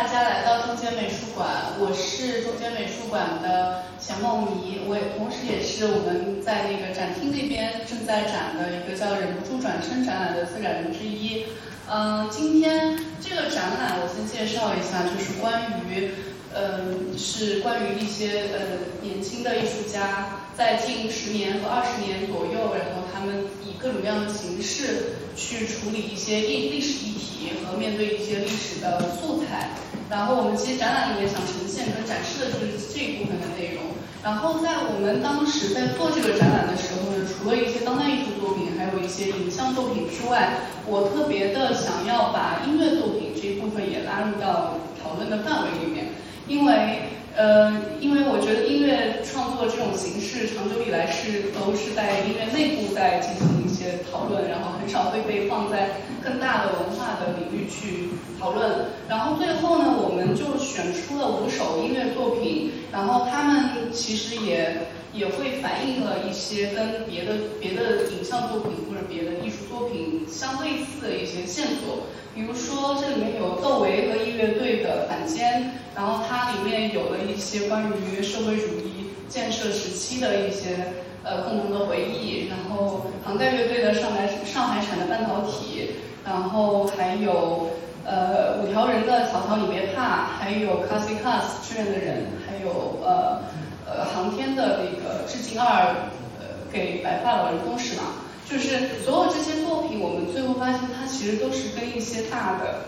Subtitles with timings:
[0.00, 11.44] 大家来到中间美术馆，我是中间美术馆的钱梦怡，我也同时也是我们在那个展厅那边正在展的一个叫“忍不住转身”展览的策展人之一。
[11.86, 16.12] 嗯，今天这个展览我先介绍一下，就是关于，
[16.56, 29.68] 嗯，是关于一些呃年轻的艺术家在近十年和二十年左右，然后他们以各种各样的形式去处理一些历历史议题和面对一些历史的素材。
[30.10, 33.94] 然后我们其实展览里面想呈现跟展示的就是这一部分的内容。
[34.22, 46.08] 然后在我们当时在做这个展览的时候呢，除了一些当代艺术作品，还有一些影像作品之外，我特别的想要把音乐作品这一部分也拉入到讨论的范围里面，
[46.48, 58.92] 因为呃，因为我觉得音乐创作这种形式长久以来是都是在音乐内部在进行些讨论，然后很少会被放在更大的文化的领域去讨论。
[59.08, 64.76] 然后最后呢，我们就选出了五首音乐作品，然后他们其实也
[65.14, 72.04] 也会反映了一些跟别的别的影像作品或者别的艺术作品相类似的一些线索。
[72.34, 75.62] 比如说这里面有窦唯和音乐队的《反间》，
[75.96, 85.90] 然后它里面有了一些关于社会主义建设时期的一些呃共同的回忆，然后杭盖乐队的上海上海产的半导体，
[86.24, 87.70] 然后还有
[88.04, 90.02] 呃五条人的《曹操你别怕》，
[90.38, 93.42] 还有 c a s i c a s 志愿的人，还有呃
[93.86, 95.94] 呃航天的那个致敬二，
[96.38, 98.02] 呃给白发老人公使嘛。
[98.50, 102.80] 就是所有这些作品，我们最后发现它其实都是跟一些大的，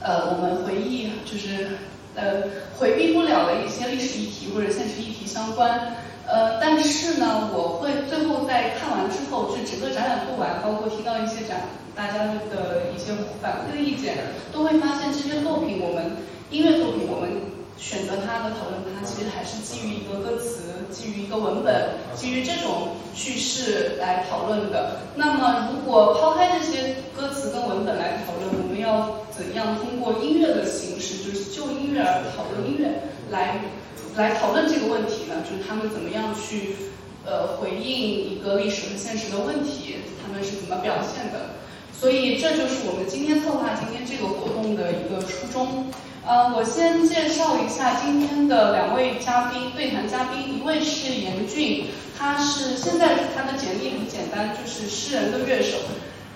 [0.00, 1.78] 呃，我们回忆就是
[2.16, 2.42] 呃
[2.76, 5.94] 回避不了的一些历史议题或者现实议题相关。
[6.26, 11.62] 呃，但是呢，我会最后在看完之后，就整个展览做完，包括听到一些展
[11.94, 14.16] 大家的一些反馈意见，
[14.52, 16.16] 都会发现这些作品，我们
[16.50, 17.56] 音乐作品，我们。
[17.78, 24.96] 选择它和讨论它，其实还是基于一个歌词，基于一个文本，基于这种叙事来讨论的。
[25.14, 32.88] 那么，如果抛开这些歌词跟文本来讨论，我们要怎样通过音乐的形式，就是就音乐而讨论音乐，
[33.30, 33.60] 来
[34.16, 35.44] 来讨论这个问题呢？
[35.44, 36.74] 就是他们怎么样去
[37.26, 41.50] 呃回应一个历史和现实的问题，他们是怎么表现的？
[41.92, 45.86] 所以，这就是我们今天策划今天这个活动的一个初衷。
[46.26, 51.86] 呃，我先介绍一下今天的两位嘉宾，对谈嘉宾，一位是严俊，
[52.18, 55.76] 他是现在他的简历很简单，就是诗人的乐手，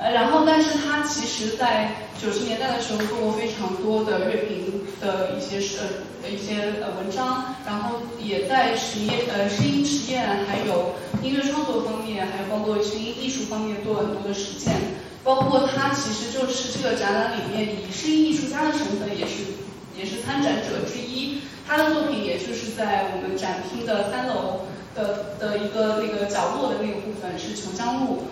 [0.01, 14.75] 呃，然后但是他其实在九十年代的时候做过非常多的乐评的一些呃一些呃文章，然后也在实验呃声音实验，还有音乐创作方面，还有包括声音艺术方面做了很多的实践，
[15.23, 19.45] 包括他其实就是这个展览里面以声音艺术家的身份也是。
[19.99, 24.63] 也是参展者之一，他的作品也就是在我们展厅的三楼
[24.95, 28.23] 的的一个那个角落的那个部分是琼浆路，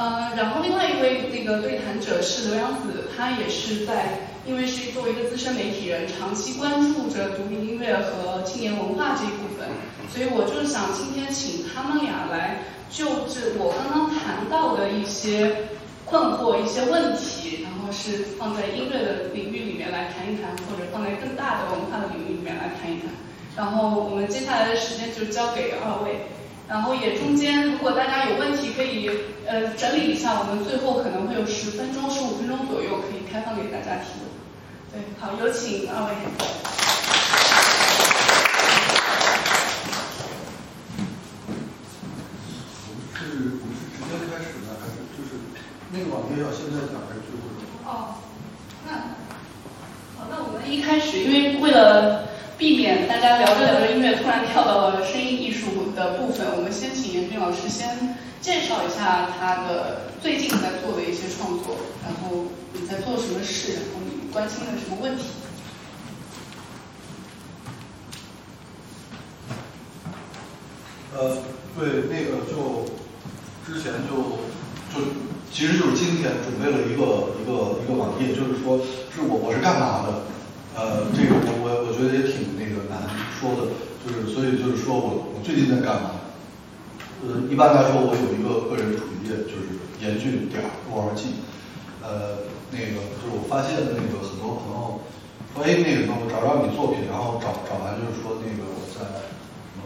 [0.00, 9.66] 嗯，然后另外一位那个对谈者是刘洋子，他也是在，因为是作为一个资深媒体人，长期关注着独立音乐和青年文化这一部分，
[10.08, 15.66] 所以我就想今天请他们俩来就这我刚刚谈到的一些
[16.04, 17.64] 困惑、一些问题。
[17.64, 23.08] 然后是放在音乐的领域里面来谈一谈，或者放在更大的文化的领域里面来谈一谈。
[23.56, 26.26] 然后我们接下来的时间就交给二位，
[26.68, 29.10] 然后也中间如果大家有问题可以
[29.46, 34.28] 呃整理一下，我们最后可能会有十分钟、十五分钟左右可以开放给大家提问。
[34.92, 36.12] 对，好，有请二位。
[43.14, 43.24] 是，
[43.56, 45.40] 我们是直接开始呢，还是就是
[45.90, 47.90] 那个网页要现在讲还是最后？
[47.90, 48.20] 哦，
[48.86, 48.92] 那
[50.18, 52.27] 好，那我们一开始，因为为了
[52.58, 65.26] 避免大家聊着聊着音乐突然跳到了声音艺术的部分，我们先请严俊老师先介绍一下他的最近在做的一些创作，然后你在做什么事，然后你关心的什么问题。
[71.14, 71.38] 呃，
[71.78, 72.90] 对，那个就
[73.64, 74.16] 之前就
[74.92, 75.06] 就。
[75.50, 78.78] 其实就是今天准备了一个一个一个网页，就是说
[79.10, 80.22] 是我我是干嘛的，
[80.78, 83.02] 呃，这个我我我觉得也挺那个难
[83.34, 83.66] 说的，
[84.06, 86.22] 就是所以就是说我我最近在干嘛？
[87.26, 91.18] 呃，一般来说我有一个个人主页，就是严峻点儿 org，
[91.98, 95.02] 呃，那个就是我发现那个很多朋友
[95.50, 99.02] 说，哎，那个我找找你作品，然后找找完就是说那个我在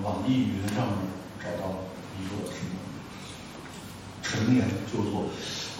[0.05, 1.09] 网易云上面
[1.41, 1.73] 找到
[2.21, 2.77] 一个什么。
[4.21, 5.25] 陈年旧作，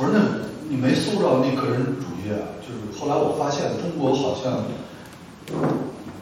[0.01, 2.57] 我说那你没搜着那个人主页啊？
[2.65, 4.65] 就是后来我发现中国好像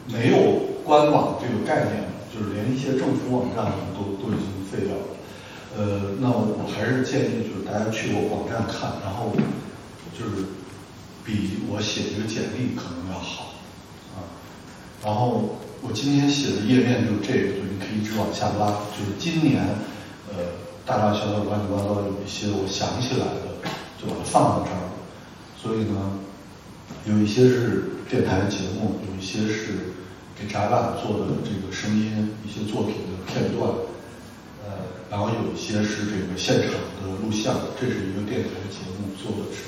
[0.07, 5.03] 没有官网这个概念，就是连一些政府网站都都已经废掉了。
[5.77, 9.31] 呃，那我还是建议就是大家去我网站看，然后
[10.11, 10.43] 就是
[11.23, 13.53] 比我写这个简历可能要好
[14.15, 14.27] 啊。
[15.03, 19.63] 然后我今天写的页面就是这个，就你可以一直往下拉，就是今年
[20.27, 23.63] 呃大大小小乱七八糟有一些我想起来的，
[23.95, 24.91] 就把它放到这儿。
[25.55, 26.19] 所以呢，
[27.03, 29.73] 有一些是电台节目，有一些是
[30.37, 33.71] 给展览做的这个声音，一些作品的片段，
[34.63, 39.63] 呃，然后有一些是这个现场的录像，这是一个电台节目做的是，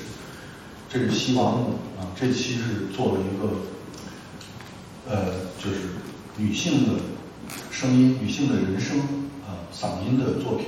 [0.88, 3.50] 这是西王母啊，这期是做了一个，
[5.10, 5.88] 呃，就是
[6.36, 7.00] 女性的
[7.72, 9.00] 声音、女性的人声
[9.42, 10.66] 啊，嗓音的作品，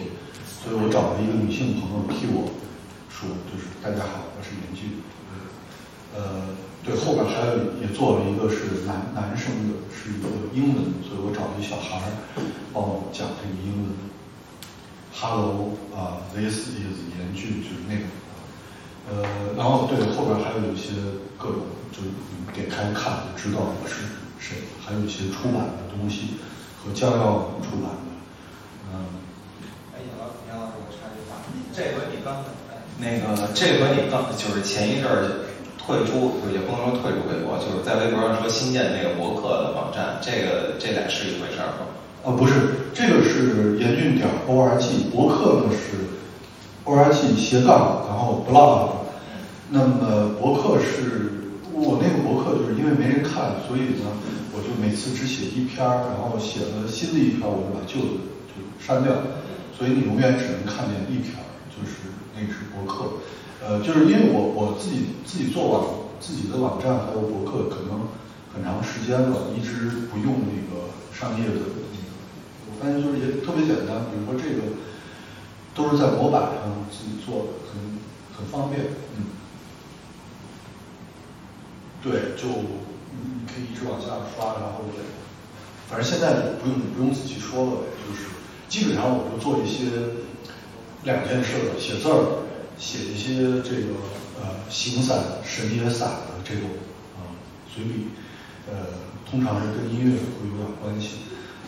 [0.64, 2.50] 所以我找了一个女性朋友替我
[3.08, 5.06] 说，就是大家好，我是严俊。
[6.16, 6.48] 呃，
[6.82, 12.08] 对，后边还有也做了一个是男男生的，是一个英文，所以我找了一小孩儿
[12.72, 13.92] 帮我讲这个英文。
[15.12, 18.08] Hello，啊，This is 严俊，就是那个。
[19.08, 20.96] 呃，然后对，后边还有一些
[21.36, 24.08] 各种，就你点开看就知道我是
[24.40, 26.40] 谁，还有一些出版的东西
[26.80, 28.08] 和将要出版的。
[28.88, 29.04] 嗯。
[29.92, 31.44] 哎，杨老杨老师，我插句话，
[31.76, 32.42] 这回你刚
[32.98, 35.45] 那个，这回你刚就是前一阵儿。
[35.86, 41.86] 退出也不能说退出微博，就是在微博上说新建那个博客的网站，这个这俩是一回事儿吗？
[42.24, 44.82] 呃，不是，这个是严峻点 org，
[45.14, 46.10] 博客呢是
[46.84, 49.06] org 斜杠，然后 blog。
[49.70, 54.10] 那么博客是我那个博客，就是因为没人看，所以呢，
[54.50, 59.14] 我就每次只写一篇儿，然后写了新的一篇儿，我就把旧的就删掉，
[59.78, 63.22] 所以你永远只能看见一篇儿，就是那个是博客。
[63.64, 65.85] 呃，就是因为我我自己自己做网
[66.20, 68.06] 自己的网站还有博客，可能
[68.53, 72.12] 很长时间了，一直不用那个商业的那个。
[72.69, 74.76] 我发现就是也特别简单，比如说这个
[75.75, 77.99] 都是在模板上自己做的，很
[78.37, 78.93] 很方便。
[79.17, 79.32] 嗯，
[82.03, 82.49] 对，就
[83.17, 84.06] 你可以一直往下
[84.37, 84.85] 刷，然后
[85.88, 88.29] 反正现在不用不用仔细说了呗，就是
[88.69, 89.87] 基本上我就做一些
[91.05, 92.45] 两件事，写字儿。
[92.78, 93.96] 写一些这个
[94.40, 96.69] 呃形散、神也散的这种
[97.17, 97.32] 啊
[97.75, 98.08] 随笔，
[98.70, 98.76] 呃，
[99.28, 101.19] 通常是跟音乐会有点关系。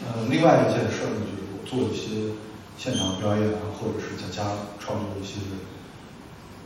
[0.04, 2.34] 呃，另外一件事呢，就是我做一些
[2.76, 5.40] 现场表演啊，或者是在家创作一些，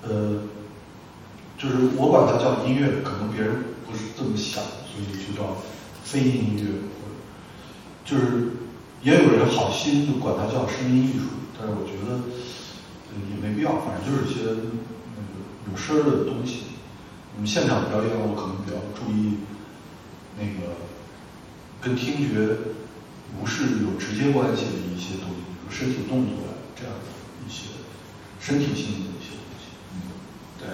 [0.02, 0.42] 呃，
[1.56, 3.54] 就是我管它叫音乐，可能别人
[3.86, 5.56] 不是这么想，所以就叫
[6.02, 7.14] 非音乐，或者
[8.04, 8.50] 就是
[9.02, 12.18] 也有人好心就管它叫声音艺术，但是我觉得。
[13.30, 14.40] 也没必要，反正就是一些
[15.16, 16.64] 那个有声的东西。
[17.34, 19.40] 那么现场表演，我可能比较注意
[20.36, 20.76] 那个
[21.80, 22.72] 跟听觉
[23.38, 27.08] 不是有直接关系的一些东西，比如身体动作啊这样的
[27.44, 27.72] 一些
[28.38, 29.72] 身体性的一些东西。
[29.96, 30.12] 嗯，
[30.60, 30.68] 对，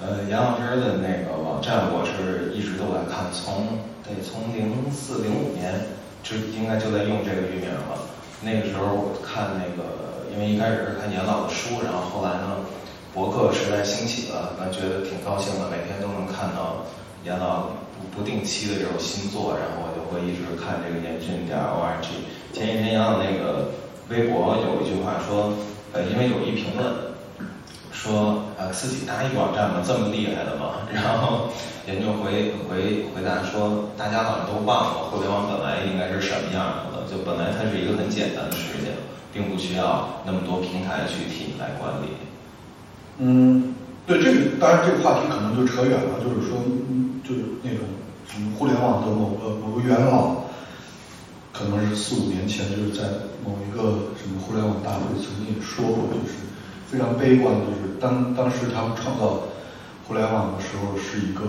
[0.00, 8.08] 呃，杨老师的那个网站，我是一直都在看，从得从零四零五年就应该就在用这个域名了。
[8.42, 10.13] 那个时候我看那个。
[10.34, 12.58] 因为一开始是看严老的书，然后后来呢，
[13.14, 16.82] 博客时代兴起了，那觉得挺高兴的，每天都能看到
[17.24, 22.02] 严老不不定期的这种新作，然后我就会一直看这个严峻点 org。
[22.52, 23.70] 前几天严老那个
[24.08, 25.54] 微博有一句话说，
[25.92, 26.82] 呃，因为有一评论
[27.92, 29.82] 说，呃，自己搭一网站吗？
[29.86, 30.82] 这么厉害的吗？
[30.90, 31.46] 然后
[31.86, 38.90] 严峻回回回答说，大家好像都忘了互联网本来应该是什么样的，就本来它是一个很简单的事情。
[39.34, 42.06] 并不需要那么多平台去替你来管理。
[43.18, 43.74] 嗯，
[44.06, 46.62] 对，这个当然这个话题可能就扯远了，就是说，
[47.26, 47.80] 就是那种
[48.26, 50.46] 什么互联网的某个某个元老，
[51.52, 53.02] 可能是四五年前就是在
[53.44, 56.34] 某一个什么互联网大会曾经也说过，就是
[56.88, 59.42] 非常悲观的，就是当当时他们创造
[60.06, 61.42] 互联网的时候是一个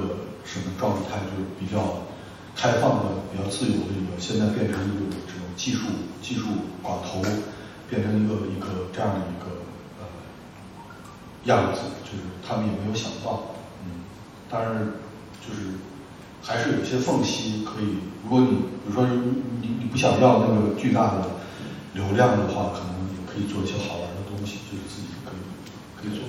[0.43, 2.01] 什么状态，就是比较
[2.55, 5.87] 开放的、比较自由的一个，现在变成一种这种技术
[6.21, 6.45] 技术
[6.83, 7.21] 寡头。
[7.89, 9.61] 变成一个一个这样的一个
[9.99, 10.05] 呃
[11.45, 14.01] 样子，就是他们也没有想到，嗯，
[14.49, 14.93] 当然
[15.39, 15.77] 就是
[16.41, 17.97] 还是有些缝隙可以。
[18.23, 18.47] 如果你
[18.81, 19.05] 比如说
[19.61, 21.29] 你你不想要那个巨大的
[21.93, 25.39] 流量的话，可能也可以做一些好玩的东西，就是自己可以
[26.01, 26.25] 可以做。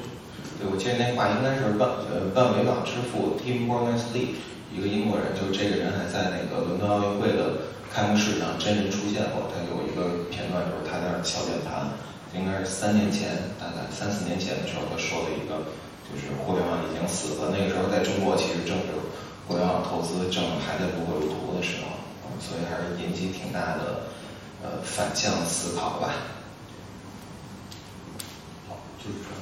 [0.58, 4.36] 对，我记得那话应该是万呃万维网之父 Tim Berners-Lee，
[4.75, 7.72] 一个英国人，就这个人还在那个伦敦奥运会的。
[7.96, 11.88] 开幕式上真人出现过，他有一个片段，就是他在那敲键盘，
[12.36, 15.64] 应该是三年前，大概三四年前的时候，他说了一个，
[16.04, 17.56] 就是互联网已经死了。
[17.56, 18.92] 那个时候在中国其实正是
[19.48, 21.96] 互联网投资正还在如火如荼的时候，
[22.36, 24.12] 所以还是引起挺大的
[24.60, 26.36] 呃反向思考吧。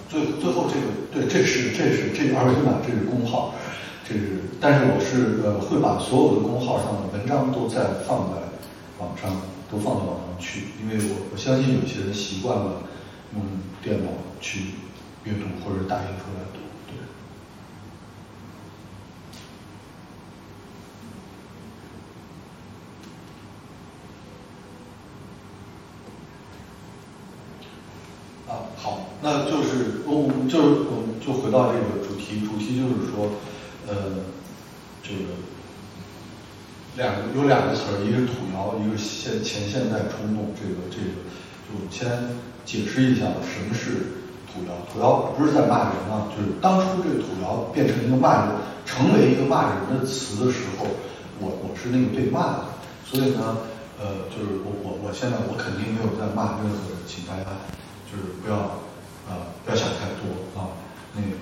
[0.08, 3.54] 就是最最后这个对，这是这是这二维码，这是工号，
[4.06, 8.40] 这是，但是我是呃会把所有的工号上的文章都再放在
[8.98, 9.30] 网上，
[9.70, 12.82] 都放到网上去，因为我我相信有些人习惯了
[13.34, 13.42] 用
[13.82, 14.74] 电脑去
[15.24, 16.58] 阅读或者打印出来读。
[28.76, 29.48] 好，那
[30.48, 33.30] 就是我们就回到这个主题，主题就是说，
[33.86, 33.94] 呃，
[35.02, 35.34] 这个
[36.96, 40.54] 两个有两个词儿，一个是土窑，一个是现前现代冲动。
[40.54, 41.24] 这个这个
[41.66, 42.06] 就先
[42.64, 44.74] 解释一下什么是土窑。
[44.92, 48.54] 土窑不是在骂人啊，就是当初这个土窑变成一个骂人，
[48.86, 50.86] 成为一个骂人的词的时候，
[51.40, 52.64] 我我是那个被骂的。
[53.04, 53.58] 所以呢，
[53.98, 57.44] 呃，就是我我我现在我肯定没有在骂任何人，请大家。
[58.14, 58.78] 就是不要
[59.28, 60.68] 啊，不要想太多啊。
[61.14, 61.36] 那个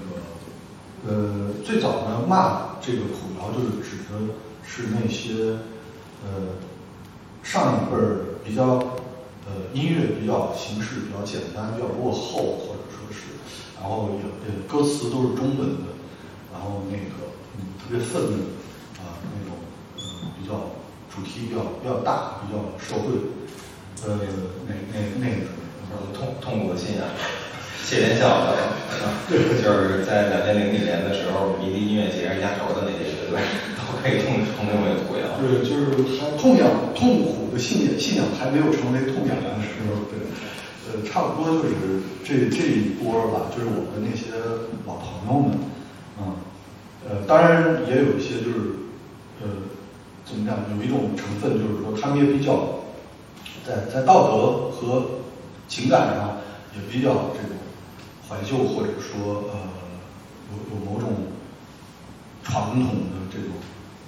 [1.05, 4.35] 呃，最早呢，骂这个土窑就是指的
[4.65, 5.59] 是那些
[6.23, 6.55] 呃
[7.43, 8.65] 上一辈儿比较
[9.47, 13.35] 呃音乐比较形式比较简单、比较落后，或者说是，
[13.81, 15.91] 然后也呃歌词都是中文的，
[16.53, 18.37] 然后那个嗯特别愤怒
[19.03, 19.59] 啊那种
[19.97, 20.55] 嗯比较
[21.13, 23.11] 主题比较比较大、比较社会
[24.07, 24.21] 呃
[24.69, 25.47] 那那那个。
[26.15, 27.05] 痛痛苦的信仰，
[27.85, 28.57] 谢天笑的，
[29.29, 33.39] 就是在两千零几年的时候，迷笛音乐节压轴的那些乐队，
[33.77, 35.37] 都可以通称为土窑。
[35.39, 40.23] 对，就是还痛仰痛苦的信仰，信仰还没有成为痛仰的时候，对，
[40.89, 44.33] 呃，差不多就是这这一波吧，就是我们那些
[44.87, 45.59] 老朋友们，
[46.19, 46.37] 嗯，
[47.09, 48.57] 呃，当然也有一些就是，
[49.43, 49.49] 呃，
[50.25, 52.85] 怎么讲，有一种成分就是说，他们也比较
[53.67, 55.19] 在在道德和。
[55.69, 56.37] 情感上
[56.75, 57.57] 也比较这种
[58.33, 59.69] 怀旧，或者说呃
[60.49, 61.37] 有有某种
[62.43, 63.53] 传统的这种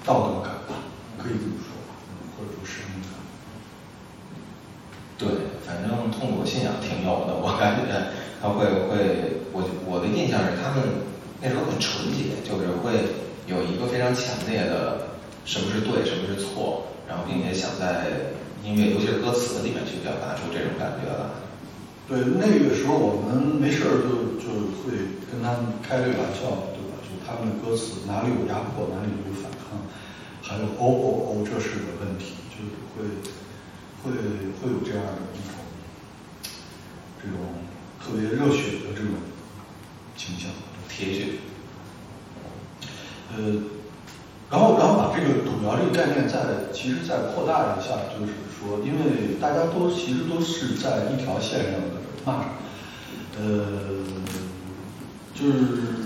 [0.02, 0.88] 道德感吧，
[1.19, 1.76] 可以这么说，
[2.33, 3.21] 或者说使命感。
[5.19, 5.28] 对，
[5.66, 7.85] 反正痛苦信仰挺有的，我感觉
[8.40, 11.04] 他会会，我我的印象是他们
[11.43, 18.33] 那时候很纯洁，就是会有一个非常强烈的什么是对，什么是错，然后并且想在
[18.64, 21.43] 音乐，尤其是歌词里面去表达出这种感觉来。
[22.06, 24.52] 对，那个时候我们没事儿就就
[24.84, 24.92] 会
[25.32, 27.00] 跟他们开这个玩笑，对吧？
[27.00, 29.80] 就他们的歌词哪里有压迫，哪里有反抗，
[30.42, 33.08] 还有哦哦哦，这是个问题，就是会
[34.04, 34.12] 会
[34.61, 35.56] 会有这样的一种
[37.16, 37.40] 这种
[37.96, 39.16] 特别热血的这种
[40.14, 40.52] 倾向，
[40.87, 41.40] 铁血。
[43.32, 43.64] 呃，
[44.50, 48.32] 然后然后把这个土窑这个概念再其实再扩大一下，就是。
[48.66, 52.47] 说，因为大家都其实都是在一条线上的骂，
[53.38, 54.02] 呃，
[55.35, 55.52] 就是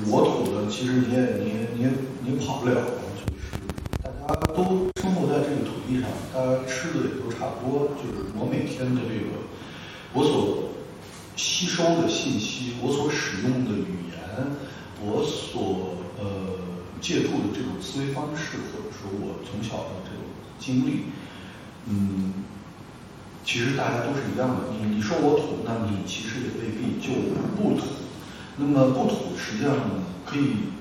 [0.09, 1.89] 我土的，其实你也你你
[2.25, 2.75] 你跑不了，
[3.15, 3.63] 就是
[4.03, 9.31] 大家都生活在这个土地上，大家吃的也都差不多，就是我每天的这个
[10.13, 10.71] 我所
[11.37, 14.19] 吸收的信息，我所使用的语言，
[15.01, 16.27] 我所呃
[17.01, 20.27] 借助的这种思维方式，或者说我从小的这种
[20.59, 21.05] 经历。
[21.91, 22.45] 嗯，
[23.45, 24.57] 其实大家都是一样的。
[24.71, 27.15] 你你说我土，那你其实也未必就
[27.57, 27.87] 不土。
[28.59, 29.73] 那么不土实际上
[30.27, 30.75] 可以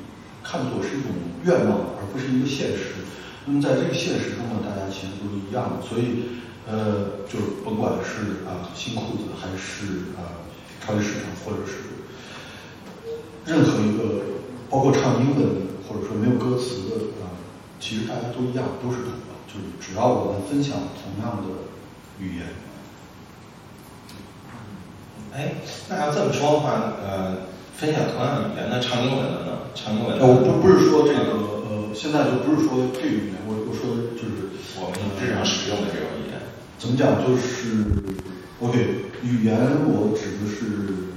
[0.44, 1.12] 看作是一种
[1.46, 3.08] 愿望，而不是一个现实。
[3.46, 5.88] 那么在这个现实中呢，大家其实都是一样的。
[5.88, 10.44] 所以呃，就是甭管是啊新裤子，还是啊
[10.84, 11.88] 超级市场，或者是
[13.46, 14.26] 任何一个，
[14.70, 17.32] 包括唱英文或者说没有歌词的啊，
[17.80, 19.12] 其实大家都一样，都是土。
[19.48, 21.48] 就是只要我们分享同样的
[22.20, 22.48] 语言，
[25.34, 25.56] 哎，
[25.90, 29.60] 那要这么说的话，呃，分享同样的语言，那唱英文的呢？
[29.74, 30.20] 唱英文？
[30.20, 34.52] 我不不是说这个，呃，现在就不是说这个语言，我我说的就是
[34.82, 36.42] 我们日常使用的这种语言。
[36.78, 37.24] 怎么讲？
[37.24, 37.86] 就是
[38.60, 38.78] ，OK，
[39.24, 39.56] 语言
[39.88, 41.16] 我指的是，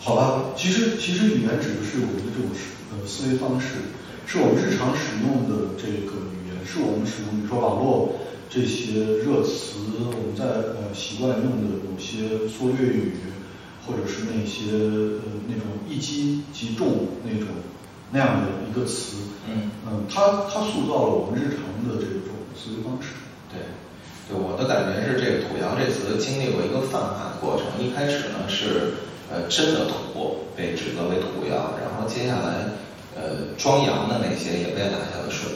[0.00, 0.50] 好吧？
[0.56, 2.50] 其实其实语言指的是我们的这种
[2.90, 3.94] 呃思维方式，
[4.26, 6.18] 是我们日常使用的这个。
[6.68, 8.12] 是我们使用，比如说网络
[8.50, 13.12] 这些热词，我们在呃习惯用的某些缩略语，
[13.86, 17.48] 或者是那些呃那种一击即中那种
[18.12, 19.16] 那样的一个词，
[19.48, 23.16] 嗯嗯，它它塑造了我们日常的这种思维方式。
[23.48, 23.64] 对，
[24.28, 28.92] 对，我的感觉是这个“土洋”这词经历过一个泛化的过程，一开始呢是
[29.32, 32.76] 呃真的土被指责为土洋，然后接下来
[33.16, 35.52] 呃装洋的那些也被打下了水，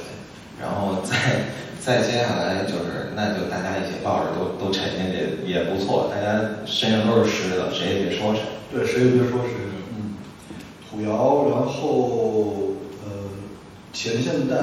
[0.62, 1.50] 然后再
[1.84, 8.42] 再接下来就是那就大家一起抱着都都沉进去也不错，大家身上都是湿的，谁也别说谁。
[8.72, 9.58] 对，谁也别说谁。
[9.90, 10.14] 嗯，
[10.88, 13.10] 土窑，然后呃，
[13.92, 14.54] 前现代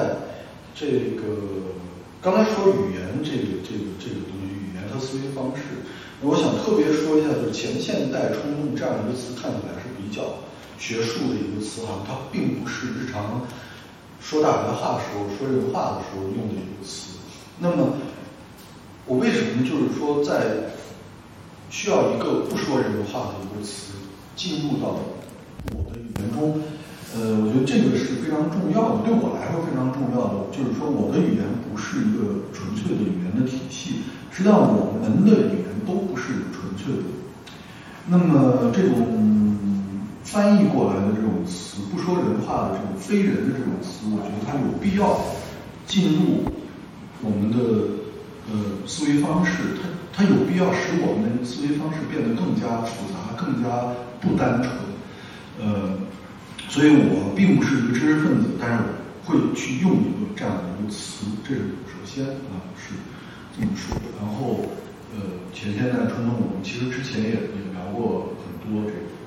[0.74, 1.76] 这个
[2.22, 5.84] 刚才说语言这个这个这个东西，语言和思维方式，
[6.22, 10.40] 我想特别说一下，就是前现代冲动这样一个词看起来是比较
[10.78, 13.46] 学术的一个词哈，它并不是日常
[14.20, 17.18] 说大白话的时候说人话的时候用的一个词。
[17.58, 17.94] 那么
[19.06, 20.70] 我为什么就是说在
[21.68, 23.92] 需要一个不说人话的一个词
[24.36, 24.96] 进入到
[25.74, 26.60] 我的语言中，
[27.14, 37.02] 呃，我觉得这个是非常重要的，对我来说非常重要的，就是说我的语言不是一个纯粹的语言的体系，实际上我们的语言都不是纯粹的。
[38.08, 39.58] 那么这种
[40.30, 45.20] 翻译过来的这种词，不说人话的这种非人的这种词，我觉得它有必要
[45.86, 46.44] 进入
[47.20, 47.58] 我们的
[48.48, 49.88] 呃思维方式，它。
[50.12, 54.68] 它有必要使我们的思维方式变得更加复杂、更加不单纯。
[55.58, 55.96] 呃，
[56.68, 62.92] 所以我并不是一个知识分子，但是我会去用一个这样的一个词，这是首先啊是
[63.56, 63.96] 这么说。
[64.20, 64.60] 然后
[65.14, 69.19] 呃，前现代冲动，我们其实之前也也聊过很多这个。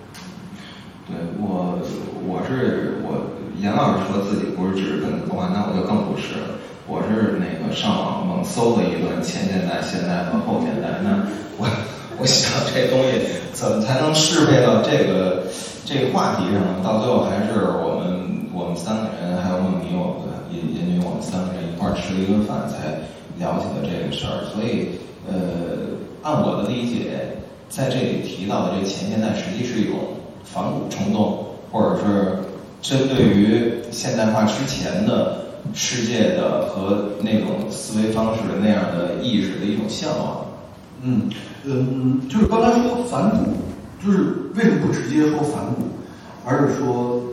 [1.05, 1.77] 对我，
[2.25, 3.27] 我是我
[3.59, 6.55] 严老师说自己不是知识分子的话，那我就更不是了。
[6.87, 10.99] 我是那个上网猛搜了一段前现代、现代和后现代。
[11.03, 11.67] 那我
[12.19, 13.19] 我想这东西
[13.51, 15.43] 怎么才能适配到这个
[15.85, 16.79] 这个话题上呢？
[16.83, 23.03] 到最后还是我们我们三个人还有梦妮，我们也也为我们三个人一块吃了一顿饭才
[23.39, 24.47] 了解了这个事儿。
[24.53, 29.95] 所以呃，按我的理解，在这里提到的这前现代，实际是一种
[30.43, 32.39] 反骨冲动，或者是
[32.81, 35.41] 针对于现代化之前的。
[35.73, 40.45] 世界的和那种思维方式的那样的意识的一种向往。
[41.01, 41.29] 嗯
[41.63, 43.53] 嗯，就是刚才说反骨，
[44.05, 45.83] 就是为什么不直接说反骨，
[46.45, 47.23] 而是说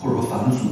[0.00, 0.68] 或者说反祖，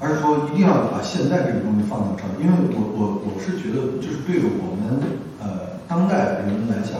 [0.00, 2.34] 而是说一定要把现在这个东西放到这儿？
[2.42, 4.98] 因为我我我是觉得，就是对我们
[5.40, 6.98] 呃当代人来讲，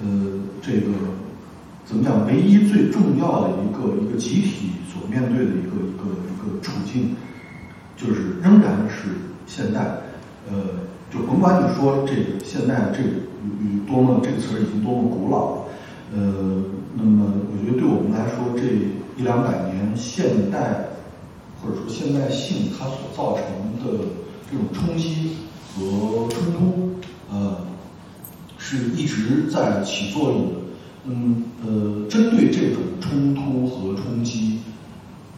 [0.00, 0.08] 呃，
[0.62, 0.88] 这个
[1.88, 2.26] 怎么讲？
[2.26, 7.16] 唯一最重要的一个一个集体所面对的一个一个一个处境。
[7.96, 9.08] 就是仍然是
[9.44, 9.80] 现代，
[10.48, 10.54] 呃，
[11.10, 13.08] 就甭管你说这个现代这个
[13.88, 15.62] 多么这个词儿已经多么古老了，
[16.14, 16.62] 呃，
[16.94, 18.62] 那么我觉得对我们来说这
[19.20, 20.90] 一两百年现代
[21.60, 23.44] 或者说现代性它所造成
[23.84, 24.04] 的
[24.48, 25.38] 这种冲击
[25.74, 27.00] 和冲突，
[27.32, 27.56] 呃，
[28.58, 30.67] 是一直在起作用的。
[31.08, 34.60] 嗯，呃，针对这种冲突和冲击，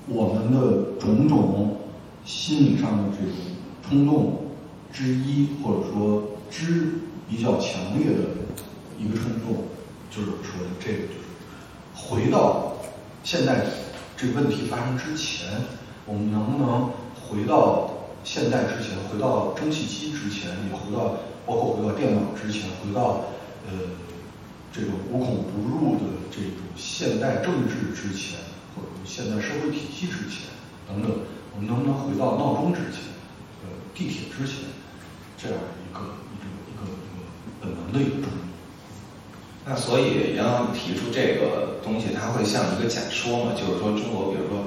[0.09, 1.77] 我们的种种。
[2.23, 3.35] 心理上的这种
[3.83, 4.45] 冲动
[4.93, 8.21] 之一，或者说之比较强烈的
[8.99, 9.65] 一个冲动，
[10.11, 11.25] 就是说这个就是
[11.95, 12.75] 回到
[13.25, 13.65] 现在
[14.19, 15.49] 这个问题发生之前，
[16.05, 17.91] 我们能不能回到
[18.23, 23.25] 现代之前，回到蒸汽机之前，也回到包括回到电脑之前，回到
[23.67, 23.73] 呃
[24.73, 28.39] 这种无孔不入的这种现代政治之前，
[28.75, 30.49] 或者说现代社会体系之前
[30.89, 31.11] 等等。
[31.53, 33.03] 我们能不能回到闹钟之前，
[33.63, 34.71] 呃，地铁之前，
[35.37, 35.99] 这样一个
[36.31, 37.27] 一个一个一个
[37.61, 38.29] 本能的一个？
[39.67, 43.53] 那所以杨老师提出这个东西，它会像一个假说嘛？
[43.53, 44.63] 就是说中国，比如说，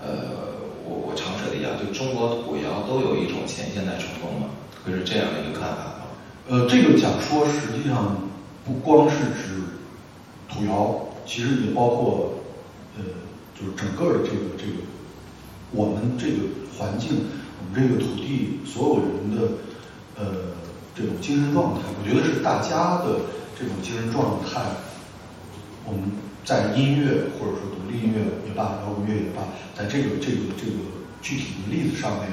[0.00, 4.46] 呃，我我尝试了一下，就中国土窑都有一种前现代冲动嘛？
[4.86, 6.06] 会是这样的一个看法吗？
[6.48, 8.16] 呃，这个假说实际上
[8.68, 9.62] 不光是指
[10.46, 12.34] 土窑，其实也包括
[12.98, 13.02] 呃，
[13.58, 14.84] 就是整个的这个这个。
[15.70, 16.36] 我们这个
[16.76, 17.10] 环境，
[17.60, 19.48] 我们这个土地，所有人的
[20.16, 20.52] 呃
[20.94, 23.20] 这种精神状态，我觉得是大家的
[23.58, 24.60] 这种精神状态。
[25.84, 26.12] 我们
[26.44, 30.76] 在音乐或者说独立音乐也罢，摇滚乐也罢，在这个这个这个
[31.20, 32.32] 具体的例子上面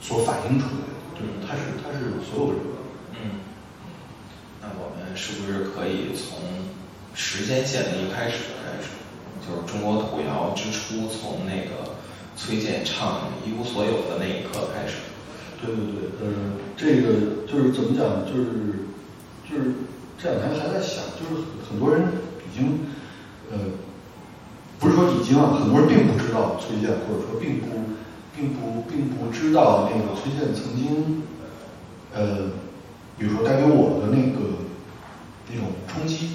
[0.00, 2.71] 所反映出来的，对，它是它是所有人。
[5.14, 6.38] 是不是可以从
[7.14, 8.88] 时间线的一开始开始，
[9.40, 11.92] 就是中国土窑之初，从那个。
[12.34, 14.94] 崔健唱《一无所有》的那一刻开始，
[15.60, 18.88] 对对对，呃，这个就是怎么讲，就是
[19.44, 19.76] 就是
[20.18, 22.08] 这两天还在想，就是很多人
[22.48, 22.80] 已经
[23.52, 23.58] 呃，
[24.80, 27.66] 不是说已经啊，很多人并不知道崔健，或者说并不
[28.34, 31.22] 并不并不知道那个崔健曾经
[32.14, 32.48] 呃，
[33.18, 34.61] 比如说带给我的那个
[35.52, 36.28] 那种冲击，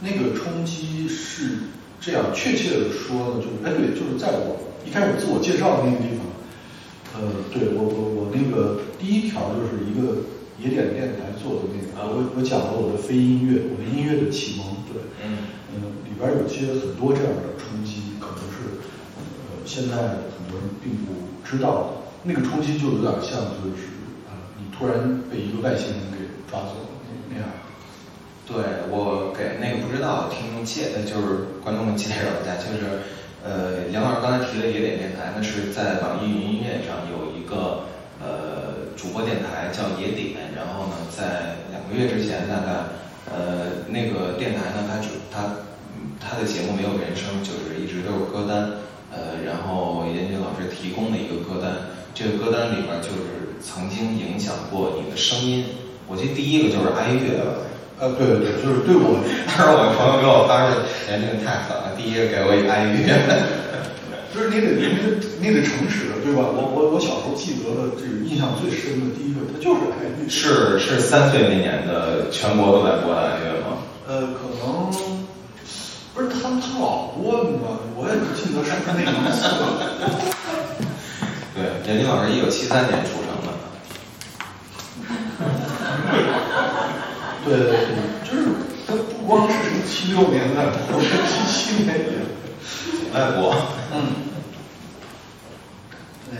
[0.00, 1.58] 那个冲击是
[2.00, 4.64] 这样，确切的说呢，就是哎对，就是在我。
[4.86, 6.24] 一开始自我介绍的那个地方，
[7.12, 10.24] 呃，对我我我那个第一条就是一个
[10.56, 18.80] 野点电台做的那个，我我讲了我的非音乐，我的音乐的启蒙，对，嗯嗯，里边有些很多这样的冲击，可能是
[19.44, 21.12] 呃现在很多人并不
[21.44, 23.92] 知道的，那个冲击就有点像就是
[24.24, 26.96] 啊、你突然被一个外星人给抓走了。
[28.48, 28.56] 对
[28.88, 33.04] 我给那个不知道听众介，呃就是观众们介绍一下，就是
[33.44, 37.84] 呃，杨老师刚才提的野点电台呢，是在网易云音乐上有一个
[38.24, 42.88] 呃主播电台叫野点，然后呢，在两个月之前大概
[43.28, 45.44] 呃那个电台呢，它主它
[46.00, 48.80] 嗯它的节目没有人声，就是一直都是歌单，
[49.12, 55.66] 呃，然后严军老师提供的一个歌单，这个歌单里边就是曾经影响过你的声音，
[56.08, 57.68] 我记得第一个就是哀乐吧。
[58.00, 59.18] 呃，对对对，就是对我，
[59.56, 62.98] 当时我朋友给我发的年龄太狠了，第一个给我一哀乐。
[64.32, 66.44] 就是你得你得你得诚实，对吧？
[66.46, 69.80] 我我我小时候记得的这个印象最深的第一个，他就是。
[70.28, 73.78] 是是三岁那年的全国都在播的哀乐吗？
[74.06, 74.92] 呃，可能
[76.12, 77.80] 不是他们他老播，吗？
[77.96, 79.48] 我也不记得是那年次。
[81.54, 83.48] 对，严军老师一九七三年出生的。
[87.44, 88.48] 对对对，就是
[88.86, 92.12] 它不光是什么七六年的，我是七七年的。
[93.14, 93.54] 外国。
[93.94, 94.28] 嗯。
[96.30, 96.36] 呃，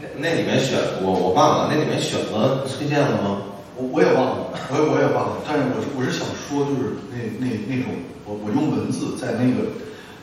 [0.00, 3.42] 那那里面选我我忘了，那里面选了崔健了吗？
[3.74, 7.88] 我我也忘了，我也我也忘了，但是我是我是想说，就是那那那种，
[8.26, 9.64] 我我用文字在那个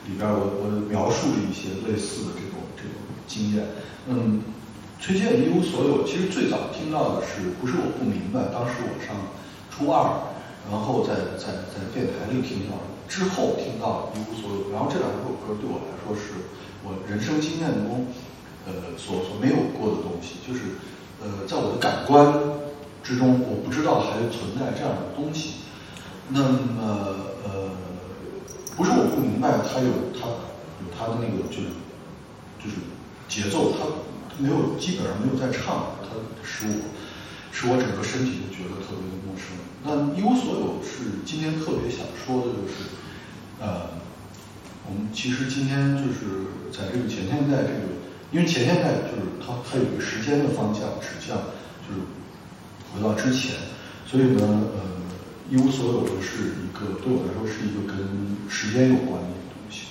[0.06, 2.94] 里边，我我描述了一些类似的这种这种
[3.26, 3.66] 经验。
[4.06, 4.42] 嗯，
[5.02, 9.18] 崔健一无所有，其实最早听到的是不是我不明白，当时我上
[9.80, 10.28] 初二，
[10.70, 12.76] 然后在在在电台里听到，
[13.08, 16.52] 之后听到一无所有，然后这两首歌对我来说是
[16.84, 18.06] 我人生经验中
[18.68, 20.76] 呃所所没有过的东西，就是
[21.24, 22.60] 呃在我的感官。
[23.02, 25.64] 之中，我不知道还存在这样的东西。
[26.28, 27.72] 那么，呃，
[28.76, 30.28] 不是我不明白，它有它
[30.84, 31.72] 有它的那个就是
[32.60, 32.76] 就是
[33.28, 33.88] 节奏，它
[34.38, 36.92] 没有基本上没有在唱，它使我
[37.52, 39.58] 使我整个身体都觉得特别的陌生。
[39.84, 42.74] 那一无所有是今天特别想说的就是，
[43.62, 43.90] 呃，
[44.88, 48.00] 我们其实今天就是在这个前现代这个，
[48.32, 51.38] 因为前现代就是它它有一个时间的方向指向，
[51.88, 52.02] 就是。
[52.92, 53.52] 回到之前，
[54.08, 54.82] 所以呢，呃，
[55.48, 59.90] 一无所有的是一个对我来说是一个跟时间有关的东西。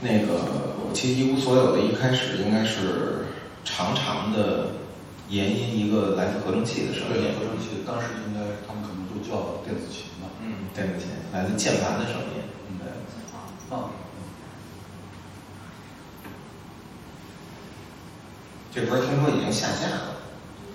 [0.00, 3.26] 那个，我其实一无所有的一开始应该是
[3.64, 4.72] 长长的
[5.34, 7.14] 延音一个来自合成器的声音。
[7.18, 10.30] 对，合成器当时应该他们可能都叫电子琴吧。
[10.40, 12.38] 嗯，电子琴来自键盘的声音。
[12.70, 12.86] 嗯，对。
[13.76, 13.90] 啊。
[18.72, 20.14] 这歌听说已经下架了。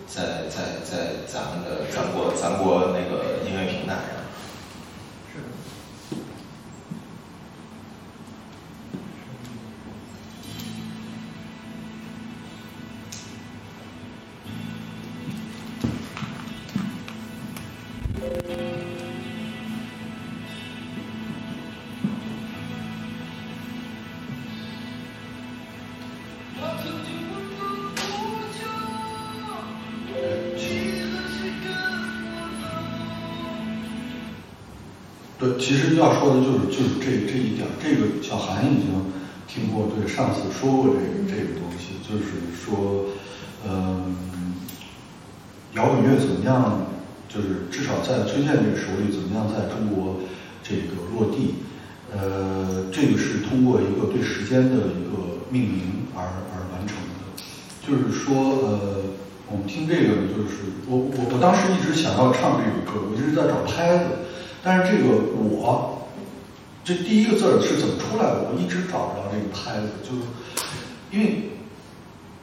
[0.09, 4.18] 在在在咱们的咱国咱国那个音乐平台上，
[35.69, 38.89] 其实要说的就是就是这这一点，这个小韩已经
[39.47, 43.05] 听过，对，上次说过这个这个东西，就是说，
[43.69, 44.15] 嗯，
[45.75, 46.87] 摇滚乐怎么样，
[47.29, 50.21] 就是至少在崔健这个手里怎么样在中国
[50.63, 51.53] 这个落地，
[52.11, 55.81] 呃，这个是通过一个对时间的一个命名
[56.15, 57.37] 而而完成的，
[57.85, 58.33] 就是说，
[58.65, 59.03] 呃，
[59.51, 64.05] 我们听这个就是我我我当时一直想要唱这个歌，我一直在找拍子。
[64.63, 66.07] 但是这个我，
[66.83, 68.49] 这第一个字是怎么出来的？
[68.49, 70.15] 我一直找不着这个拍子，就
[71.11, 71.49] 因为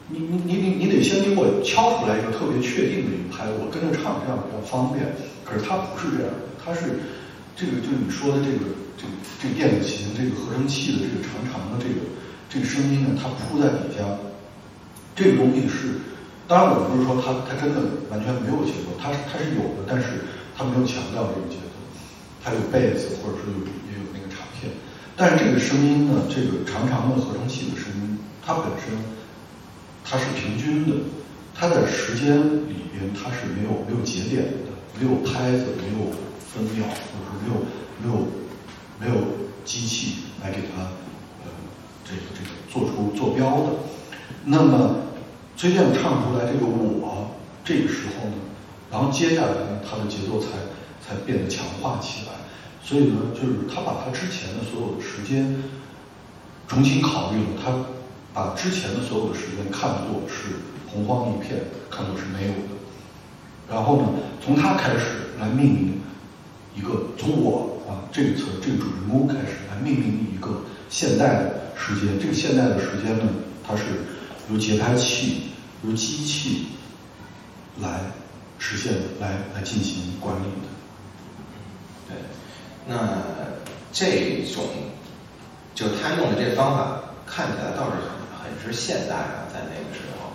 [0.09, 5.05] 你你你你你得先给我敲出来一个特别确定的一个拍子，我跟着唱这样比较方便。
[5.45, 6.99] 可是它不是这样的，它是
[7.55, 8.65] 这个就是你说的这个
[8.97, 12.01] 这个这个电子琴这个合成器的这个长长的这个
[12.49, 14.03] 这个声音呢，它铺在底下，
[15.15, 16.01] 这个东西是，
[16.49, 20.25] 当然我不是说它它真的完全没有节奏，它是它是有的，但是
[20.57, 21.66] 它没有强调这个节奏。
[22.47, 23.59] 还有贝斯，或者说有
[23.91, 24.71] 也有那个镲片，
[25.17, 28.97] 但是这个声音呢，这个长长的合成器的声音，它本身
[30.05, 30.95] 它是平均的，
[31.53, 37.67] 它在时间里边它是没有没有节点的，没有拍子，没有分秒，或者说没有
[38.01, 38.29] 没有
[39.01, 39.27] 没有
[39.65, 40.83] 机器来给它
[41.43, 41.51] 呃
[42.05, 43.73] 这个这个做出坐标的。
[44.45, 45.01] 那么
[45.57, 47.29] 崔健唱出来这个我，
[47.65, 48.37] 这个时候呢，
[48.93, 50.47] 然后接下来呢，他的节奏才
[51.03, 52.36] 才变得强化起来。
[52.87, 55.61] 所以呢，就是他把他之前的所有的时间
[56.69, 57.75] 重新考虑了，他
[58.33, 60.55] 把之前的所有的时间看作是
[60.87, 62.79] 洪荒一片，看作是没有的。
[63.69, 64.09] 然后呢，
[64.41, 66.01] 从他开始来命名
[66.77, 72.21] 一个，从我啊这个词这个主人公开始来命名一个现代的时间。
[72.21, 73.25] 这个现代的时间呢，
[73.67, 73.83] 它是
[74.49, 75.49] 由节拍器、
[75.83, 76.67] 由机器
[77.83, 77.99] 来
[78.61, 80.76] 实现、来来进行管理的。
[82.87, 82.97] 对，那
[83.93, 84.65] 这种
[85.75, 90.31] 就他用的这方法看起来倒是很很是现代啊，在那个时候，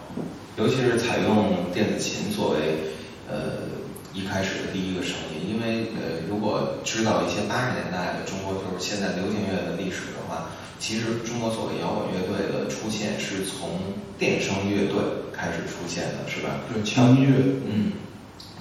[0.57, 2.93] 尤其是采用电子琴作为
[3.29, 3.69] 呃
[4.13, 13.79] 一开始的第一个声音，因为呃如果知道一些八十年代的中国就是现在流行乐的历史的话，其实中国所谓摇滚乐队的出现是从
[14.19, 14.99] 电声乐队
[15.31, 16.49] 开始出现的，是吧？
[16.71, 17.93] 对，强音乐，嗯，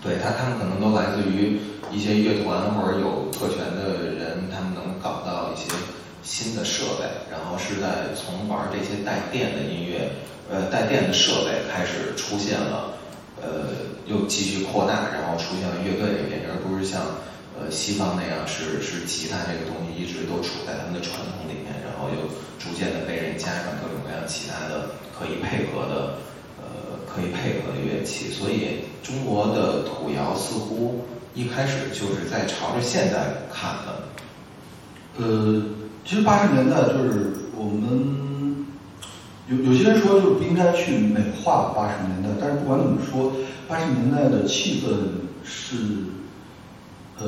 [0.03, 1.59] 对他，他们可能都来自于
[1.91, 5.67] 一些乐团或者有特权的人，他们能搞到一些
[6.23, 10.11] 新的设备，然后是在从玩这些带电的音乐，
[10.51, 12.95] 呃，带电的设备开始出现了，
[13.41, 13.75] 呃，
[14.07, 17.03] 又继续扩大，然后出现了乐队里面，而不是像
[17.59, 26.15] 呃西方那样是是吉他这个东西一直都处在他们的传统里面，然后又逐渐的被人加上各种各样其他的可以配合的。
[26.61, 31.03] 呃，可以配合的乐器，所以中国的土窑似乎
[31.35, 34.03] 一开始就是在朝着现代看的。
[35.19, 35.63] 呃，
[36.05, 38.67] 其实八十年代就是我们
[39.49, 43.33] 有有些人说就不应该去美化八十年代，但是不管怎么说，
[43.69, 44.89] 八十年代的气氛
[45.45, 45.77] 是
[47.19, 47.27] 呃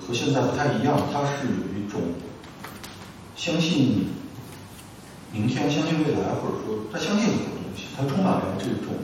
[0.00, 2.00] 和现在不太一样，它是有一种
[3.36, 4.06] 相信
[5.32, 8.94] 明天、相信未来，或者说他相信很多东西，它充满了这种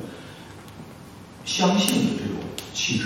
[1.45, 2.41] 相信的这种
[2.73, 3.05] 气质。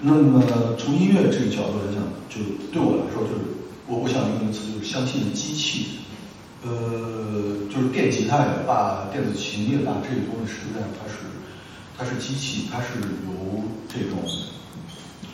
[0.00, 0.42] 那么
[0.78, 2.38] 从音乐这个角度来讲，就
[2.72, 3.40] 对我来说，就是
[3.86, 5.98] 我我想用一个词，就是相信机器。
[6.60, 11.14] 呃，就是电吉他也罢，电子琴也罢，这个东西实际上它是
[11.96, 14.18] 它是机器，它是由这种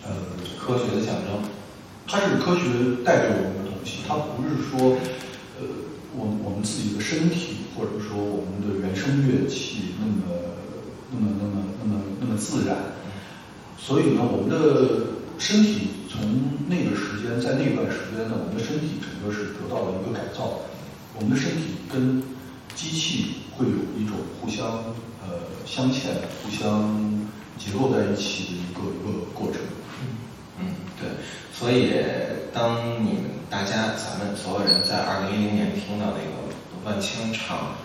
[0.04, 0.12] 呃
[0.58, 1.40] 科学的象征，
[2.06, 4.96] 它是科学带给我们的东西，它不是说
[5.58, 5.64] 呃
[6.14, 10.12] 我我们自己的身体或者说我们的原声乐器那么
[11.10, 12.76] 那么那么那么那么自然。
[13.86, 16.20] 所以呢，我们的身体从
[16.66, 20.60] 那个时间，在那段时间呢，我们的身体整个是得到了一个改造。
[21.16, 22.22] 我们的身体跟
[22.74, 24.66] 机器会有一种互相
[25.20, 26.96] 呃镶嵌、互相
[27.58, 29.60] 结构在一起的一个一个过程。
[30.58, 31.10] 嗯，对。
[31.52, 31.92] 所以
[32.54, 36.32] 当你们大家咱们所有人在二零一零年听到那个
[36.84, 37.76] 万青唱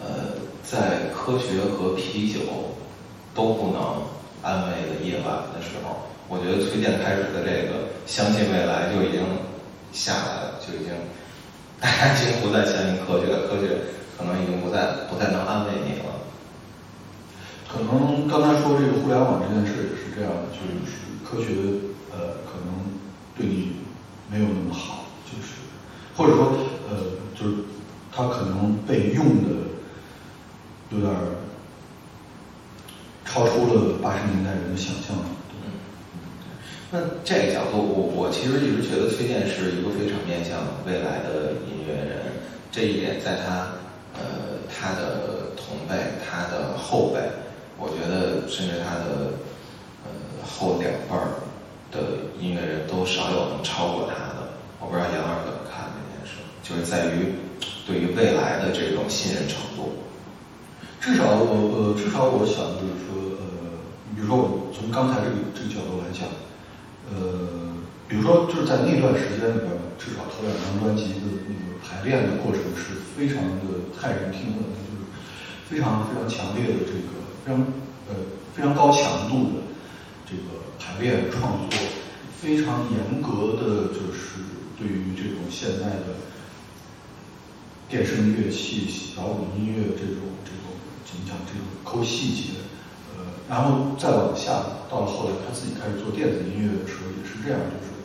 [0.00, 2.38] 呃，在科学和啤酒
[3.34, 4.02] 都不能
[4.42, 9.20] 安慰的夜晚的时候，我觉得崔健开始的这个相信未来就已经
[9.92, 10.92] 下来了，就已经
[11.80, 13.78] 大家 已经不再相信科学了，科学
[14.16, 16.14] 可能已经不再不再能安慰你了。
[17.68, 20.88] 可能刚才说这个互联网这件事也是这样的，就是
[21.24, 21.52] 科学
[22.10, 22.96] 呃可能
[23.36, 23.76] 对你
[24.30, 25.54] 没有那么好，就是
[26.16, 26.56] 或者说
[26.88, 26.96] 呃
[27.38, 27.56] 就是
[28.10, 29.50] 它可能被用的
[30.90, 31.12] 有点
[33.28, 35.12] 超出了八十年代人的想象。
[35.12, 35.76] 嗯
[36.90, 42.32] 那这个角度，我我其实一直觉得崔健是一个非常面向未来的音乐人，
[42.72, 43.76] 这一点在他
[44.16, 45.92] 呃他的同辈、
[46.24, 47.20] 他的后辈，
[47.76, 49.36] 我觉得甚至他的
[50.08, 50.08] 呃
[50.48, 51.44] 后两辈儿
[51.92, 54.48] 的音乐人都少有能超过他的。
[54.80, 57.36] 我不知道杨老师怎么看这件事，就是在于
[57.86, 59.92] 对于未来的这种信任程度。
[61.08, 63.80] 至少我呃，至少我想就是说呃，
[64.12, 66.28] 比如说我从刚才这个这个角度来讲，
[67.08, 75.08] 呃，比如说就是在那段时间里边，至少头两张专辑的那个排练的过程是非常的骇人听闻的，就是
[75.64, 77.08] 非常非常强烈的这个
[77.40, 77.56] 非常
[78.12, 79.64] 呃非常高强度的
[80.28, 81.80] 这个排练创作，
[82.36, 84.44] 非常严格的就是
[84.76, 86.20] 对于这种现代的
[87.88, 90.76] 电声乐器、摇滚音乐这种这种
[91.08, 92.60] 怎么讲这种抠细节，
[93.16, 97.96] 呃，然后再往下到了后来他自己开始做电子音乐的时候也是这样，就是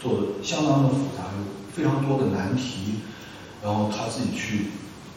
[0.00, 3.04] 做的相当的复杂，有非常多的难题，
[3.62, 4.72] 然后他自己去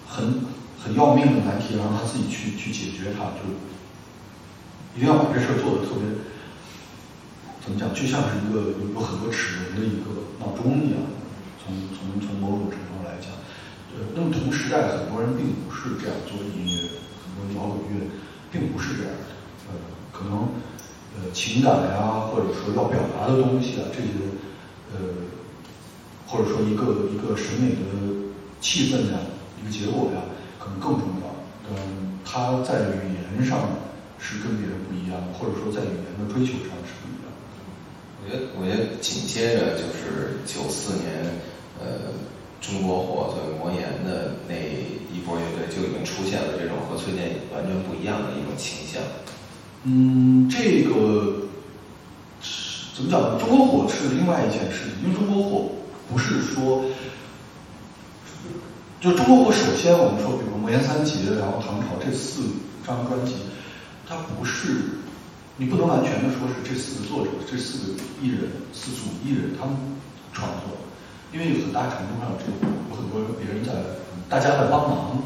[0.05, 0.43] 很
[0.75, 3.47] 很要命的难题，然后他自己去去解决它，就
[4.95, 6.03] 一定要把这事儿做的特别
[7.63, 10.99] 怎么讲，就像是一个有有很多齿轮的一个闹钟一样，
[11.63, 13.31] 从从从某种程度来讲。
[13.95, 17.08] 呃，那么同时代很多人并不是这样做音乐的，
[17.39, 18.05] 很多人乐，
[18.51, 19.25] 并不是这样的。
[19.67, 19.73] 呃，
[20.11, 20.49] 可能
[21.15, 24.09] 呃情感呀，或者说要表达的东西啊，这些
[24.91, 24.99] 呃，
[26.27, 27.81] 或者说一个一个审美的
[28.61, 29.19] 气氛呀，
[29.61, 30.21] 一个结果呀，
[30.59, 31.29] 可能更重要。
[31.71, 33.69] 嗯，它在语言上
[34.19, 37.37] 是跟别人不一样，或者说在语言的追求上是不一样的。
[38.21, 41.39] 我觉得，我觉得紧接着就是九四年，
[41.79, 42.11] 呃，
[42.61, 49.01] 中国火的魔岩的那一波乐队就已经出现了这种和崔健完全不一样的一种倾向。
[49.83, 51.47] 嗯，这个
[52.93, 53.39] 怎么讲？
[53.39, 55.71] 中国火是另外一件事情，因为中国火
[56.11, 56.83] 不是说，
[58.99, 62.41] 就中国火首先我们说，比如魔岩三杰，然后唐朝这四
[62.85, 63.35] 张专辑，
[64.05, 64.99] 它不是
[65.55, 69.75] 你不能完全的说是这四个作者、这四个艺人、四组艺人他们
[70.33, 70.75] 创作，
[71.31, 73.73] 因为有很大程度上这个有很多别人在，
[74.27, 75.21] 大家在帮忙，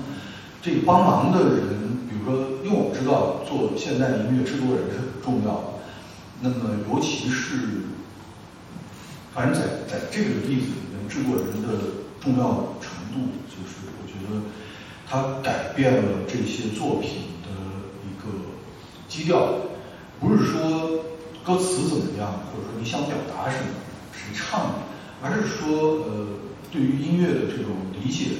[0.62, 1.84] 这个帮忙的人。
[2.10, 5.64] 比如说，因为我们知道做现代音乐制作人是很重要的，
[6.40, 7.84] 那么尤其是，
[9.34, 14.40] 反正在在这个例子里面，制作人的重要程度，就是我觉得
[15.10, 17.50] 他改变了这些作品的
[18.08, 18.32] 一个
[19.10, 19.56] 基调，
[20.22, 21.04] 不是说
[21.44, 23.74] 歌词怎么样，或者说你想表达什么，
[24.14, 24.76] 谁唱的，
[25.24, 26.28] 而是说呃，
[26.70, 28.36] 对于音乐的这种理解，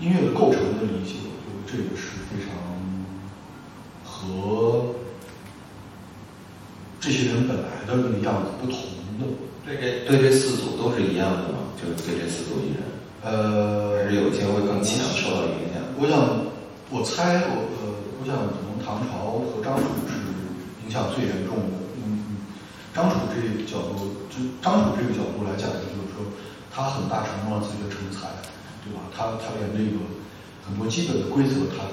[0.00, 2.52] 音乐的构成的理解，我觉得这个是非常。
[4.04, 4.94] 和
[6.98, 8.80] 这些人本来的那个样子不同
[9.20, 9.26] 的，
[9.66, 11.68] 对这对这四组都是一样的吗？
[11.76, 12.80] 就是对这四组艺人，
[13.20, 15.84] 呃，还是有些会更强受到影响。
[16.00, 16.16] 我想，
[16.88, 20.16] 我猜，我呃，我想可能唐朝和张楚是
[20.86, 21.76] 影响最严重的。
[22.00, 22.36] 嗯嗯，
[22.94, 26.00] 张楚这个角度，就张楚这个角度来讲，就
[26.74, 28.26] 他很大程度上自己的成才，
[28.82, 29.06] 对吧？
[29.14, 30.02] 他他连这个
[30.66, 31.86] 很多基本的规则，他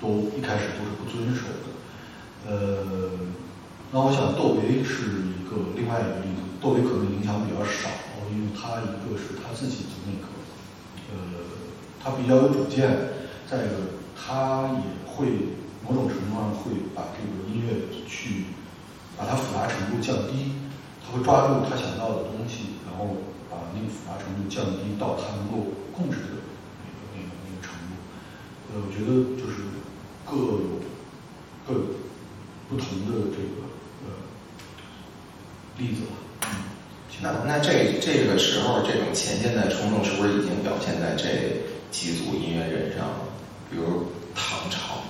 [0.00, 1.70] 都一开始都是不遵守的。
[2.50, 3.10] 呃，
[3.92, 6.42] 那我想窦唯是一个另外一个例子。
[6.60, 7.88] 窦唯可能影响比较少，
[8.32, 10.26] 因为他一个是他自己的那个，
[11.12, 11.16] 呃，
[12.02, 12.88] 他比较有主见；
[13.46, 18.46] 再一个，他也会某种程度上会把这个音乐去
[19.16, 20.56] 把它复杂程度降低，
[21.04, 23.16] 他会抓住他想要的东西，然后
[23.74, 26.40] 那个复杂程度降低到他能够控制的
[26.80, 27.98] 那个那个那个程度。
[28.70, 29.66] 呃，我觉得就是
[30.24, 30.80] 各有
[31.66, 32.00] 各。
[32.66, 33.60] 不同的这个
[34.06, 34.10] 呃
[35.76, 36.16] 例子吧，
[37.20, 41.60] 那那这这个时候这种前现代冲动是不是已经表现在这
[41.90, 43.16] 几组音乐人上了？
[43.70, 45.04] 比如唐朝，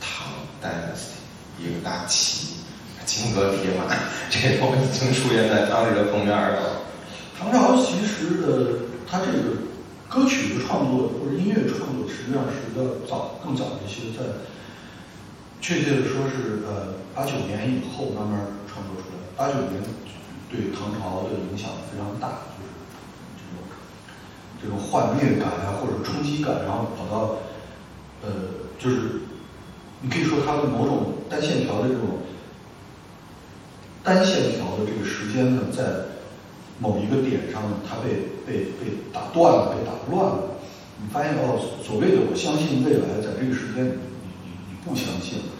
[0.00, 0.28] 唐
[0.62, 1.18] dynasty
[1.58, 2.62] 一个大旗，
[3.04, 3.92] 金戈铁马，
[4.30, 6.80] 这都已经出现在当时的封面上了。
[7.38, 9.56] 唐朝其实呃，他这个
[10.08, 14.24] 歌曲的创作或者音乐创作实际上是要早更早一些，在。
[15.60, 19.82] 确切的说是呃八九年以后慢慢创作出来，八九年
[20.50, 22.68] 对唐朝的影响非常大，就是
[23.40, 23.64] 这种
[24.60, 27.38] 这种幻灭感啊或者冲击感，然后跑到
[28.20, 28.28] 呃
[28.78, 29.22] 就是
[30.02, 32.20] 你可以说它的某种单线条的这种
[34.02, 35.82] 单线条的这个时间呢，在
[36.78, 40.58] 某一个点上呢，它被被被打断了，被打乱了。
[41.02, 45.50] 你发现哦，所谓的我相信未来，在这个时间，你你你不相信。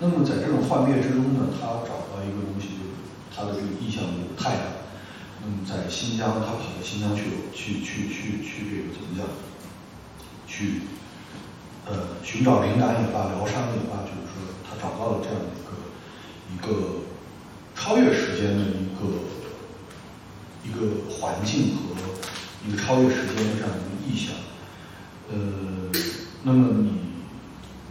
[0.00, 2.92] 那么在这种幻灭之中呢，他找到一个东西，就是
[3.34, 4.62] 他的这个意象有太阳。
[5.42, 9.26] 那么在新疆，他跑到新疆去，去去去去这个怎么讲？
[10.46, 10.82] 去
[11.86, 15.72] 呃寻找灵感也罢，疗伤也罢，就是说他找到了这样的一个
[16.52, 17.00] 一个
[17.74, 19.18] 超越时间的一个
[20.64, 21.94] 一个环境和
[22.66, 24.34] 一个超越时间的这样一个意象。
[25.30, 25.90] 呃，
[26.42, 27.02] 那么你。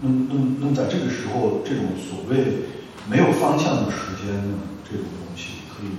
[0.04, 2.66] 那那那么在这个时候，这种所谓
[3.08, 5.90] 没有方向的时间呢，这种东西可以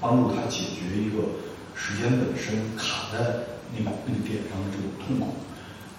[0.00, 3.44] 帮助他解决一个时间本身卡在
[3.76, 5.34] 那个那个点上的这种痛苦。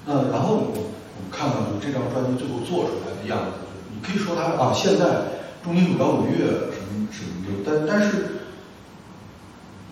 [0.07, 0.89] 那然后我
[1.21, 3.61] 们看看就这张专辑最后做出来的样子，
[3.93, 8.44] 你可以说它啊，现在重金属摇滚乐什么什么的，但但是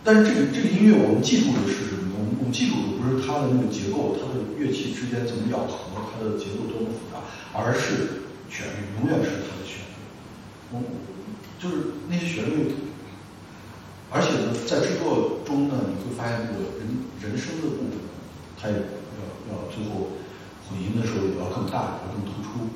[0.03, 2.19] 但是这个这个音乐我们记住的是什么？
[2.19, 7.23] 我们我们记住的不是它的那个结构，它的乐器之间怎么咬合，它的结构多么复杂。
[7.55, 9.95] 而是旋律，永远是它的旋律。
[10.73, 10.81] 我
[11.61, 12.75] 就是那些旋律，
[14.11, 16.83] 而且呢，在制作中呢，你会发现这个人
[17.21, 18.03] 人声的部分，
[18.59, 20.19] 它也要要最后
[20.67, 22.67] 混音的时候也要更大，要更突出。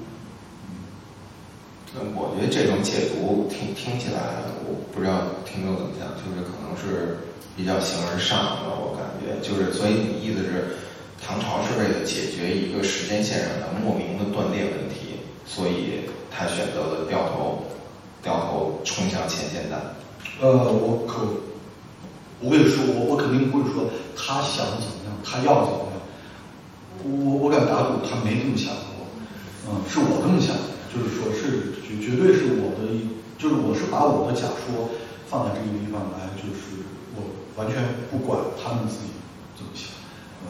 [2.15, 7.17] 我觉得这种解读听听起来，我不知道听众怎么想，就是可能是
[7.55, 10.77] 比较形而上的，我感觉就是，所以你意思是？
[11.19, 15.17] 唐朝是为了解决一个时间线上的莫名的断裂问题，
[15.47, 17.65] 所以他选择了掉头，
[18.21, 19.97] 掉头冲向前线的。
[20.39, 21.25] 呃，我可，
[22.39, 25.97] 我跟你说，我我肯定不会说他想怎么样，他要怎么样。
[27.03, 29.09] 我我敢打赌，他没这么想过。
[29.67, 30.55] 嗯，是我这么想，
[30.97, 32.89] 就是说是绝绝对是我的，
[33.37, 34.89] 就是我是把我的假说
[35.29, 36.81] 放在这个地方来，就是
[37.13, 37.21] 我
[37.53, 39.13] 完全不管他们自己
[39.55, 39.93] 怎么想。
[40.41, 40.49] 嗯，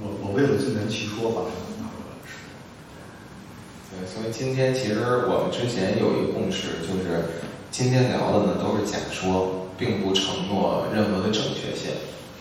[0.00, 2.40] 我我为了自圆其说把它拿出来是。
[3.92, 11.92] 对，所以今天其实我们之前有一个共识，就是今天聊的呢都是假说，并不承诺任何的正确性。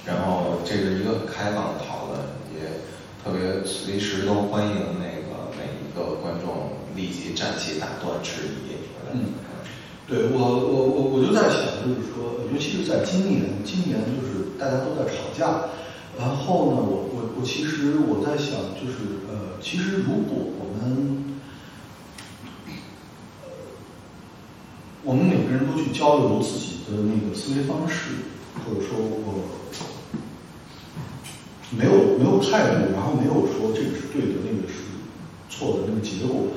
[0.05, 2.15] 然后这是一个很开放的讨论，
[2.55, 2.79] 也
[3.19, 8.75] 特别随时都欢迎那个每一个观众立即站起打断质疑。
[9.13, 9.33] 嗯，
[10.07, 15.69] 对我我我我就在想，就是说，尤其是在今年，今年就是大家都在吵架，
[16.17, 21.35] 然后呢，我我我其实我在想，就是呃，其实如果我们
[25.03, 28.09] 我们每个人都去交流自己的那个思维方式，
[28.65, 29.45] 或者说我
[31.71, 34.79] 没有没有态度，然后没有说这个是对的，那个是
[35.49, 36.47] 错的那个结果，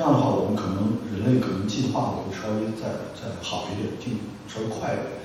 [0.00, 4.16] 这样的话，我们可能人类可能进化会稍微再再好一点，进
[4.48, 5.20] 稍微快一点。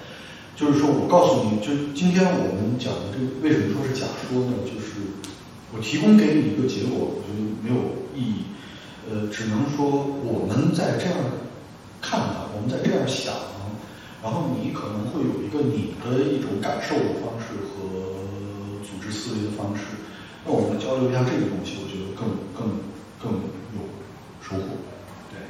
[0.51, 4.67] 就是说我告诉你，就今天我们讲的这个为什么说是假说呢？
[4.67, 5.23] 就是
[5.71, 8.51] 我提供给你一个结果，我觉得没有意义。
[9.07, 11.15] 呃，只能说我们在这样
[12.03, 13.31] 看它，我们在这样想，
[14.19, 18.03] 然后你可能会有一个你的一种感受的方式和
[18.83, 19.95] 组织思维的方式。
[20.43, 22.83] 那我们交流一下这个东西，我觉得更更
[23.23, 23.39] 更
[24.45, 24.77] 收获。
[25.33, 25.41] 对，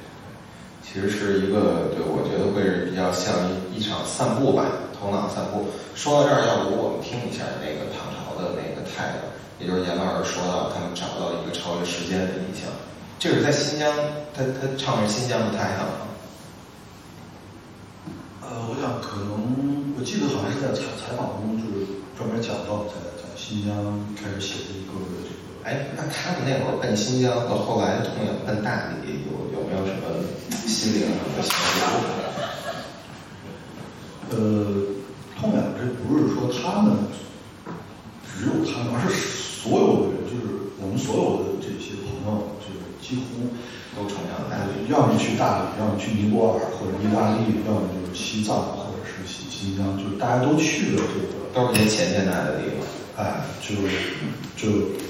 [0.82, 4.64] 其实是一个对，我觉得会是比较像一一场散步吧，
[4.96, 5.68] 头脑散步。
[5.96, 9.28] 说到这儿，要不我们听一下那个唐朝的那个态度，
[9.60, 12.72] 也就是严老师说到他们找到一个超越时间的意象。
[13.20, 13.92] 这是在新疆，
[14.32, 15.84] 他他唱的是新疆的太阳。
[18.48, 21.84] 呃，我想可能我记得好像是在采采访中，就是
[22.16, 23.76] 专门讲到在在新疆
[24.16, 24.96] 开始写的一个。
[25.66, 30.22] 哎，那他们那会儿奔新疆和后来痛仰奔大理，有有没有什么
[30.68, 32.06] 心灵上的相似？
[34.30, 34.38] 呃，
[35.34, 36.94] 痛仰这不是说他们
[38.30, 43.50] 只有他们，而是所有的人，就是我们所有的这些朋友，就是几乎
[43.98, 44.86] 都崇尚大理。
[44.94, 52.86] 要么去大理，要么去尼泊尔或者意大利，要么就是西藏或者是新新疆，就是大家都去了这个，都是些前现代的地方。
[53.18, 53.82] 哎，就就
[54.58, 55.05] 就是说，本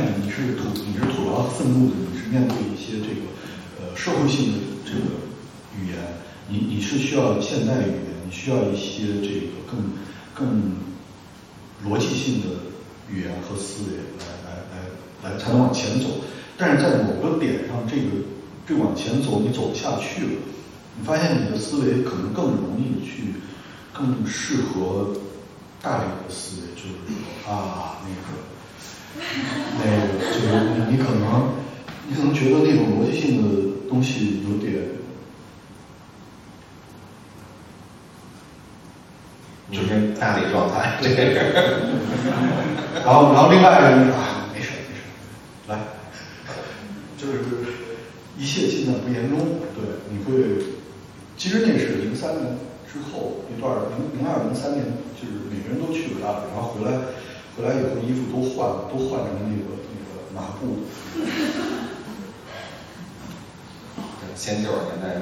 [0.00, 3.20] 你你是土你是土劳愤怒的，你是面对一些这个
[3.78, 4.98] 呃社会性的这个
[5.78, 5.98] 语言，
[6.48, 9.92] 你你是需要现代语言，你需要一些这个更
[10.34, 10.72] 更
[11.84, 12.46] 逻辑性的
[13.10, 16.06] 语言和思维来来来来才能往前走。
[16.56, 18.02] 但是在某个点上，这个
[18.66, 20.40] 这往前走你走不下去了，
[20.98, 23.34] 你发现你的思维可能更容易去
[23.92, 25.14] 更适合
[25.82, 26.94] 大理的思维，就是
[27.44, 28.53] 说啊那个。
[29.78, 29.96] 那个
[30.32, 30.46] 就是
[30.90, 31.54] 你可能，
[32.08, 33.44] 你可能觉得那种逻辑性的
[33.88, 34.72] 东西有点，
[39.70, 40.98] 就是大理状态。
[41.02, 41.34] 对。
[43.04, 45.02] 然后，然后另外人啊，没事没事，
[45.68, 45.78] 来，
[47.18, 47.32] 就是
[48.38, 49.38] 一切尽在不言中。
[49.74, 50.64] 对，你会，
[51.36, 52.58] 其实那是零三年
[52.90, 54.84] 之后一段，零零二零三年，
[55.20, 56.98] 就是每个人都去了大理，然后回来。
[57.56, 60.76] 回来以后衣服都换了，都换成那个那个麻布的。
[64.36, 65.20] 先九十年代那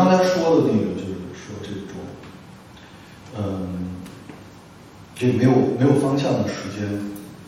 [0.00, 2.00] 刚才说的那个就是说这种，
[3.36, 4.00] 嗯，
[5.14, 6.88] 这没有没有方向的时间，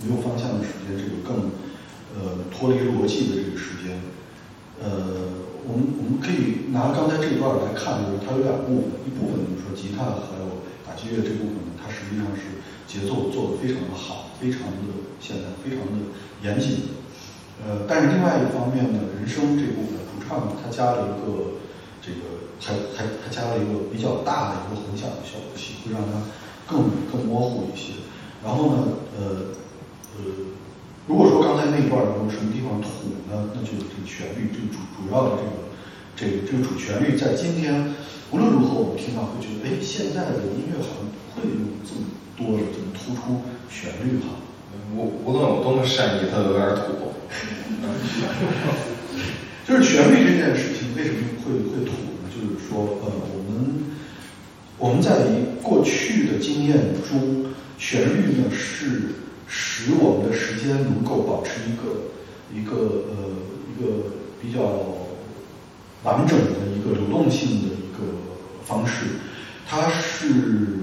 [0.05, 1.48] 没有方向的时间，这个更
[2.12, 4.05] 呃脱离逻辑的这个时间，
[4.84, 5.32] 呃，
[5.64, 14.28] 我们我们可以拿刚才这段来看，就是它有两部分，一部分就是说吉他还有打击乐这部分呢，它实际上是节奏做得非常的好。
[14.42, 16.03] 非常的现代，非常的
[16.42, 16.98] 严谨。
[17.62, 21.61] 呃，但是另外一方面呢，人声这部分主唱他加了一个，
[22.62, 26.22] 还还还加了一个比较大的一个混响的效果器，会让它
[26.64, 27.98] 更更模糊一些。
[28.42, 28.74] 然后呢，
[29.18, 29.50] 呃
[30.16, 30.22] 呃，
[31.06, 32.86] 如果说刚才那一段有什么地方土
[33.28, 35.50] 呢，那就这个旋律，这个主主要的这个
[36.14, 37.90] 这个这个主旋律，在今天
[38.30, 42.06] 无论如何我们听到会觉得，哎，现在的音乐好像不会用这么
[42.38, 43.42] 多的这么突出。
[43.72, 44.36] 旋律哈，
[44.94, 46.82] 无无论我多么善意，它有点土。
[49.66, 51.92] 就是旋律这件事情为什么会会土
[52.72, 53.84] 说，呃，我们
[54.78, 55.10] 我们在
[55.62, 57.46] 过去的经验中，
[57.78, 59.12] 旋律呢是
[59.46, 61.82] 使我们的时间能够保持一个
[62.54, 63.28] 一个呃
[63.68, 64.06] 一个
[64.40, 64.60] 比较
[66.02, 68.16] 完整的一个流动性的一个
[68.64, 69.04] 方式，
[69.68, 70.78] 它是。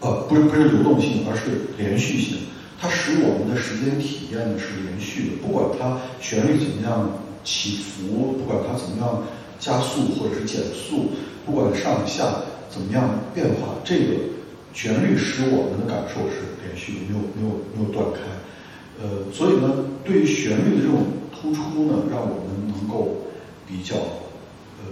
[0.00, 2.38] 呃，不是不是流动性，而是连续性。
[2.80, 9.24] 它使我们的时间体验呢是连续的，不管它旋律怎么样起伏，不管它怎么样
[9.58, 11.10] 加速或者是减速，
[11.44, 12.24] 不管上下
[12.70, 14.14] 怎么样变化，这个
[14.72, 18.20] 旋律使我们的感受是连续的，没有没有没有断开。
[19.00, 23.16] 呃，所以呢，对于旋律的这种突出呢，让我们能够
[23.66, 23.96] 比较
[24.78, 24.90] 呃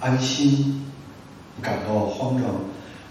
[0.00, 0.84] 安心，
[1.60, 2.44] 感到慌张。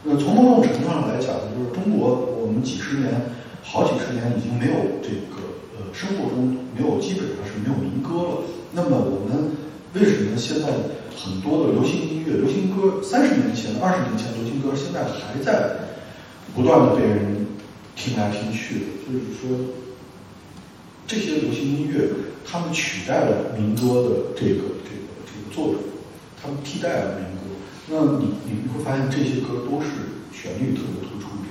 [0.04, 3.12] 那从某种程度上来讲呢，就是中国，我们几十年、
[3.62, 5.44] 好几十年已经没有这个
[5.76, 8.44] 呃，生活中没有，基本上是没有民歌了。
[8.72, 9.52] 那么我们
[10.00, 10.68] 为什么现在
[11.18, 15.76] 很多的流行音乐、流行歌，三十年前、二十年前流行歌，现在还在
[16.56, 17.48] 不断的被人
[17.96, 18.94] 听来听去？
[19.08, 19.74] 就是说，
[21.08, 22.10] 这些流行音乐，
[22.46, 25.82] 他们取代了民歌的这个这个这个作用，
[26.40, 27.58] 他们替代了民歌。
[27.90, 29.88] 那你你你会发现这些歌都是
[30.32, 31.50] 旋律特别突出的，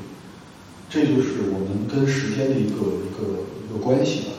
[0.88, 4.35] 这就是我们跟时间的一个一个一个关系吧。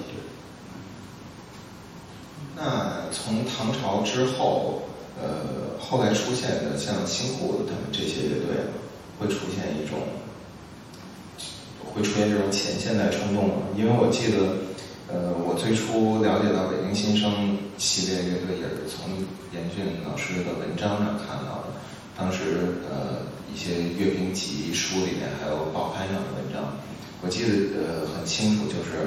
[2.57, 4.81] 那从唐朝之后，
[5.21, 8.65] 呃，后来出现的像新裤子他们这些乐队，
[9.19, 9.99] 会出现一种，
[11.93, 13.53] 会出现这种前现代冲动吗？
[13.77, 14.57] 因为我记得，
[15.13, 19.07] 呃，我最初了解到北京新生系列乐队也是从
[19.53, 21.77] 严俊老师的文章上看到的。
[22.17, 23.21] 当时呃
[23.53, 26.73] 一些阅兵集书里面还有报刊上的文章，
[27.21, 29.05] 我记得呃很清楚，就是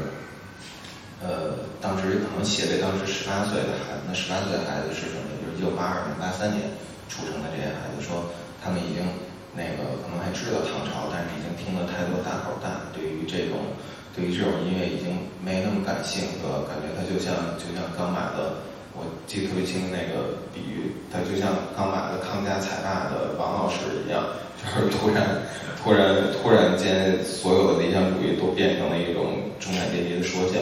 [1.21, 5.29] 呃当时可能写给当时十八岁的孩子，那十八岁的孩子是什么？
[5.41, 6.73] 就是一九八二年、八三年
[7.09, 8.29] 出生的这些孩子，说
[8.63, 9.05] 他们已经
[9.53, 13.77] 那个可能还知道唐朝，但是已经听了太多大口大，对于这种
[14.17, 15.13] 对于这种音乐已经
[15.45, 18.69] 没那么感兴趣了，感觉他就像就像刚买的。
[18.93, 24.21] 我记得特别清那个比喻，他就像刚买了康佳彩霸的王老师一样，
[24.59, 25.41] 就是突然、
[25.79, 30.59] 突然、突然间，所有的理想主义都变成了一种中产阶级的说教，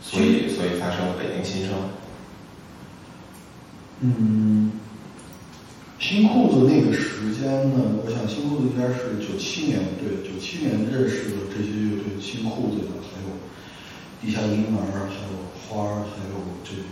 [0.00, 1.74] 所以，所以发生了北京新生。
[4.00, 4.72] 嗯，
[5.98, 8.00] 新裤子那个时间呢？
[8.04, 13.28] 我想新裤子应该是九七年，对，九七年认识的这些乐队，新裤子的，还有
[14.20, 15.40] 地下婴儿，还有。
[15.70, 16.34] 花儿还有
[16.64, 16.82] 这个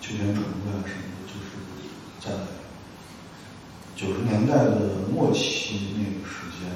[0.00, 1.58] 秋天虫子啊什么的，就是
[2.20, 2.30] 在
[3.96, 6.70] 九十年代的末期那个时间，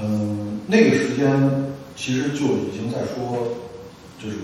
[0.00, 3.56] 嗯，那个时间其实就已经在说，
[4.22, 4.36] 就是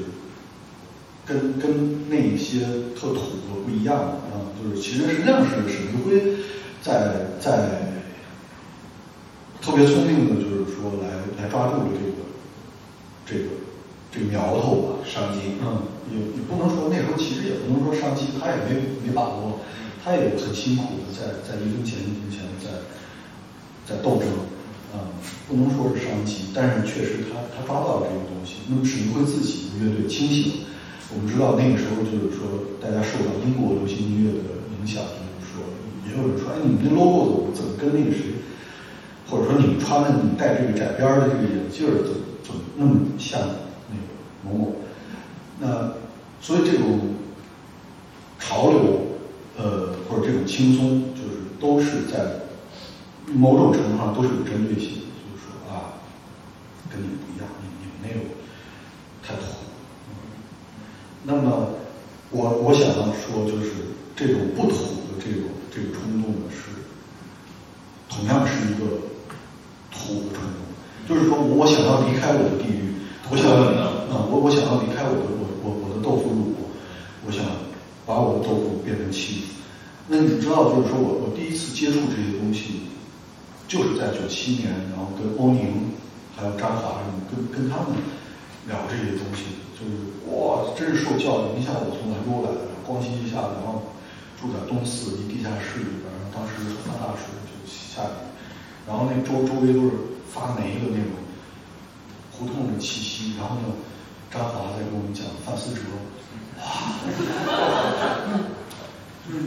[1.33, 2.61] 跟跟那些
[2.95, 6.37] 特土的不一样啊，就是其实实际上是沈黎辉
[6.83, 8.03] 在在
[9.61, 12.23] 特别聪明的，就是说来来抓住了这个
[13.25, 13.51] 这个
[14.11, 15.83] 这个苗头吧，商机，嗯。
[16.13, 19.61] 也也不能说那时候其实也不能说商机，他也没没把握，
[20.05, 22.69] 他也很辛苦的在在一分钱一分钱在
[23.87, 24.29] 在斗争，
[24.93, 25.09] 啊，
[25.49, 28.57] 不能说是商机，但是确实他他抓到了这个东西。
[28.69, 30.53] 那么史密辉自己的乐队清醒，
[31.15, 35.63] 我们知道那个时候就是说大家受到英国流行音乐的影响，就是说
[36.07, 38.41] 也有人说，哎，你们这 logo 怎么跟那个谁，
[39.29, 43.41] 或者说你们穿的你戴这个窄边的这个眼镜儿怎怎么那么像
[43.91, 44.03] 那个
[44.45, 44.75] 某某，
[45.61, 45.93] 那。
[46.45, 46.99] 所以这种
[48.41, 49.03] 潮流，
[49.57, 52.49] 呃，或者这种轻松，就是都是在
[53.33, 56.03] 某种程度上都是有针对性的，就是说啊，
[56.91, 58.27] 跟你们不一样，你你们那个
[59.23, 59.47] 太土。
[61.25, 61.69] 那么
[62.31, 63.71] 我我想要说，就是
[64.17, 64.75] 这种不土
[65.07, 66.69] 的这种这个冲动呢，是
[68.09, 68.99] 同样是一个
[69.91, 70.61] 土的冲动，
[71.09, 72.95] 就是说我想要离开我的地狱，
[73.31, 73.51] 我想
[74.11, 76.55] 啊，我我想要离开我的我我我的豆腐乳，
[77.25, 77.45] 我想
[78.05, 79.47] 把我的豆腐变成妻子。
[80.09, 82.91] 那你知道，就是说我我第一次接触这些东西，
[83.69, 85.95] 就是在九七年，然后跟欧宁
[86.37, 87.97] 还有张华什么跟跟他们
[88.67, 89.99] 聊这些东西，就是
[90.31, 91.59] 哇，真是受教育。
[91.59, 93.83] 一下我从兰州来的，光熙一下，然后
[94.39, 96.55] 住在东四一地下室里边，当时
[96.87, 98.23] 发大水就下雨，
[98.87, 101.11] 然后那周周围都是发霉的那种
[102.31, 103.75] 胡同的气息，然后呢，
[104.31, 105.83] 张华在跟我们讲范思哲，
[106.63, 106.63] 哇，
[109.27, 109.43] 就是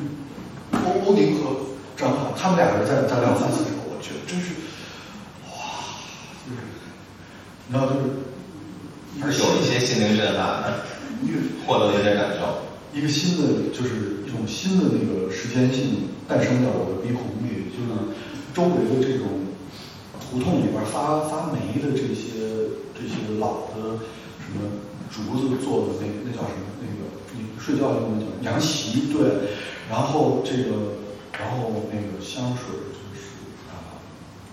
[0.83, 4.51] 欧欧宁和张华他们俩人在在聊范思哲，我觉得真是
[5.47, 5.55] 哇，
[6.43, 6.59] 就是
[7.67, 8.34] 你知道就是。
[9.19, 10.73] 还是有一些心灵震撼，
[11.65, 12.63] 获得了一些感受。
[12.93, 17.91] 一个新的就是一种新的那个时间性诞生在我的鼻孔里，就是
[18.53, 19.27] 周围的这种
[20.31, 23.99] 胡同里边发发霉的这些这些老的
[24.39, 24.79] 什么
[25.11, 29.51] 竹子做的那那叫什么那个你睡觉用的叫凉席对，
[29.89, 30.95] 然后这个
[31.37, 33.35] 然后那个香水就是
[33.71, 33.99] 啊，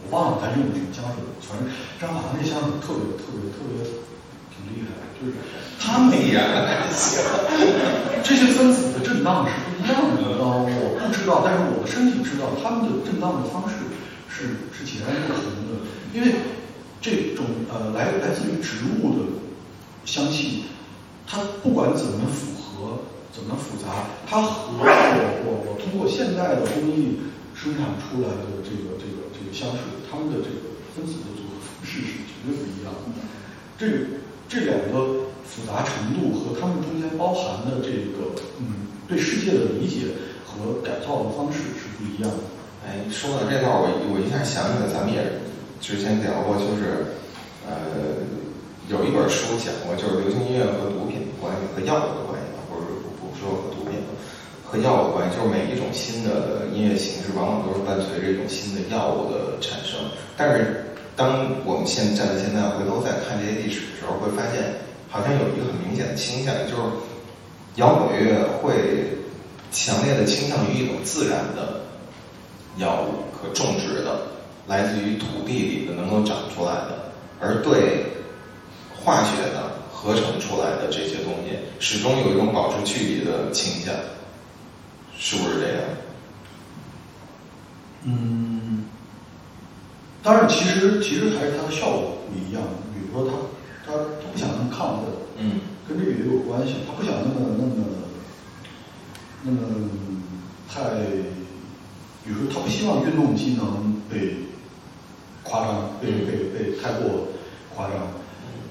[0.02, 3.86] 我忘了他用的什么香水，反正张华那香水特别特别特别。
[4.70, 5.34] 厉害，就是
[5.78, 6.12] 他们
[8.22, 10.22] 这些分子的震荡是不一样的。
[10.38, 13.74] 我不知道，但是我的身体知道，他们的震荡的方式
[14.30, 15.82] 是是截然不同的。
[16.14, 16.34] 因为
[17.00, 19.26] 这种呃来来自于植物的
[20.04, 20.70] 香气，
[21.26, 23.02] 它不管怎么复合，
[23.32, 24.82] 怎么复杂，它和我
[25.46, 27.18] 我我通过现代的工艺
[27.54, 33.18] 生产出来的这个这个这个香水，它们的这个分子的组合方式是绝对不一样的。
[33.78, 34.22] 这个。
[34.52, 40.12] 这两个复杂程度和它们中间包含的这个嗯对世界的理解
[40.44, 42.44] 和改造的方式是不一样的。
[42.84, 45.24] 哎，说到这段，我我一下想起来，咱们也
[45.80, 47.16] 之前聊过，就是
[47.64, 48.20] 呃
[48.92, 54.04] 有一本书讲过，就是流行音乐和毒品的关系和药物的关系，或者不不说和毒品
[54.68, 59.96] 和药物的关系，就是每一种新的音乐形式，往往都是伴随着一种新的药物的产生，
[60.36, 60.91] 但是。
[61.14, 64.74] 当我们现站在现在回头再看这些历史的时候，会发现
[65.10, 66.82] 好像有一个很明显的倾向，就是
[67.76, 69.18] 摇滚乐会
[69.70, 71.82] 强烈的倾向于一种自然的
[72.78, 74.22] 药物，可种植的，
[74.66, 78.06] 来自于土地里的能够长出来的，而对
[78.94, 83.94] 化学的合成出来的这些东西，始终有一种保持距离的倾向，
[85.18, 85.82] 是不是这样？
[88.04, 88.51] 嗯。
[90.22, 92.62] 当然，其实其实还是它的效果不一样。
[92.94, 93.32] 比如说，他
[93.84, 95.10] 他他不想那么亢奋，
[95.88, 96.74] 跟这个也有关系。
[96.86, 97.72] 他不想那么那么
[99.42, 99.58] 那么
[100.68, 100.80] 太，
[102.24, 104.36] 比如说，他不希望运动机能被
[105.42, 107.26] 夸张，被被被太过
[107.74, 107.96] 夸张。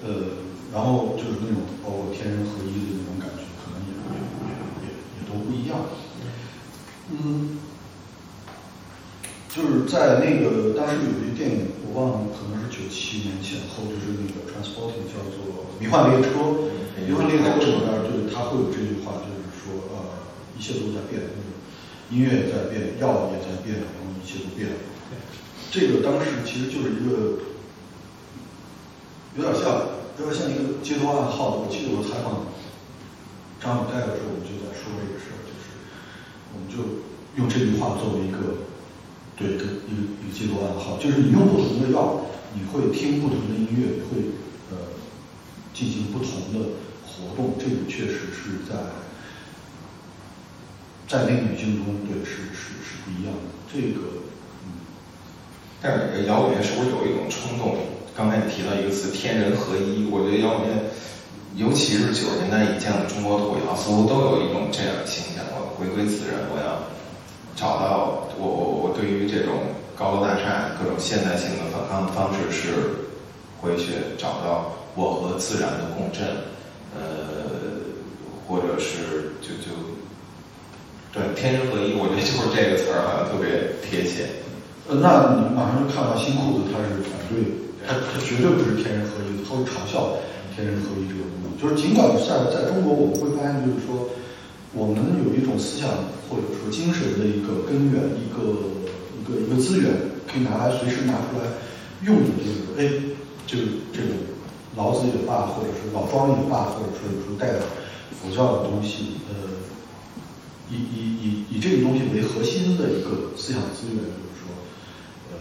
[0.03, 0.39] 呃，
[0.73, 4.89] 然后就是那种包括天人合一的那种感觉，可能也也也
[5.19, 5.77] 也都不一样。
[7.11, 7.59] 嗯。
[9.51, 16.39] 就是在那个当时有一个电影，我忘了，可能是九七年前后，就是那个 Transporting，叫做《迷幻列车》。
[17.03, 20.23] 迷幻列车里边，就是他会有这句话，就是说，呃，
[20.55, 21.19] 一切都在变，
[22.07, 24.79] 音乐也在变，药也在变，然后一切都变了。
[25.67, 27.43] 这个当时其实就是一个
[29.35, 31.59] 有点像，有点像一个街头暗号。
[31.59, 32.47] 我记得我采访
[33.59, 35.75] 张永泰的时候，我们就在说这个事儿，就是
[36.55, 37.03] 我们就
[37.35, 38.70] 用这句话作为一个。
[39.41, 42.21] 对，一个一个记录暗号，就是你用不同的药，
[42.53, 44.29] 你会听不同的音乐，你会
[44.69, 44.77] 呃
[45.73, 46.69] 进行不同的
[47.05, 48.75] 活动，这个确实是在
[51.07, 53.49] 在那个语境中，对，是是是不一样的。
[53.73, 53.99] 这个，
[54.65, 54.85] 嗯，
[55.81, 57.77] 但是摇滚是不是有一种冲动？
[58.15, 60.69] 刚才你提到一个词“天人合一”，我觉得摇滚，
[61.55, 66.90] 尤其是九十年代以前的中国土窑，似乎都有一种这样的倾向：我回归自然，我要。
[67.61, 69.53] 找到我我我对于这种
[69.93, 72.73] 高楼大厦各种现代性的反抗的方式是
[73.61, 76.25] 回去找到我和自然的共振，
[76.97, 77.85] 呃，
[78.49, 79.69] 或者是就就
[81.13, 84.25] 对天人合一，我觉得就是这个词儿好像特别贴切。
[84.89, 87.45] 呃，那你们马上就看到新裤子他是反对，
[87.85, 90.17] 他他绝对不是天人合一，他会嘲笑
[90.57, 91.61] 天人合一这个东西。
[91.61, 94.09] 就是尽管在在中国我们会发现，就是说。
[94.73, 94.95] 我们
[95.25, 95.89] 有一种思想
[96.29, 98.71] 或者说精神的一个根源，一个
[99.19, 99.91] 一个一个资源，
[100.25, 101.43] 可以拿来随时拿出来
[102.05, 102.79] 用的，就是哎，
[103.45, 104.15] 这个这个
[104.77, 107.61] 老子也罢，或者是老庄也罢，或者说有时候带点
[108.15, 109.35] 佛教的东西，呃，
[110.69, 114.55] 以以以以这个东西为核心的一个思想资源，就是说，
[115.31, 115.35] 呃，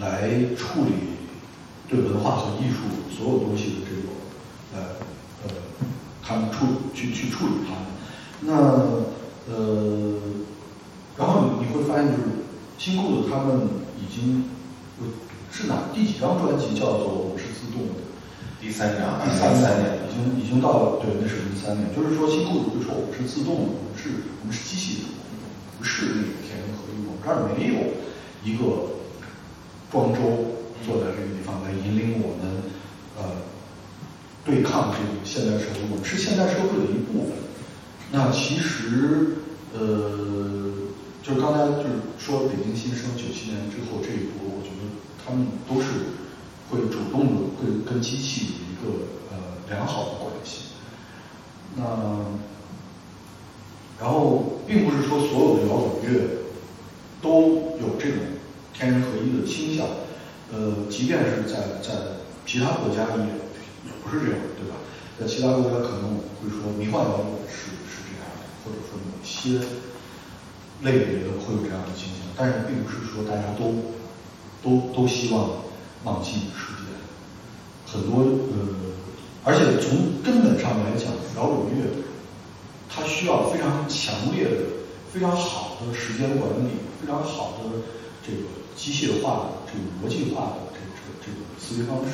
[0.00, 0.92] 来处理
[1.86, 4.08] 对文化和艺术所有东西的这种，
[4.72, 4.96] 呃，
[6.28, 7.88] 他们处去去处理它们。
[8.40, 8.52] 那
[9.50, 10.20] 呃，
[11.16, 12.44] 然后你你会发现，就是
[12.76, 13.66] 新裤子他们
[13.96, 14.44] 已经
[15.50, 17.94] 是哪第几张专辑叫做《我是自动的》？
[18.60, 21.88] 第三张，第三年已经已经到了，对，那是第三年。
[21.96, 25.08] 就是说，新裤子就说我们是自动的，我们是我们是机器人，
[25.78, 27.00] 不是那个天人合一。
[27.08, 27.96] 我们这儿没有
[28.44, 29.00] 一个
[29.90, 32.68] 庄周坐在这个地方来引领我们，
[33.16, 33.48] 呃，
[34.48, 35.82] 对抗这个现代社会。
[35.90, 37.36] 我们是现代社会的一部分。
[38.10, 39.36] 那其实，
[39.74, 40.72] 呃，
[41.22, 41.88] 就是刚才就是
[42.18, 44.88] 说北京新生九七年之后这一波，我觉得
[45.22, 46.16] 他们都是
[46.70, 49.36] 会主动的跟跟机器有一个呃
[49.68, 50.72] 良好的关系。
[51.76, 51.84] 那
[54.00, 56.20] 然后并不是说所有的摇滚乐
[57.20, 58.18] 都有这种
[58.72, 59.86] 天人合一的倾向，
[60.50, 61.94] 呃，即便是在在
[62.46, 63.37] 其他国家也也
[64.08, 64.76] 不是这样，对吧？
[65.20, 68.48] 在其他国家可能会说迷幻摇滚是是这样的。
[68.64, 69.60] 或者说某些
[70.82, 73.94] 类别的会有这样的倾向，但是并不是说大家都
[74.62, 75.50] 都都希望
[76.04, 76.92] 忘记时间。
[77.86, 78.20] 很多
[78.52, 78.92] 呃，
[79.44, 81.86] 而且从根本上来讲，摇滚乐
[82.90, 84.60] 它需要非常强烈的、
[85.12, 87.80] 非常好的时间管理，非常好的
[88.22, 88.44] 这个
[88.76, 92.12] 机械化的、这个逻辑化的这个这个这个思维方式，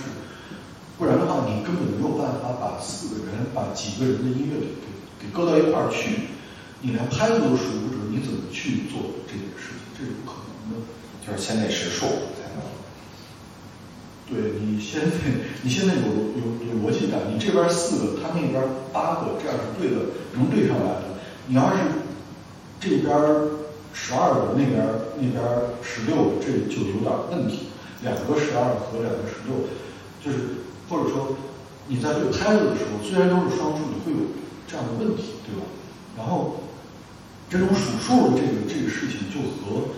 [1.05, 4.89] 不然的话，你根本没有办法把四个人、把几个人的音乐给
[5.21, 6.33] 给搁到一块儿去。
[6.81, 9.85] 你连拍子都数不准，你怎么去做这件事情？
[9.93, 10.87] 这是不可能的。
[11.21, 12.07] 就是先得识数
[12.41, 12.65] 才能。
[14.25, 15.13] 对你先得，
[15.61, 16.09] 你现在有
[16.41, 17.21] 有有逻辑感。
[17.29, 21.21] 你这边四个，他那边八个，这样是对的，能对上来的。
[21.47, 21.85] 你要是
[22.81, 23.13] 这边
[23.93, 24.81] 十二个，那边
[25.21, 25.45] 那边
[25.85, 27.69] 十六个，这就有点问题。
[28.01, 29.69] 两个十二和两个十六，
[30.25, 31.37] 就是或者说
[31.89, 34.29] 你在对拍子的时候，虽然都是双数，你会有
[34.67, 35.67] 这样的问题，对吧？
[36.17, 36.61] 然后。
[37.47, 39.93] 这种数数的这个这个事情，就和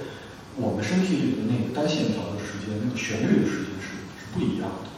[0.57, 4.91] 我们身体里的那个单线条的时间、那个旋律的时间是是不一样的。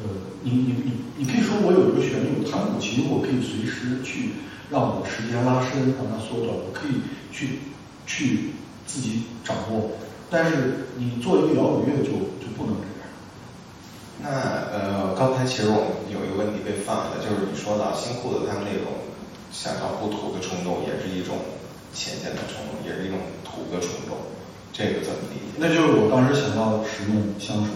[0.00, 0.08] 呃，
[0.42, 4.40] 你你你你可以说我有一个旋律，我弹古琴，我可以随时去
[4.70, 7.60] 让我的时间拉伸，让它缩短，我可以去
[8.06, 8.50] 去
[8.86, 9.92] 自己掌握。
[10.30, 12.10] 但是你做一个摇滚乐就
[12.40, 12.97] 就不能这样。
[14.20, 14.28] 那
[14.72, 19.08] 呃，刚才其实我们有一个问题被放了，就是你说到新裤子他们那种。
[19.50, 21.40] 想要不土的冲动，也是一种
[21.96, 24.36] 浅显的冲动，也是一种土的冲动。
[24.76, 25.56] 这个怎么理解？
[25.56, 27.72] 那就是我当时想到使用香水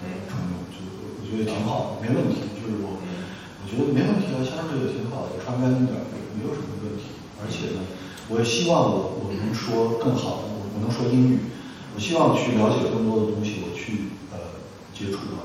[0.00, 2.40] 的冲动，就我觉得挺好的，没问题。
[2.56, 7.12] 就是我，我觉得没问题啊，香水也挺好的，穿干净点也没有什么问题。
[7.44, 7.84] 而且呢，
[8.32, 11.52] 我也希望我我能说更好的，我我能说英语，
[11.92, 14.56] 我希望去了解更多的东西，我去呃
[14.96, 15.44] 接触到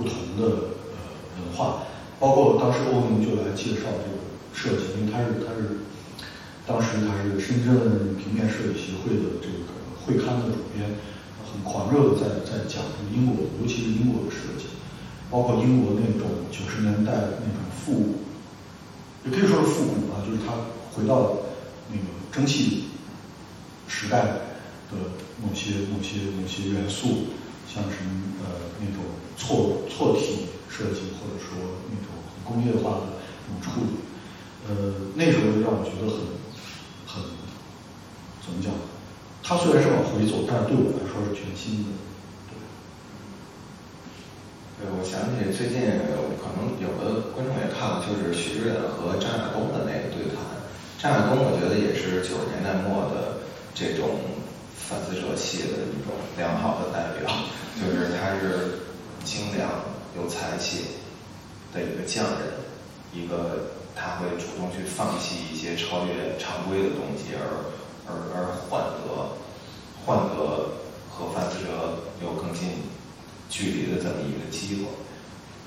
[0.00, 0.96] 不同的呃
[1.36, 1.84] 文化，
[2.18, 4.18] 包括当时欧明就来介绍这个。
[4.52, 5.78] 设计，因为他是他是
[6.66, 10.90] 当时他是深圳平面设计协会的这个会刊的主编，
[11.46, 12.82] 很狂热的在在讲
[13.14, 14.66] 英国，尤其是英国的设计，
[15.30, 18.18] 包括英国那种九十年代那种复古，
[19.24, 20.52] 也可以说是复古啊，就是他
[20.92, 21.38] 回到
[21.88, 22.86] 那个蒸汽
[23.86, 24.20] 时代
[24.90, 24.98] 的
[25.40, 27.30] 某些某些某些元素，
[27.72, 28.46] 像什么呃
[28.80, 29.04] 那种
[29.40, 31.56] 错错题设计，或者说
[31.88, 32.12] 那种
[32.44, 33.16] 工业化的
[33.48, 33.96] 那种处理。
[34.68, 36.20] 呃，那时候就让我觉得很
[37.08, 37.24] 很
[38.44, 38.70] 怎么讲？
[39.42, 41.90] 他虽然是往回走，但是对我来说是全新的。
[44.78, 45.80] 对，我想起最近
[46.38, 50.38] 可能有的观众也看了，就是许知远和张亚东的那个对谈。
[51.00, 53.42] 张亚东我觉得也是九十年代末的
[53.74, 54.20] 这种
[54.76, 57.26] 反思者气的一种良好的代表，
[57.80, 58.89] 就是他是
[59.24, 59.68] 精良
[60.16, 60.84] 有才气
[61.72, 62.40] 的一个匠人，
[63.12, 63.72] 一个。
[63.92, 67.44] 他会主动去放弃一些超越常规的东西，而
[68.06, 69.36] 而而换得
[70.06, 70.70] 换得
[71.10, 72.70] 和范思哲有更近
[73.50, 74.88] 距离的这么一个机会。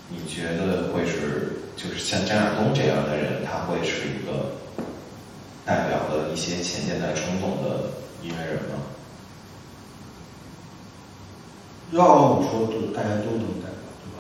[0.10, 4.56] 你觉得会是就是像张亚东这样的人，他会是一个
[5.64, 7.92] 代表了一些前现代冲动的
[8.24, 8.82] 音乐人吗？
[11.94, 14.20] 要我说，就大家都能代表，对吧？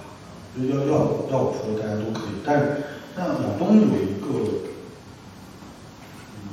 [0.69, 0.93] 要要
[1.31, 2.83] 要我说，大家都可以，但是。
[3.15, 4.25] 像亚东有一个，
[6.33, 6.49] 嗯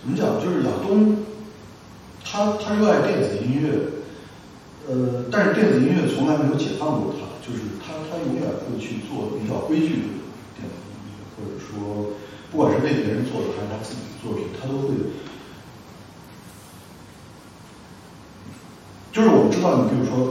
[0.00, 0.38] 怎么讲？
[0.38, 1.26] 就是亚东，
[2.22, 3.66] 他他热爱电子音乐，
[4.86, 10.06] 呃，但是电子音乐从来没有解放过他，就是他他永远会去做比较规矩的
[10.54, 12.14] 电子音乐，或者说
[12.52, 14.94] 不管是为别人做的还是他自己的作品，他都会。
[19.16, 20.28] 就是我们知道，你比如说，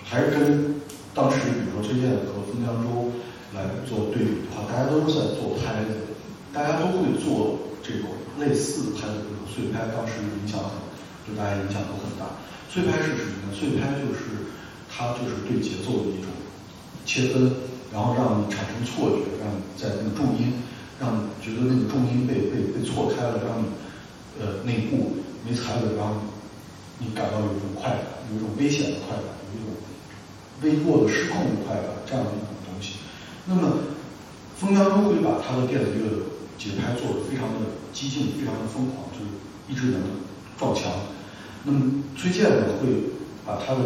[0.00, 0.72] 还是跟
[1.12, 3.12] 当时比如说崔健和封江洲
[3.52, 6.16] 来做对比的话，大家都是在做拍子，
[6.48, 8.08] 大家都会做这种
[8.40, 10.80] 类似拍子，比如碎拍，当时影响很，
[11.28, 12.24] 对大家影响都很大。
[12.72, 13.52] 碎拍是什么呢？
[13.52, 14.48] 碎拍就是
[14.88, 16.32] 它就是对节奏的一种
[17.04, 17.52] 切分，
[17.92, 20.56] 然后让你产生错觉，让你在那个重音，
[20.96, 23.68] 让你觉得那个重音被被被错开了，让你
[24.40, 26.16] 呃那一步没踩稳，然后
[26.98, 29.76] 你感到有一种快感，有一种危险的快感，有一种
[30.62, 33.00] 微弱的失控的快感，这样的一种东西。
[33.46, 33.94] 那么，
[34.56, 36.16] 封江舟会把他的电子乐的
[36.56, 39.28] 节拍做得非常的激进，非常的疯狂，就是
[39.68, 40.00] 一直能
[40.58, 40.90] 撞墙。
[41.64, 43.12] 那么崔健呢，会
[43.44, 43.80] 把他的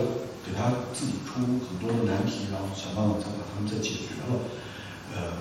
[0.46, 4.38] 给他自己出很多的难题，然后想办法再把他们再解决了。
[5.16, 5.32] 呃，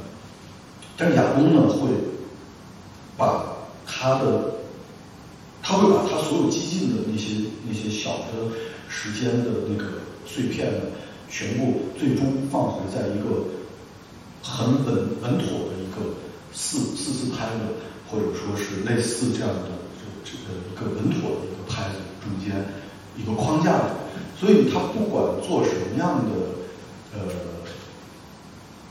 [0.98, 1.90] 但是亚东呢，会
[3.16, 3.46] 把
[3.86, 4.56] 他的
[5.62, 8.56] 他会把他所有激进的那些那些小的
[8.88, 9.86] 时间的那个
[10.26, 10.80] 碎片呢，
[11.30, 13.46] 全部最终放回在一个
[14.42, 16.16] 很稳稳妥的一个
[16.54, 17.76] 四四四拍的，
[18.10, 19.70] 或者说是类似这样的
[20.24, 22.66] 这这个一个稳妥的一个拍子中间
[23.18, 23.84] 一个框架里，
[24.40, 26.32] 所以他不管做什么样的
[27.14, 27.20] 呃，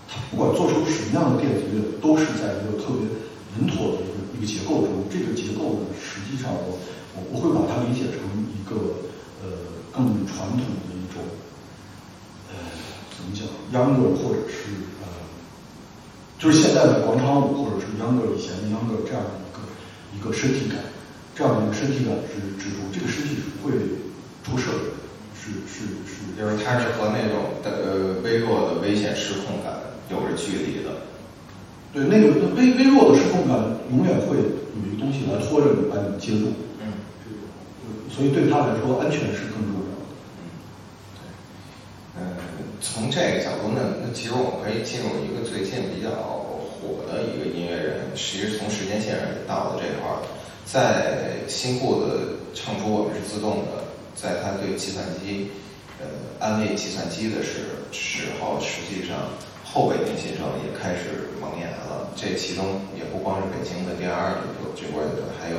[0.07, 3.09] 他不管做出什么样的电子乐，都是在一个特别
[3.57, 3.99] 稳妥的
[4.39, 5.11] 一个结构中。
[5.11, 6.79] 这个结构呢，实际上我
[7.19, 8.23] 我不会把它理解成
[8.55, 9.11] 一个
[9.43, 9.51] 呃
[9.91, 11.19] 更传统的一种
[12.47, 12.55] 呃
[13.11, 13.43] 怎么讲
[13.75, 14.71] 秧歌或者是
[15.03, 15.11] 呃
[16.39, 19.59] 就是现在的广场舞或者是秧歌以前的秧歌这样的一个
[20.15, 20.79] 一个身体感，
[21.35, 23.75] 这样的一个身体感之之中，这个身体是会
[24.47, 24.95] 出事的，
[25.35, 29.75] 是是是，就是它是和那种的呃微弱的危险失控感
[30.11, 31.08] 有着距离的。
[31.99, 33.59] 对那个微微弱的失控感，
[33.91, 34.45] 永远会有
[34.79, 36.53] 一个东西来拖着你，把你接住。
[36.79, 36.95] 嗯，
[38.09, 40.07] 所以对他来说，安全是更重要的。
[42.17, 42.23] 嗯，
[42.81, 46.11] 从这个角度，那那其实我们可以进入一个最近比较
[46.63, 50.23] 火的一个音乐人，其实从时间线上也到了这块儿，
[50.65, 53.83] 在新裤子唱出我们是自动的，
[54.15, 55.51] 在他对计算机
[55.99, 56.07] 呃
[56.39, 59.17] 安慰计算机的时时候，实际上
[59.73, 62.09] 后北京新生也开始萌芽了。
[62.17, 65.59] 这其中也不光是北京的第二个这波乐队，还有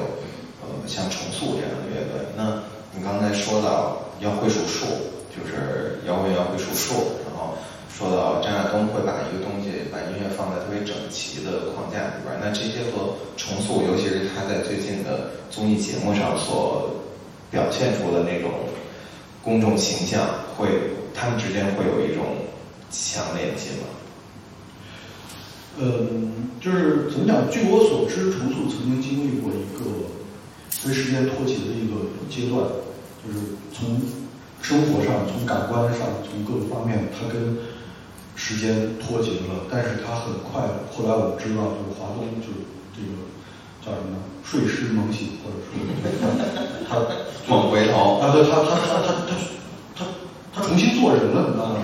[0.60, 2.28] 呃像重塑这样的乐队。
[2.36, 4.86] 那你刚才说到要会数数，
[5.32, 7.56] 就是摇滚要会数数，然后
[7.88, 16.92] 说到张亚东会把一个东西把音乐放在特别整齐的框架里边，那这些和重塑，尤其是他在最近的综艺节目上所
[17.50, 18.52] 表现出的那种
[19.42, 20.68] 公众形象，会
[21.16, 22.26] 他们之间会有一种
[22.92, 23.88] 强联系吗？
[25.78, 27.50] 嗯，就是怎么讲？
[27.50, 29.86] 据我所知，重塑曾经经历过一个
[30.84, 32.64] 跟时间脱节的一个阶段，
[33.24, 34.02] 就是从
[34.62, 37.58] 生活上、从感官上、从各个方面，它跟
[38.36, 39.68] 时间脱节了。
[39.70, 43.24] 但是它很快，后来我们知道，就是华东就是这个
[43.86, 44.18] 叫什么呢？
[44.44, 45.70] 睡狮猛醒，或者说
[46.90, 46.98] 他
[47.48, 49.36] 猛回头啊，对他他他他他
[49.96, 50.06] 他
[50.54, 51.76] 他重新做人了，你知道吗？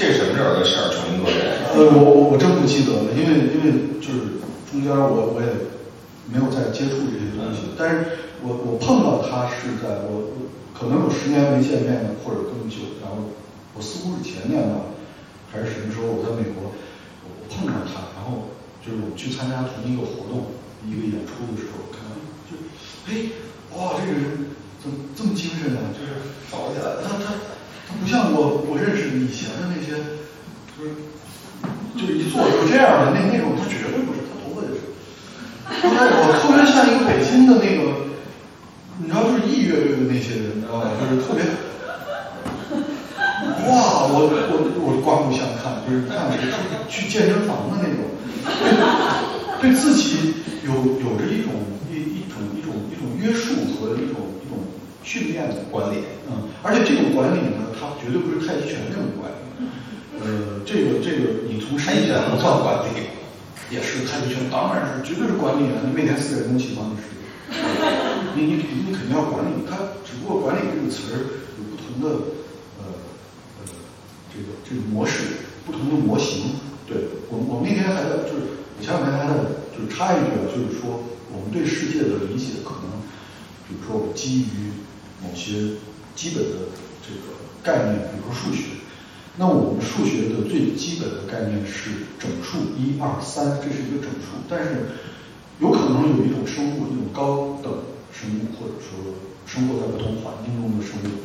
[0.00, 0.88] 这什么时候的事儿？
[0.96, 1.60] 重新做人？
[1.76, 5.52] 呃，我我我真不记得了，因为因为就是中间我我也
[6.24, 13.28] 没有再接触这些东西，但是我我碰到他是在我我可能有十年没见面了，或者更久，然后
[13.76, 14.88] 我似乎是前年吧，
[15.52, 16.72] 还是什么时候我在美国
[17.28, 18.48] 我碰上他，然后
[18.80, 20.48] 就是我们去参加同一个活动
[20.88, 22.16] 一个演出的时候，看到
[22.48, 22.56] 就
[23.04, 23.28] 哎
[23.76, 24.48] 哇这个人
[24.80, 25.92] 怎么这么精神啊？
[25.92, 27.36] 就是搞起来了，他他。
[27.98, 29.98] 不像我我认识以前的那些，
[30.76, 30.94] 就是
[31.98, 34.78] 就一坐就这样的那那种，他绝对不是，他头发也是。
[35.66, 38.10] 后来我特别像一个北京的那个，
[38.98, 40.90] 你知道，就是艺乐队的那些人，你知道吧？
[40.96, 41.44] 就是特别，
[43.68, 46.38] 哇，我我我刮目相看，就是看着
[46.88, 48.08] 去健身房的那种，
[49.60, 50.34] 对自己
[50.64, 50.72] 有
[51.04, 51.52] 有着一种
[51.92, 54.39] 一一种一种一种约束和一种
[55.02, 55.98] 训练的管理，
[56.28, 57.68] 嗯，而且这种管理呢。
[57.80, 59.64] 它绝对不是太极拳这种管理，
[60.20, 63.08] 呃，这个这个你从太极拳能算管理，
[63.72, 65.80] 也是太极拳，当然是绝对是管理啊！
[65.80, 67.08] 你每天四点钟起床你是，
[68.36, 68.52] 你你
[68.84, 72.20] 你肯定要管理，它只不过管理这个词儿有不同的
[72.84, 72.84] 呃
[73.64, 73.72] 呃
[74.28, 76.60] 这个这个模式，不同的模型。
[76.84, 79.32] 对我我那天还在就是我前两天还在
[79.72, 81.00] 就是插一句啊，就是说
[81.32, 83.00] 我们对世界的理解可能，
[83.64, 84.68] 比如说我基于
[85.22, 85.76] 某些
[86.16, 88.80] 基本的这个概念，比如说数学。
[89.36, 94.42] 那我们数学的最基本的概念是整数，一二三，这是一个整数。
[94.50, 94.98] 但是
[95.60, 97.72] 有可能有一种生物，一种高等
[98.12, 99.14] 生物，或者说
[99.46, 101.24] 生活在不同环境中的生物，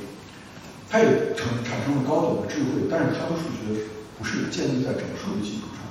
[0.88, 5.84] 它也成产生了高等的智慧，但是它的数学不是建立在整数的基础上。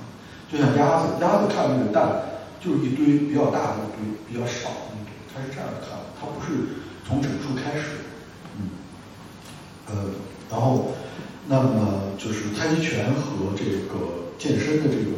[0.49, 7.85] 就像鸭子，鸭子看那个蛋，就是一堆比较大的一堆，比较少的一堆，它是这样看的，它不是从整数开始。
[8.57, 8.69] 嗯，
[9.87, 10.11] 呃，
[10.49, 10.93] 然后。
[11.47, 15.11] 那么就是太极拳和这个健身的这个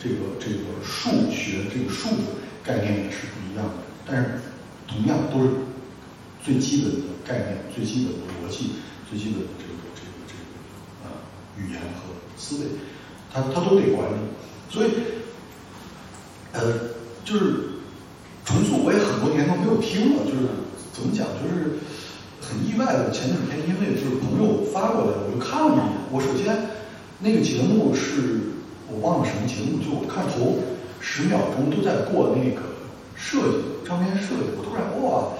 [0.00, 2.22] 这个这个数学这个数的
[2.64, 3.74] 概念也是不一样的，
[4.06, 4.40] 但是
[4.88, 5.50] 同样都是
[6.42, 8.76] 最基本的概念、最基本的逻辑、
[9.10, 10.40] 最基本的这个这个这个
[11.04, 11.10] 呃
[11.58, 12.64] 语言和思维，
[13.30, 14.16] 它它都得管理。
[14.70, 14.90] 所以
[16.54, 16.94] 呃
[17.26, 17.56] 就是
[18.46, 20.48] 重塑我也很多年都没有听了，就是
[20.94, 21.76] 怎么讲就是。
[22.44, 25.84] 很意外的，前几天因为就是朋友发过来，我就看了一眼。
[26.12, 26.52] 我首先
[27.24, 30.60] 那个节目是我忘了什么节目，就我看头
[31.00, 32.60] 十秒钟都在过那个
[33.16, 35.32] 设计照片设计，我突然哇，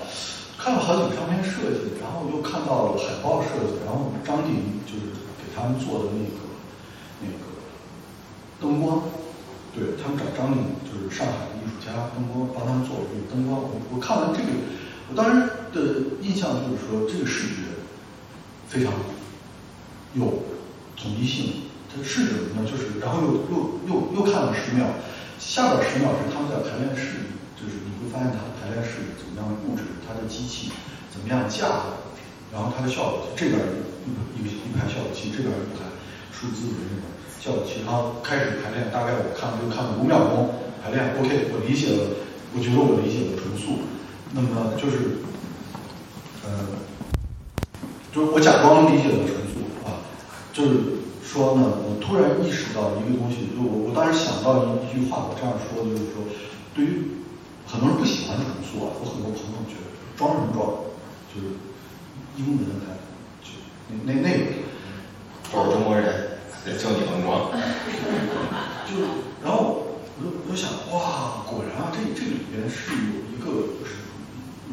[0.57, 6.41] 看了好几个照片设计，然后又看到了海报设计，然后张鼎就是给他们做的那个
[7.21, 7.45] 那个
[8.65, 9.05] 灯光，
[9.77, 14.49] 对他们找张鼎就是上海的艺术家灯光帮他们做的这个灯光，我我看完这个，
[15.11, 15.49] 我当时。
[15.75, 15.83] 的
[16.23, 17.67] 印象就是说，这个视觉
[18.69, 18.95] 非常
[20.15, 20.47] 有
[20.95, 21.67] 统一性。
[21.91, 22.63] 它是什么呢？
[22.63, 23.55] 就是，然后又又
[23.91, 24.87] 又又看了十秒，
[25.37, 30.71] 下边十秒是他们在排练室里，就是你会发现他的排练室怎么样布置，他的机器
[31.11, 31.91] 怎么样架，
[32.55, 33.59] 然后他的效果，这边
[34.07, 35.91] 一一一排效果器，这边一排
[36.31, 37.11] 数字的那种
[37.43, 42.15] 效果器，然后开始排练，大概我看就看了五秒钟排练，OK，我理解了，
[42.55, 43.83] 我觉得我理解了重塑，
[44.35, 45.23] 那么就是。
[46.45, 46.53] 呃，
[48.13, 50.05] 就是我假装理解了重塑啊，
[50.53, 56.21] 就是说呢，我突然意识到一个东西，就我我当时想到一一句话，我这样说就是说，
[56.77, 57.25] 对于
[57.67, 59.89] 很多人不喜欢重塑啊，我很多朋友觉得
[60.21, 60.85] 装什么装，
[61.33, 61.57] 就是
[62.37, 63.01] 英文的，
[63.41, 63.57] 就
[63.89, 64.61] 那那那个，
[65.49, 66.37] 都是中国人，
[66.77, 67.49] 就你能装，
[68.85, 69.01] 就
[69.41, 73.81] 然后我就我就想，哇，果然啊，这这里边是有一个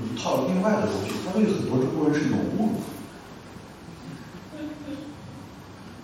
[0.02, 0.12] 就是。
[0.12, 2.74] 有一套另外的东西，它对很多中国人是一种侮辱。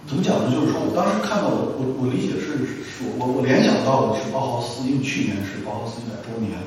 [0.08, 0.52] 怎么讲呢？
[0.54, 6.58] 就是说我当时看到，我我我理解是，是我我联想到的是包豪斯，因为去年是包豪斯一百周年。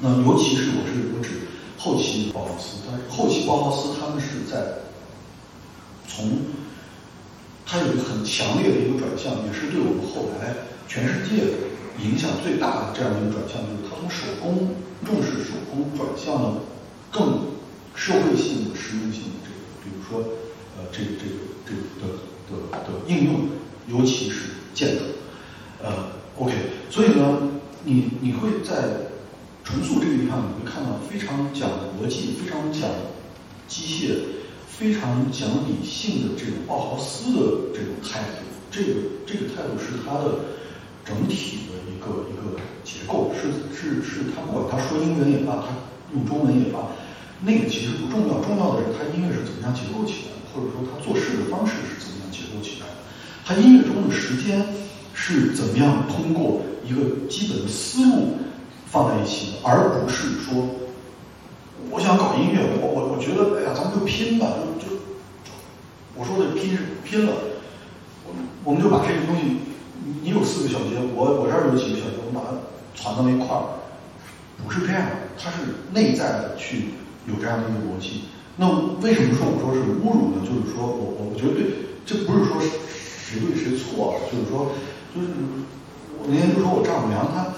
[0.00, 1.46] 那尤其是我是我指
[1.78, 4.80] 后期包豪斯，但是后期包豪斯他们是在
[6.08, 6.40] 从，
[7.66, 10.56] 他有一个很强烈的一个转向，也是对我们后来
[10.88, 11.44] 全世界
[12.02, 14.74] 影响最大的这样的一个转向，就是他从手工。
[15.04, 16.60] 重视手工转向了
[17.10, 17.52] 更
[17.94, 20.32] 社会性的实用性的这个，比如说
[20.76, 21.32] 呃这个这个
[21.66, 23.48] 这个的的的应用，
[23.88, 25.04] 尤其是建筑，
[25.82, 26.54] 呃 OK，
[26.90, 27.38] 所以呢，
[27.84, 29.10] 你你会在
[29.64, 31.68] 重塑这个地方，你会看到非常讲
[32.00, 32.88] 逻辑、非常讲
[33.68, 34.14] 机械、
[34.66, 37.40] 非常讲理性的这种奥豪斯的
[37.74, 38.88] 这种态度，这个
[39.26, 40.40] 这个态度是他的
[41.04, 42.60] 整体的一个一个。
[42.84, 45.68] 结构是是是，他不管他说英文也罢，他
[46.12, 46.80] 用中文也罢，
[47.40, 52.94] 那个其实不重要，重要的是他音乐是怎么样结构起来的，或者说他做事的方式是怎么样结构起来的，
[53.46, 54.66] 他音乐中的时间
[55.14, 58.36] 是怎么样通过一个基本的思路
[58.86, 60.68] 放在一起的，而不是说
[61.88, 64.96] 我想搞音乐，我我我觉得哎呀，咱们就拼吧，就就
[66.16, 67.32] 我说的拼是拼了，
[68.26, 68.34] 我
[68.64, 69.56] 我们就把这个东西，
[70.22, 72.56] 你有四个小节，我我这儿有几个小节，我把它。
[72.94, 73.64] 传到一块儿，
[74.62, 75.56] 不是这样的，它是
[75.92, 76.92] 内在的去
[77.26, 78.28] 有这样的一个逻辑。
[78.56, 78.68] 那
[79.00, 80.44] 为什么说我说是侮辱呢？
[80.44, 84.76] 就是说我我我觉得对，这不是说谁对谁错，就是说
[85.16, 85.28] 就是
[86.20, 87.48] 我那天就说我丈母娘她，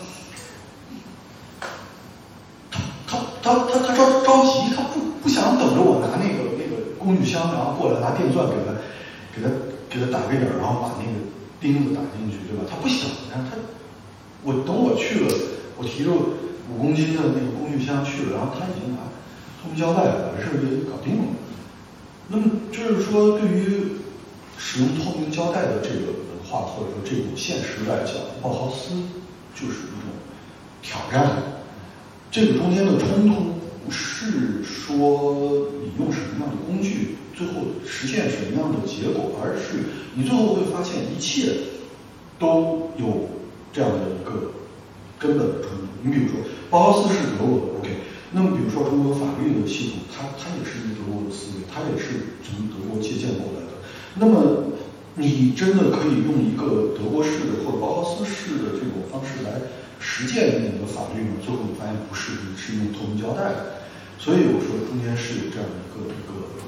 [3.04, 8.70] 她她她她着着急，她不不想等着我拿那个那个工具箱，然后过来拿电钻给她
[9.34, 9.50] 给她
[9.90, 11.18] 给她打个眼，然后把那个
[11.72, 12.68] 钉子打进去，对吧？
[12.68, 13.56] 他不想，你看他。
[14.44, 15.32] 我等我去了，
[15.78, 19.08] 我提着五公斤的那个工具箱去了，然后他已经把
[19.56, 21.24] 透明胶带把事儿给搞定了。
[22.28, 23.96] 那么就是说，对于
[24.58, 28.92] 使用透明胶带的这个文化或者说这种现实来讲，包豪斯
[29.54, 30.12] 就是一种
[30.82, 31.64] 挑战。
[32.30, 33.54] 这个中间的冲突
[33.86, 37.52] 不是说你用什么样的工具，最后
[37.86, 41.52] 实现什么样的结果，而是你最后会发现一切
[42.38, 43.28] 都有。
[43.74, 44.54] 这样的一个
[45.18, 45.90] 根本的冲突。
[46.00, 46.38] 你比如说，
[46.70, 47.90] 包豪斯是德国的，OK。
[48.30, 53.82] 那么比如说中国法律的系统，它它也是德国的思维，它也是从德国借鉴过来的。
[54.14, 54.70] 那么
[55.18, 59.58] 你真的可以用一个德国式的或者包豪斯式的这种方式来
[59.98, 61.42] 实践你的法律吗？
[61.42, 63.82] 最后你发现不是，你是用透明胶带的。
[64.22, 66.62] 所以我说中间是有这样一个一个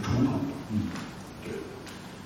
[0.00, 0.30] 冲突，
[0.70, 0.88] 嗯，
[1.42, 1.52] 对，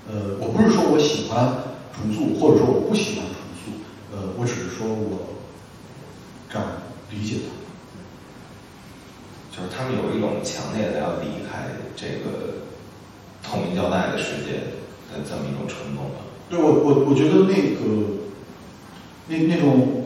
[0.08, 3.72] 呃，我不是说我喜欢重塑，或者说我不喜欢重塑，
[4.12, 5.34] 呃，我只是说我
[6.50, 6.68] 这样
[7.10, 7.36] 理解
[9.50, 12.62] 它，就是他们有一种强烈的要离开这个
[13.42, 14.52] 透明胶带的世界
[15.10, 16.22] 的这么一种冲动吧。
[16.48, 17.80] 对我我我觉得那个
[19.28, 20.02] 那那种。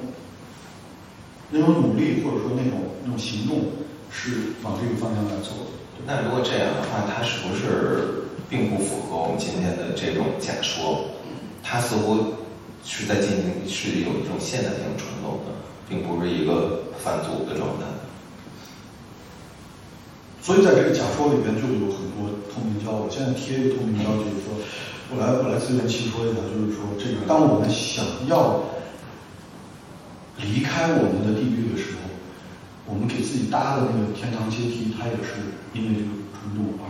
[1.52, 3.72] 那种努力或者说那种那种行动
[4.08, 5.79] 是往这个方向来走的。
[6.06, 11.04] 那如果这样的话，它是不是并不符合我们今天的这种假说？
[11.62, 12.34] 它似乎
[12.84, 15.52] 是在进行是有一种现代性冲动的，
[15.88, 17.84] 并不是一个返祖的状态。
[20.42, 22.92] 所以在这个假说里边就有很多透明胶。
[22.92, 24.56] 我现在贴一个透明胶，就是说
[25.12, 28.60] 我来我来自圆其说一下，就是说这个当我们想要。
[30.40, 32.08] 离开我们的地狱的时候，
[32.86, 36.88] 我们给自己搭的那个天堂阶梯，它也是因为这个冲动而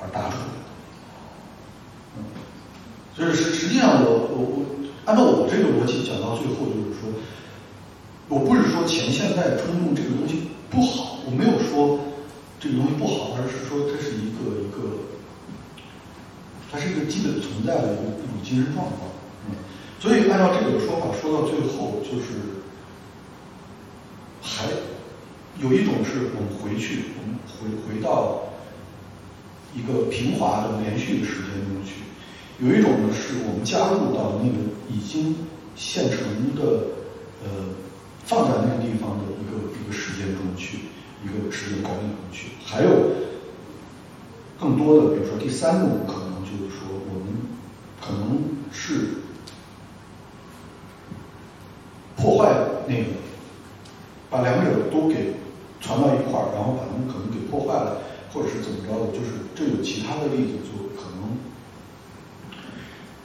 [0.00, 0.58] 而搭出来的。
[2.16, 2.24] 嗯，
[3.14, 4.66] 所以实实际上，我我我
[5.04, 7.10] 按照我这个逻辑讲到最后，就是说，
[8.28, 12.00] 我不是说前现代冲动这个东西不好，我没有说
[12.58, 15.08] 这个东西不好，而是说这是一个一个，
[16.70, 19.10] 它是一个基本存在的一个一种精神状况。
[19.48, 19.56] 嗯。
[19.98, 22.64] 所以，按照这个说法，说到最后，就是
[24.40, 24.64] 还
[25.60, 28.40] 有一种是我们回去，我们回回到
[29.74, 32.02] 一个平滑的连续的时间中去；
[32.58, 34.56] 有一种呢，是我们加入到那个
[34.88, 35.36] 已经
[35.76, 36.18] 现成
[36.56, 36.62] 的
[37.44, 37.74] 呃
[38.24, 40.78] 放在那个地方的一个一个时间中去，
[41.22, 42.48] 一个时间高度中去。
[42.64, 43.12] 还有
[44.58, 47.34] 更多的，比如说第三种可能，就是说我们
[48.00, 48.38] 可能
[48.72, 49.20] 是。
[52.16, 52.52] 破坏
[52.86, 53.04] 那个，
[54.28, 55.36] 把两者都给
[55.80, 61.40] 传到一块儿，然后把他们可能给破坏了，或者是怎么着的，就是这有其他的例子，就可能，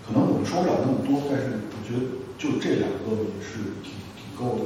[0.07, 2.07] 可能我们说不了那么多，但是我觉得
[2.39, 4.63] 就这两个也是挺挺够的。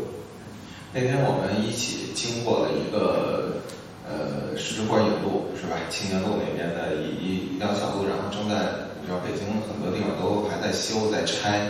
[0.93, 3.61] 那天我们一起经过了一个
[4.05, 5.75] 呃石花影路，是吧？
[5.89, 11.67] 青年路那边的一一一条小路，然后正在你知道北京很多地方都还在修在拆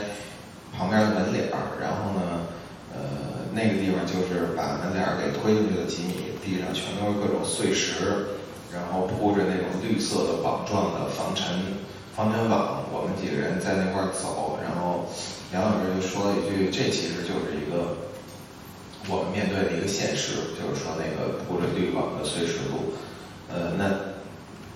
[0.76, 2.44] 旁边的门脸儿，然后呢。
[2.92, 8.38] 呃，那个地方就是把门脸给推进去的几米，地上全都是各种碎石，
[8.74, 11.46] 然后铺着那种绿色的网状的防尘
[12.16, 12.86] 防尘网。
[12.94, 15.10] 我们几个人在那块儿走，然后
[15.54, 17.98] 杨老师就说了一句：“这其实就是一个
[19.10, 22.94] 我们面对的一个现实，就是说那个铺着绿网的碎石路。
[23.50, 24.14] 呃，那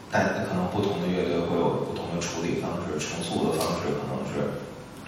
[0.10, 4.58] 但可能不同的乐队会有不同的处理方式，重塑的方式可能是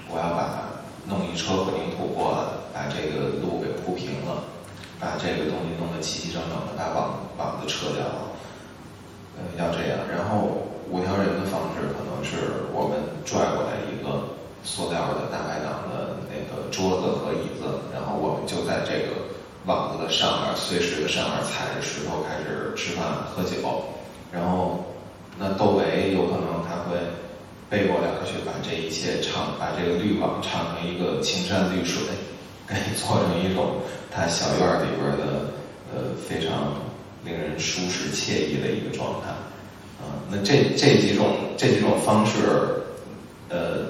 [0.09, 0.63] 我要把。”
[1.07, 2.39] 弄一车混凝土过来，
[2.75, 4.43] 把这个路给铺平了，
[4.99, 8.35] 把这个东西弄得齐齐整整的，把网网子撤掉了。
[9.39, 10.03] 嗯，要这样。
[10.11, 14.27] 然后五条人的方式可能是我们拽过来一个
[14.67, 19.23] 塑料的大排档的那个桌子和椅子，然后我们就在这个
[19.63, 23.55] 网子的上面、碎石的上面踩着石头开始吃饭喝酒。
[24.33, 24.83] 然后
[25.39, 26.99] 那窦唯有可能他会。
[27.67, 31.99] 背过脸去把这一切唱，把这个绿网唱成一个青山绿水，
[32.67, 33.77] 给你做成一种
[34.11, 35.53] 他小院里边的
[35.93, 36.73] 呃非常
[37.23, 39.29] 令人舒适惬意的一个状态
[40.01, 40.17] 啊。
[40.29, 42.37] 那这这几种这几种方式，
[43.49, 43.85] 呃，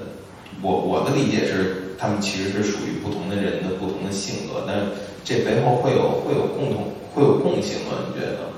[0.62, 4.76] 我我的理解是，他们其实是属于不同的人的不同的性格，但
[5.24, 7.98] 这背后会有会有共同会有共性吗？
[8.10, 8.52] 你觉得？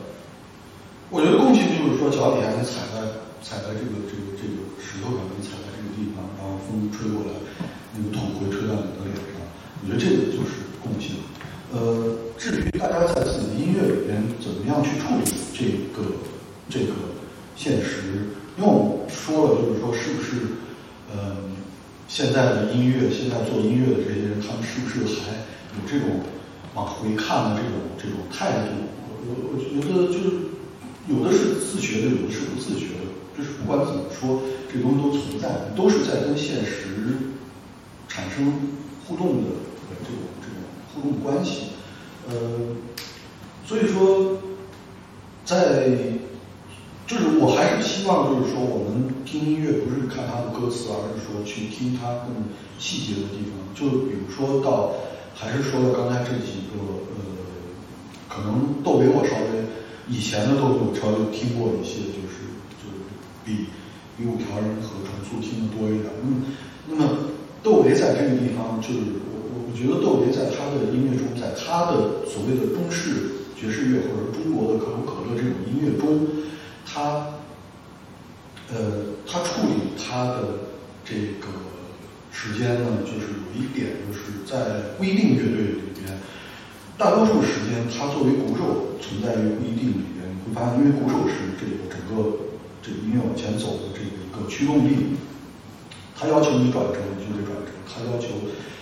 [1.10, 3.00] 我觉得共性就是说脚底下你踩在
[3.42, 4.66] 踩在这个这个这个。
[4.78, 7.34] 石头上面踩在这个地方，然后风吹过来，
[7.94, 9.14] 那个土会吹到你的脸。
[9.88, 11.16] 我觉得这个就是共性。
[11.72, 15.24] 呃，至于大家在自己的音乐里边怎么样去处理
[15.56, 15.64] 这
[15.96, 16.12] 个
[16.70, 17.16] 这个
[17.56, 20.60] 现实，因为我们说了，就是说是不是
[21.16, 21.38] 呃
[22.08, 25.32] 现在的音乐，现在做音乐的这些人，他们是不是还
[25.72, 26.20] 有这种
[26.76, 28.92] 往回看的这种这种态度？
[29.24, 30.52] 我我我觉得就是
[31.08, 33.08] 有的是自学的，有的是不自学的。
[33.38, 34.42] 就是不管怎么说。
[34.70, 35.48] 这东西都存在，
[35.78, 37.16] 都是在跟现实
[38.10, 38.52] 产生
[39.08, 39.50] 互动的
[40.98, 41.70] 互动关系。
[42.30, 42.36] 呃，
[43.66, 44.38] 所以说，
[45.46, 45.90] 在
[47.08, 52.36] 就是我还是希望，就是说我们听音乐不是看它的歌词，而是说去听它更
[52.78, 53.56] 细节的地方。
[53.74, 54.92] 就比如说到
[55.34, 56.84] 还是说刚才这几个
[57.16, 57.22] 呃，
[58.28, 59.64] 可能窦唯我稍微
[60.10, 62.44] 以前的窦唯我稍微听过一些，就是
[62.76, 63.00] 就是
[63.46, 63.68] 比
[64.18, 66.12] 比五条人和重塑听的多一点。
[66.22, 66.36] 那么
[66.90, 67.18] 那么
[67.64, 69.00] 窦唯在这个地方，就是
[69.78, 76.26] 我觉得窦唯在他的音乐中，在他的所谓的中式爵士乐或者中国的可口可乐这种音乐中，
[76.84, 77.38] 他
[78.74, 80.66] 呃他处理他的
[81.06, 81.54] 这个
[82.32, 86.18] 时间呢，就是有一点就是在不一定乐队里边，
[86.98, 92.50] 大多数时间他作为鼓手存在于不一定里边，你会发现，因为鼓手是这个整个
[92.82, 95.14] 这个音乐往前走的这个一个驱动力，
[96.18, 98.26] 他要求你转折你就得转折，他要求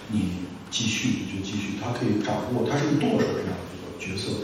[0.07, 4.43] 你继续你就继续，他可以掌握，他是个舵手这样的一个角色，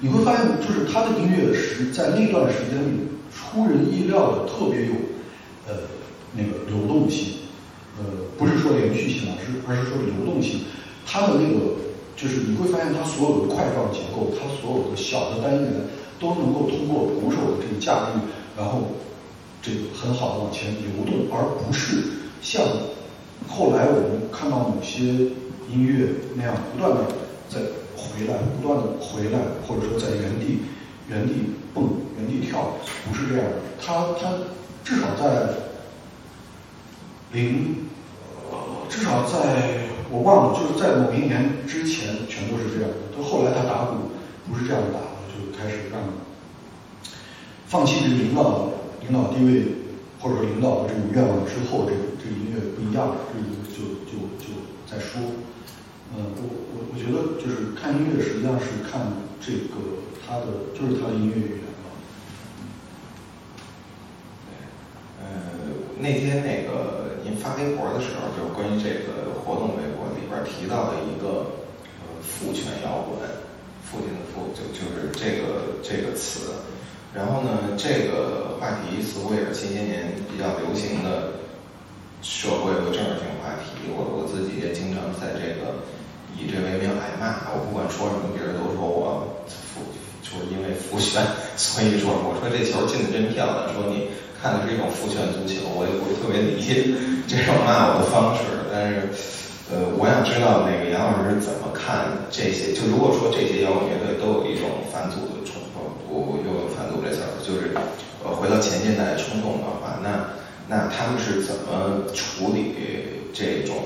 [0.00, 4.92] 你会发现就是他的音乐是在那段时间里出人意料的特别有
[5.66, 5.88] 呃
[6.36, 7.48] 那个流动性。
[7.96, 8.04] 呃，
[8.36, 10.60] 不是说连续性啊，是而是说流动性。
[11.06, 11.80] 它的那个
[12.14, 15.72] 就是你会发现，它所有的块状结构，它所有的小的单元
[16.20, 18.20] 都能够通过鼓手的这个驾驭，
[18.54, 19.00] 然后
[19.62, 22.04] 这个很好的往前流动，而不是
[22.42, 22.62] 像
[23.48, 25.02] 后来我们看到某些
[25.68, 27.04] 音乐那样不断的
[27.48, 27.60] 在
[27.96, 30.60] 回来，不断的回来，或者说在原地
[31.08, 31.34] 原地
[31.74, 32.76] 蹦、原地跳，
[33.08, 33.56] 不是这样的。
[33.80, 34.32] 它它
[34.84, 35.48] 至少在
[37.32, 37.86] 零。
[38.90, 43.16] 至少在我忘了，就是在某一年之前，全都是这样的。
[43.16, 44.10] 到后来他打鼓
[44.50, 46.02] 不是这样打的，就开始让
[47.68, 49.62] 放弃这个领导领导地位
[50.20, 54.52] 或者领导的这种愿望之后，这个这个音乐不一样了，这个就就就
[54.86, 55.20] 在说。
[56.12, 56.42] 呃，我
[56.74, 59.00] 我我觉得就是看音乐实际上是看
[59.40, 61.88] 这个他的就是他的音乐语言吧。
[65.22, 65.26] 呃，
[65.98, 67.00] 那天那个。
[67.22, 71.52] 您发微博的时候，就是关于这个活动微博里边提到的一个
[72.00, 73.20] 呃父权摇滚，
[73.84, 76.50] 父亲的父就就是这个这个词。
[77.14, 81.32] 然后呢，这个话题似乎也是近些年比较流行的
[82.22, 83.90] 社会和政治性话题。
[83.90, 85.82] 我我自己也经常在这个
[86.38, 87.50] 以这为名挨骂。
[87.52, 89.26] 我不管说什么，别人都说我
[90.22, 91.22] 就是因为父权，
[91.56, 93.74] 所以说我说这球进的真漂亮。
[93.74, 94.08] 说你。
[94.42, 96.88] 看的是一种父权足球，我也不是特别理解
[97.28, 98.40] 这种骂我的方式。
[98.72, 99.04] 但是，
[99.68, 102.72] 呃，我想知道那个杨老师怎么看这些？
[102.72, 105.39] 就如果说这些摇滚乐队都有一种反祖的
[106.10, 107.70] 我，我又反祖这词儿，就是
[108.24, 110.34] 呃回到前现代冲动的话，那
[110.66, 112.74] 那他们是怎么处理
[113.32, 113.76] 这种？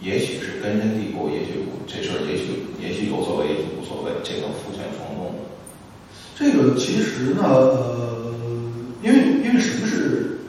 [0.00, 5.34] 也许是根深蒂固，也许这事儿也许也许有所谓，也许无所谓，这种父权冲动。
[6.36, 8.04] 这个其实呢，呃。
[9.00, 10.40] 因为因为什么是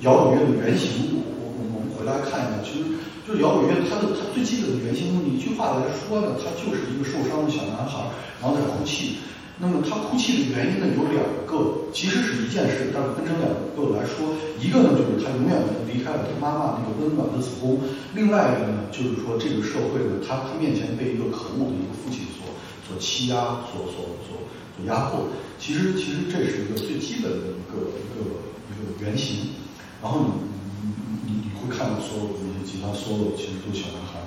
[0.00, 1.16] 摇滚乐的原型？
[1.16, 2.84] 我我我们回来看一下，其实
[3.26, 8.04] 就是摇滚乐它的它最基本的原型，用一句话来说呢，它就是一个受伤的小男孩，
[8.36, 9.16] 然后在哭泣。
[9.58, 14.36] 那么他哭泣的原因呢有两个，其实是一件事，但是分成两个来说。
[14.60, 15.56] 一个呢就是他永远
[15.88, 17.80] 离开了他妈妈那个温暖的子宫，
[18.14, 22.44] 另外一个呢就是说这个社会呢，他他面前被一个可恶的一个父亲所
[22.86, 24.36] 所欺压，所所所
[24.76, 25.28] 所压迫。
[25.58, 28.20] 其实，其实这是一个最基本的一个一个
[28.68, 29.56] 一个原型。
[30.02, 30.52] 然后你
[30.84, 30.92] 你
[31.24, 34.20] 你你会看到所有的那些吉他 solo，其实都小男孩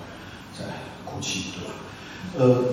[0.57, 0.65] 在
[1.05, 1.73] 哭泣，对吧？
[2.35, 2.65] 呃，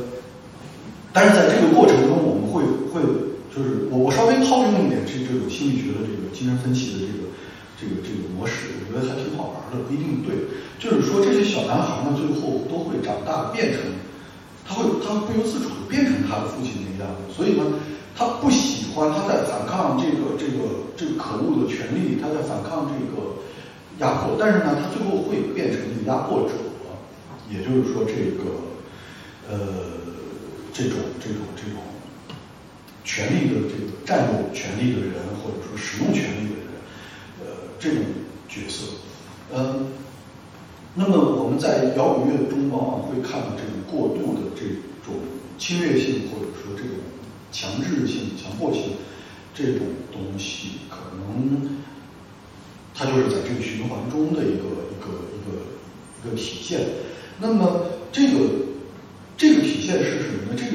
[1.17, 2.61] 但是在这个过程中，我们会
[2.93, 3.01] 会
[3.49, 7.33] 就是我我稍微套用一点这这种心理学的这个精神分析的这个
[7.81, 10.37] 这个这个模式，我觉得还挺好玩的，不一定对。
[10.77, 13.81] 就是说，这些小男孩呢，最后都会长大变成，
[14.69, 17.65] 他会他不由自主的变成他的父亲那个样子，所以呢。
[18.19, 23.37] 他不喜欢，他在反抗这个这个这个可恶的权利，他在反抗这个
[23.99, 26.55] 压迫，但是呢，他最后会变成一个压迫者，
[27.53, 28.57] 也就是说，这个
[29.51, 29.59] 呃
[30.77, 31.81] 这种这种这种
[33.05, 36.69] 权力的这个占有权力的人，或者说使用权力的人，
[37.41, 37.47] 呃
[37.79, 38.03] 这种
[38.49, 38.85] 角色，
[39.55, 39.87] 嗯，
[40.95, 44.67] 那么我们在摇滚乐中往往会看到这种过度的这
[45.05, 45.15] 种
[45.57, 46.93] 侵略性，或者说这种。
[47.53, 48.83] 强制性、强迫性
[49.55, 51.79] 这种东西，可能
[52.93, 55.63] 它就是在这个循环中的一个一个一个
[56.21, 56.81] 一个体现。
[57.41, 58.41] 那么，这个
[59.39, 60.59] 这个体现是什么呢？
[60.59, 60.73] 这个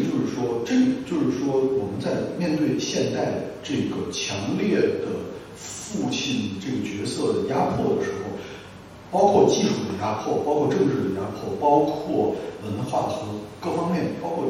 [0.66, 0.76] 这
[1.10, 3.34] 就是说，我们在面对现代
[3.64, 5.08] 这个强烈的
[5.56, 8.30] 父亲这个角色的压迫的时候，
[9.12, 13.22] 包括技术的压迫，包括政治的压迫，包括文化和
[13.60, 14.46] 各方面，包括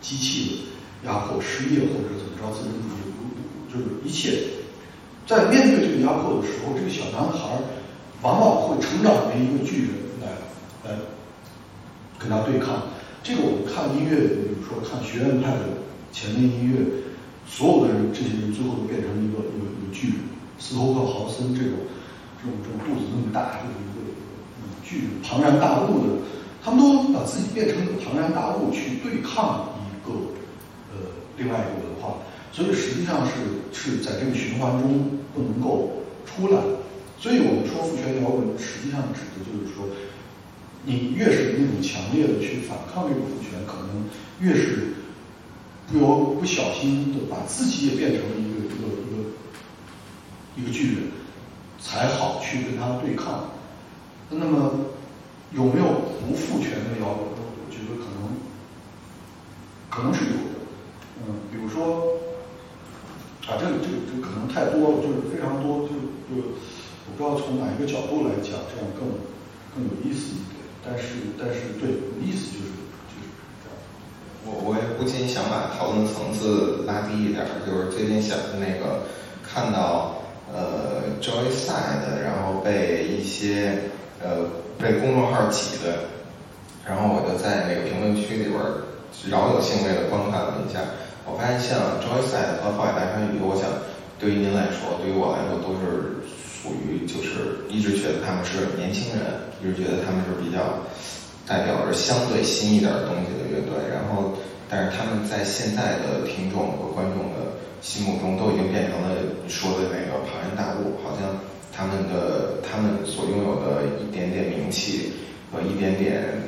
[0.00, 0.58] 机器的。
[1.04, 4.36] 压迫、失业或者怎么着，资本主义就是一切，
[5.28, 7.56] 在面对这个压迫的时候，这个小男孩
[8.20, 10.26] 往往会成长为一个巨人来
[10.90, 10.98] 来
[12.18, 12.82] 跟他对抗。
[13.28, 16.80] 这个我们看音乐，比如说看学院派的前面音乐，
[17.44, 21.76] 所有的人这些人最后都变成一个一个一个巨人，斯托克豪森这种
[22.40, 26.24] 这种这种肚子那么大，就是一个一个巨人，庞然大物的，
[26.64, 30.32] 他们都把自己变成一个庞然大物去对抗一个
[30.88, 32.16] 呃另外一个文化，
[32.50, 35.04] 所以实际上是是在这个循环中
[35.36, 36.56] 不能够出来。
[37.20, 39.84] 所以我们说父权摇滚实际上指的就是说，
[40.88, 44.08] 你越是那种强烈的去反抗这个父权，可能
[44.40, 44.94] 越是
[45.86, 49.28] 不由不小心的把自己也变成了一个一个一个
[50.56, 51.04] 一个巨人，
[51.78, 53.50] 才好去跟他对抗。
[54.30, 54.72] 那么
[55.52, 55.86] 有没有
[56.24, 57.36] 不父权的摇滚？
[57.36, 58.32] 我觉得可能
[59.90, 60.56] 可能是有的。
[61.26, 62.16] 嗯，比如说
[63.46, 65.88] 啊，这个这个这个可能太多了，就是非常多，就
[66.34, 66.48] 就。
[67.10, 69.08] 我不知道从哪一个角度来讲，这样更
[69.74, 70.57] 更有意思一点。
[70.88, 71.04] 但是，
[71.38, 72.72] 但是，对，有意思就是
[73.12, 73.28] 就是
[73.60, 73.76] 这样。
[74.46, 79.04] 我我也不禁想把讨论层次拉低一点，就是最近想那个
[79.44, 80.16] 看到
[80.50, 83.92] 呃 Joyside，然后被一些
[84.24, 84.48] 呃
[84.78, 86.08] 被公众号挤的，
[86.86, 88.56] 然后我就在那个评论区里边
[89.28, 90.80] 饶有兴味的观看了一下，
[91.26, 93.68] 我发现像 Joyside 和后海大鲨鱼，我想
[94.18, 96.16] 对于您来说，对于我来说都是。
[96.60, 99.22] 属于就是一直觉得他们是年轻人，
[99.62, 100.82] 一直觉得他们是比较
[101.46, 103.78] 代表着相对新一点东西的乐队。
[103.88, 104.34] 然后，
[104.68, 109.14] 但是他们在现在的听众和观众的心目中都已经变成了
[109.44, 111.38] 你说的那个庞然大物，好像
[111.72, 115.12] 他们的他们所拥有的一点点名气
[115.52, 116.42] 和一点点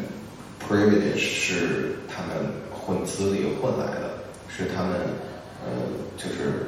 [0.59, 4.11] privilege 是他们混资里混来的，
[4.49, 4.93] 是他们
[5.65, 5.71] 呃
[6.17, 6.67] 就是。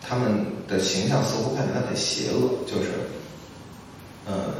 [0.00, 2.88] 他们的形象似乎看起来很邪恶，就是，
[4.26, 4.54] 呃，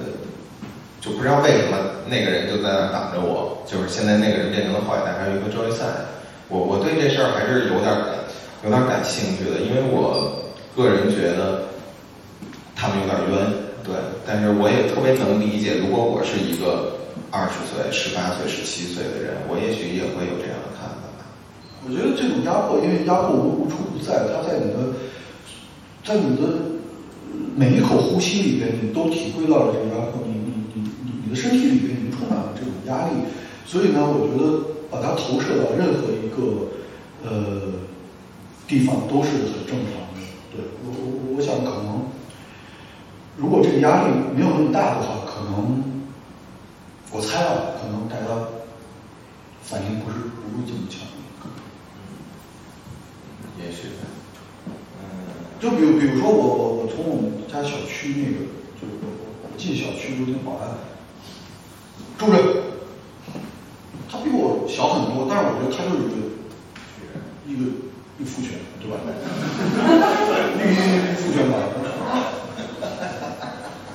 [1.01, 5.87] 就不知道为什么那个人就在那挡着我，就是现在那个人变成了坏蛋，还有一个周一赛，
[6.49, 8.19] 我我对这事儿还是有点感
[8.65, 10.45] 有点感兴趣的，因为我
[10.77, 11.65] 个人觉得
[12.77, 13.39] 他们有点冤，
[13.83, 13.95] 对，
[14.27, 16.99] 但是我也特别能理解，如果我是一个
[17.31, 21.09] 二十岁、十八岁、十七岁的人，我也许也会有这样的看法。
[21.87, 24.93] 我觉得这种压迫，因为压迫无无处不在，它在你的。
[26.09, 26.43] 在你的
[27.55, 33.17] 每一口呼吸里边，你都体会到了这个压迫，你你你你你的身体里边已经充满了这种压力，
[33.67, 36.73] 所以呢，我觉得把它投射到任何一个
[37.23, 37.75] 呃
[38.67, 40.25] 地方都是很正常的。
[40.51, 42.09] 对我我我想可能，
[43.37, 45.85] 如果这个压力没有那么大的话，可能
[47.13, 48.49] 我猜啊，可能大家
[49.61, 51.01] 反应不是不会这么强
[53.61, 53.67] 烈。
[53.67, 53.89] 也许。
[55.61, 58.47] 就比如，比如说我我我从我们家小区那个，
[58.79, 59.11] 就我
[59.43, 60.71] 我进小区有那保安，
[62.17, 62.39] 住着，
[64.11, 66.23] 他比我小很多，但是我觉得他就是一个
[67.51, 67.67] 一个
[68.19, 69.03] 一个父权，对吧？
[70.63, 71.59] 一个父权吧。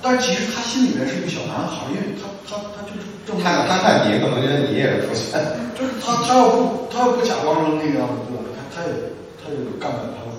[0.03, 5.40] 但是其实他心里面是一个小男孩，因为他他他就是正他他看你可能觉得你也是父权，
[5.80, 8.44] 就是他他要不他要不假装成那个样子，对吧？
[8.52, 8.91] 他他也
[9.40, 10.32] 他也干干他的。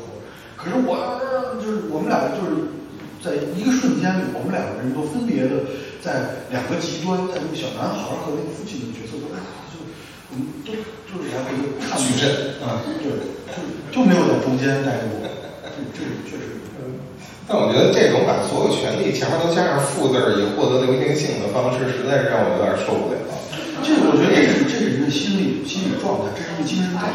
[0.65, 1.21] 可是我
[1.61, 2.73] 就是我们两个就是
[3.21, 5.69] 在一个瞬间里，我们两个人都分别的
[6.01, 9.29] 在两个极端，在那个小男孩和那个父亲的角色中，
[9.69, 9.77] 就
[10.33, 10.73] 我们都
[11.05, 13.61] 就是来回的看矩阵啊，对，就
[13.93, 15.21] 就没有在中间待过，
[15.69, 16.57] 这这确实。
[17.45, 23.21] 但我觉得这种把所有权利前面都加上“负”字儿以获得流行性的方式，实在是让我有点受不了。
[23.85, 27.13] 这个我觉得这是这是一个心理心理状态，这是一个精神状态。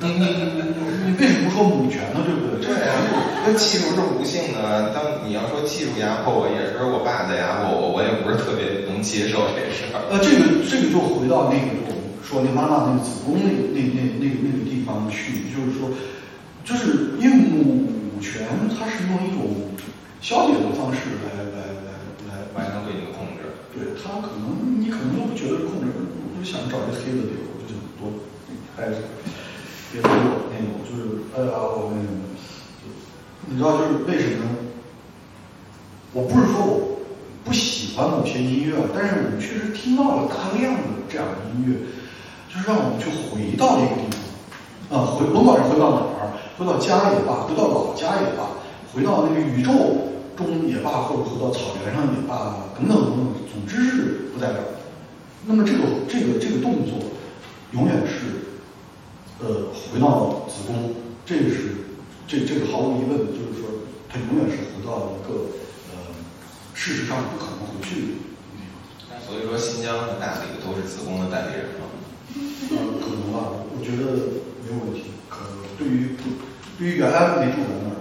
[0.00, 2.24] 你你你你你为什么不说母权呢？
[2.24, 2.72] 对不对？
[2.72, 2.96] 对啊，
[3.44, 4.94] 那技术是无性的。
[4.94, 10.00] 当你要说技术压迫我，也是我爸在压迫我，我也不是特别能接受这事儿。
[10.08, 15.92] 呃，这个这个就回到那个我们说那妈妈那个子宫那个那那那个那个地方去，就是说，
[16.64, 19.52] 就是因为母母权它是用一种
[20.24, 21.92] 消解的方式来来来
[22.24, 23.44] 来完成对你的控制。
[23.76, 28.08] 对他可能你可能都不觉得是控制，我就想找一个黑的地方，我就想多
[28.74, 28.96] 拍着。
[29.92, 32.14] 别给我那种，就是哎呀，我那种，
[33.46, 34.46] 你知道就是为什么？
[36.12, 36.98] 我不是说我
[37.44, 41.74] 不喜欢某些音乐，但是我们确实听到了大量的这样的音乐，
[42.52, 44.06] 就是让我们去回到那个地
[44.90, 48.50] 方，啊，回甭管是回到哪儿，回到家也罢，回到老家也罢，
[48.94, 49.70] 回到那个宇宙
[50.36, 54.66] 中也罢，或者回到草原上也罢，等等等等，总之是不在这儿。
[55.46, 56.98] 那么这个这个这个动作，
[57.72, 58.49] 永远是。
[59.42, 60.94] 呃，回到子宫，
[61.24, 61.88] 这个是
[62.28, 63.70] 这这个毫无疑问的，就是说，
[64.08, 65.48] 它永远是回到一个
[65.88, 66.12] 呃，
[66.74, 68.60] 事实上不可能回去的地
[69.08, 69.16] 方。
[69.26, 71.88] 所以说，新疆和大理都是子宫的代理人吗？
[72.70, 74.12] 呃，可能吧，我觉得
[74.62, 75.10] 没有问题。
[75.30, 75.40] 可
[75.78, 76.16] 对于
[76.78, 77.96] 对于原来没住在那儿，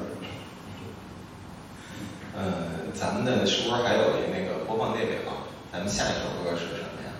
[2.35, 5.47] 呃，咱们的是不是还有一那个播放列表？
[5.71, 7.15] 咱们下一首歌是什么呀？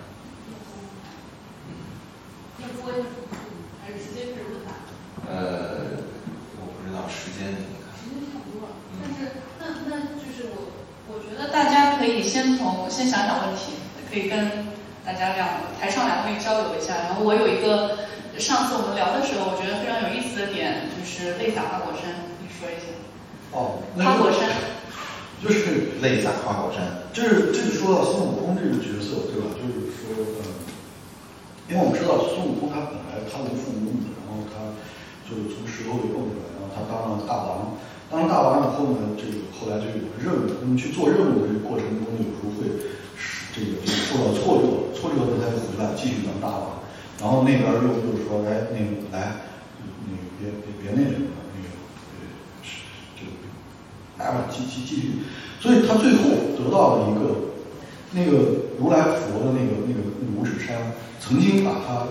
[2.61, 3.03] 要播一
[3.81, 4.71] 还是直接开始问答？
[5.30, 6.01] 呃，
[6.57, 7.93] 我不知道时间，你看。
[7.93, 9.30] 时间差不多了，但是
[9.61, 10.73] 那那就是我
[11.07, 13.77] 我觉得大家可以先从先想想问题，
[14.10, 14.68] 可以跟
[15.06, 15.47] 大家两
[15.80, 16.97] 台上两位交流一下。
[17.06, 22.10] 然后我有一个上次我们聊的时候，我觉得非常有意思的点就是泪洒花果山，
[22.41, 22.89] 你说一下。
[23.53, 24.49] 哦，花果山。
[25.39, 26.84] 就是泪洒花果山，
[27.14, 29.56] 就是这就说到孙悟空这个角色，对吧？
[29.56, 30.11] 就是说，
[30.43, 30.51] 嗯，
[31.69, 34.60] 因为我们知道孙悟空他本来他无父无母，然后他
[35.30, 37.77] 就是从石头里蹦出来，然后他当了大王，
[38.10, 42.65] 当了大王以后呢，这个后来就有了任务，那么去做任务的这个过程中，有时候会
[43.53, 46.81] 这个这个受到挫折，挫折了他就回来继续当大王，
[47.22, 49.45] 然后那边又又说，哎，那个来，
[50.10, 51.38] 那个别别别那什么。
[54.19, 55.11] 来吧，继继继续，
[55.61, 56.23] 所以他最后
[56.57, 57.56] 得到了一个
[58.11, 60.01] 那个如来佛的那个那个
[60.35, 60.91] 五指山，
[61.22, 62.03] 曾经把他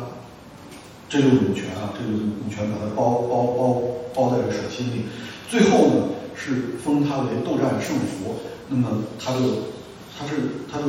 [1.09, 3.83] 这就是母权啊，这就是母权把他包包包
[4.15, 5.05] 包在了手心里，
[5.49, 5.95] 最后呢
[6.37, 8.37] 是封他为斗战胜佛，
[8.69, 9.41] 那么他就
[10.19, 10.85] 他是他就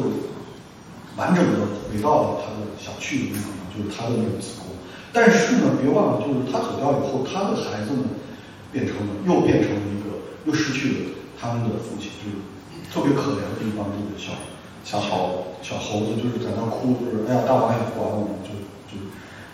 [1.15, 4.75] 完整的回到了他的想去的地方，就是他的那个子宫，
[5.13, 8.03] 但是呢，别忘了，就是他走掉以后，他的孩子们
[8.71, 10.09] 变成了又变成了一个。
[10.45, 10.95] 又失去了
[11.39, 12.39] 他们的父亲，就是
[12.89, 14.31] 特别可怜的一帮这个小
[14.85, 18.55] 小猴小猴子，就是在那哭，就是哎呀，大王也不管我们，就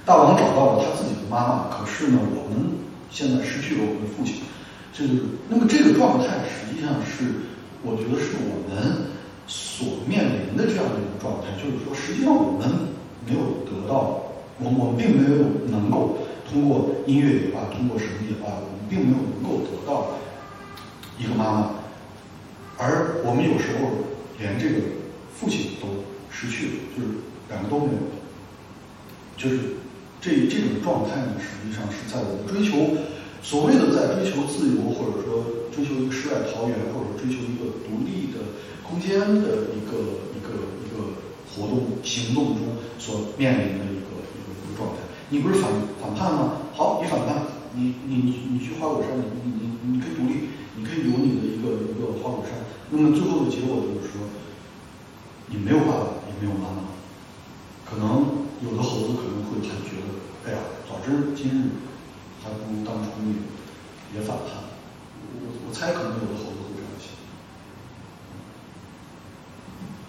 [0.06, 2.70] 大王找到了他自己的妈妈，可是呢，我们
[3.10, 4.44] 现在失去了我们的父亲，
[4.94, 7.50] 这就是那么这个状态实际上是，
[7.82, 9.10] 我觉得是我们
[9.48, 12.70] 所面临的这样的一个状态，就是说，实际上我们
[13.26, 14.22] 没有得到，
[14.60, 15.42] 我我们并没有
[15.72, 20.14] 能够通过音乐也罢，通过什么也罢，我们并没有能够得到。
[21.18, 21.70] 一个妈妈，
[22.78, 23.90] 而我们有时候
[24.38, 24.82] 连这个
[25.34, 25.88] 父亲都
[26.30, 27.10] 失去了，就是
[27.50, 28.00] 两个都没有，
[29.38, 29.78] 就是
[30.26, 32.98] 这这种状态呢，实际上是在我们追求
[33.46, 41.14] 所谓的在追求自由，或者说追求一个世外桃源，或者追求一个独立的空间的一个一个一个
[41.54, 45.06] 活动行动中所面临的一个一个一个状态。
[45.30, 45.70] 你不是反
[46.02, 46.58] 反叛吗？
[46.74, 47.46] 好，你反叛，
[47.76, 50.50] 你你你你去花果山，你你你你可以独立。
[50.78, 52.52] 你可以有你的一个一个花果山，
[52.90, 54.28] 那么最后的结果就是说，
[55.48, 56.92] 你没有爸爸，也没有妈妈，
[57.86, 60.08] 可能有的猴子可能会还觉得，
[60.48, 60.58] 哎呀，
[60.88, 61.70] 早知今日，
[62.44, 63.40] 还不如当初那个
[64.16, 64.64] 也反叛。
[65.38, 67.10] 我我猜可能有的猴子会这样想。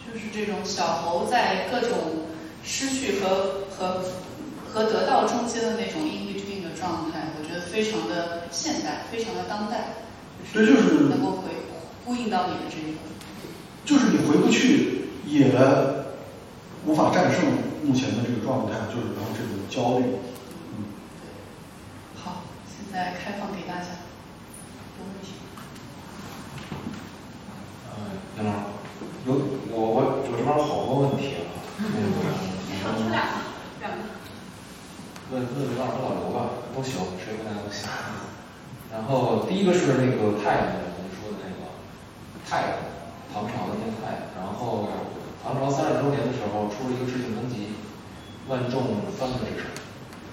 [0.06, 2.28] 就是这种小猴在各种
[2.62, 4.04] 失去和和
[4.72, 9.94] 和得到中间的那种 in between 的状态，我觉得非常的现代，非常的当代。
[10.52, 11.50] 对就是能够回
[12.04, 12.98] 呼应到你的这个，
[13.84, 15.48] 就是你回不去，也
[16.86, 17.42] 无法战胜
[17.82, 20.06] 目前的这个状态，就是然后这种焦虑。
[20.70, 20.86] 嗯，
[22.14, 24.06] 好，现在开放给大家，
[25.02, 25.34] 问题。
[27.90, 27.98] 嗯，
[28.38, 28.58] 杨老师，
[29.26, 29.34] 有
[29.74, 31.50] 我我我这边好多问题啊。
[31.82, 33.42] 那个，两个，
[33.82, 34.06] 两个。
[35.32, 37.90] 问问刘老师和老刘吧，都行，谁问大家都行。
[38.94, 41.66] 然后第一个是那个太阳，我们说的那个
[42.46, 42.78] 太阳，
[43.34, 44.30] 唐朝的那个太阳。
[44.38, 44.86] 然后
[45.46, 47.70] 唐朝三十周年的时候出了一个致敬专辑，
[48.50, 49.70] 万众翻的这首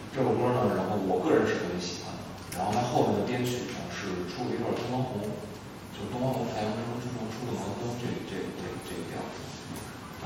[0.09, 2.25] 这首歌呢，然后我个人是特别喜欢的。
[2.57, 5.21] 然后它后面的编曲呢是出了一段东方红，
[5.93, 9.21] 就是东方红太阳之中之后出的毛泽东这这这这个调。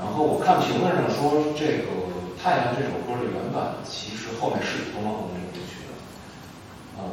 [0.00, 2.08] 然后我看评论上说这个
[2.40, 5.92] 太阳这首歌的原版其实后面是东方红那个编曲的，
[6.96, 7.04] 呃。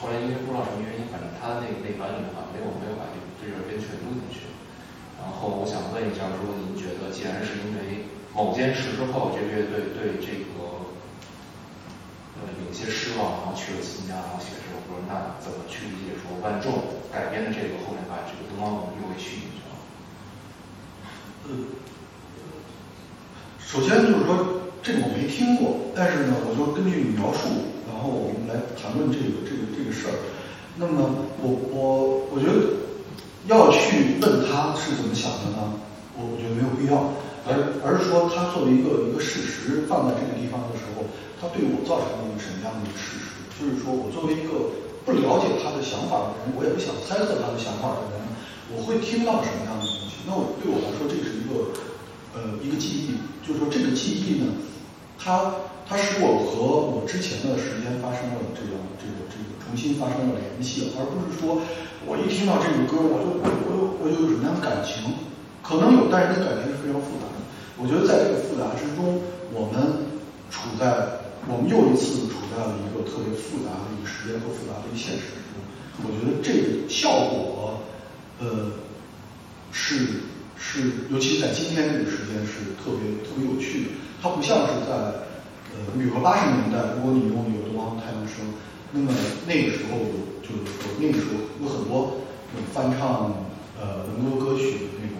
[0.00, 4.45] 后来因为不知道什么原因，反正他那那版里面话没有没有把这这段编曲录进去。
[5.26, 10.86] 然后我想问一下，说您觉得，既然是因为某件事之后，这个乐队对这个
[12.38, 16.78] 呃有些失望，然后去了新疆，然后写这首歌，那怎么去理解说万众
[17.10, 19.74] 改编的这个后面把这个东方红又给续进去了？
[21.50, 21.50] 呃，
[23.58, 27.74] 首先就是说这个我没听过，但是呢，我就根据你描述。
[27.90, 30.14] 然后我们来谈论这个这个这个事儿。
[30.76, 32.85] 那么我我我觉得
[33.46, 35.78] 要去问他是怎么想的呢？
[36.18, 37.12] 我我觉得没有必要，
[37.46, 37.54] 而
[37.84, 41.04] 而是说他作为一个一个事实放在这个地方的时候，
[41.38, 43.46] 他对我造成了一个什么样的一个事实？
[43.54, 44.74] 就是说我作为一个
[45.04, 48.18] 不了解他的想法的人，我也不想猜测他的想法的人，
[48.74, 50.24] 我会听到什么样的东西？
[50.26, 51.70] 那我对我来说，这是一个
[52.34, 54.50] 呃一个记忆，就是说这个记忆呢，
[55.20, 55.54] 它
[55.88, 61.62] 它使我和我之前的时间发生了这样这个这个重新发生了联系，而不是说
[62.04, 65.14] 我一听到这个歌我就我我有我就有什么样的感情，
[65.62, 67.38] 可能有，但是那感情是非常复杂的。
[67.78, 69.22] 我觉得在这个复杂之中，
[69.54, 70.10] 我们
[70.50, 75.62] 处在我们又一次处在了一个特别复杂的一个时间和复杂的一个现实之中。
[76.02, 77.78] 我觉得这个效果，
[78.40, 78.74] 呃，
[79.70, 80.26] 是
[80.58, 83.90] 是，尤其在今天这个时间是特别特别有趣的。
[84.22, 85.25] 它不像是在
[85.76, 88.54] 呃，比如说八十年代，如果你用那个东方太阳升，
[88.92, 89.12] 那么
[89.46, 90.00] 那个时候
[90.40, 92.16] 就是说那个时候有很多
[92.54, 93.34] 那种翻唱
[93.78, 95.18] 呃民歌歌曲的那种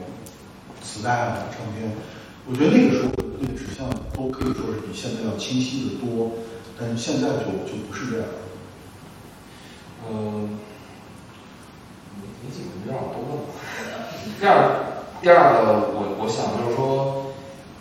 [0.83, 1.93] 磁带啊唱片，
[2.49, 3.11] 我觉得那个时候
[3.41, 6.33] 那个指向都可以说是比现在要清晰的多，
[6.79, 8.29] 但是现在就就不是这样。
[10.09, 10.59] 嗯，
[12.17, 13.45] 你你几个没让我多问。
[14.41, 17.26] 第二，第二个，我我想就是说，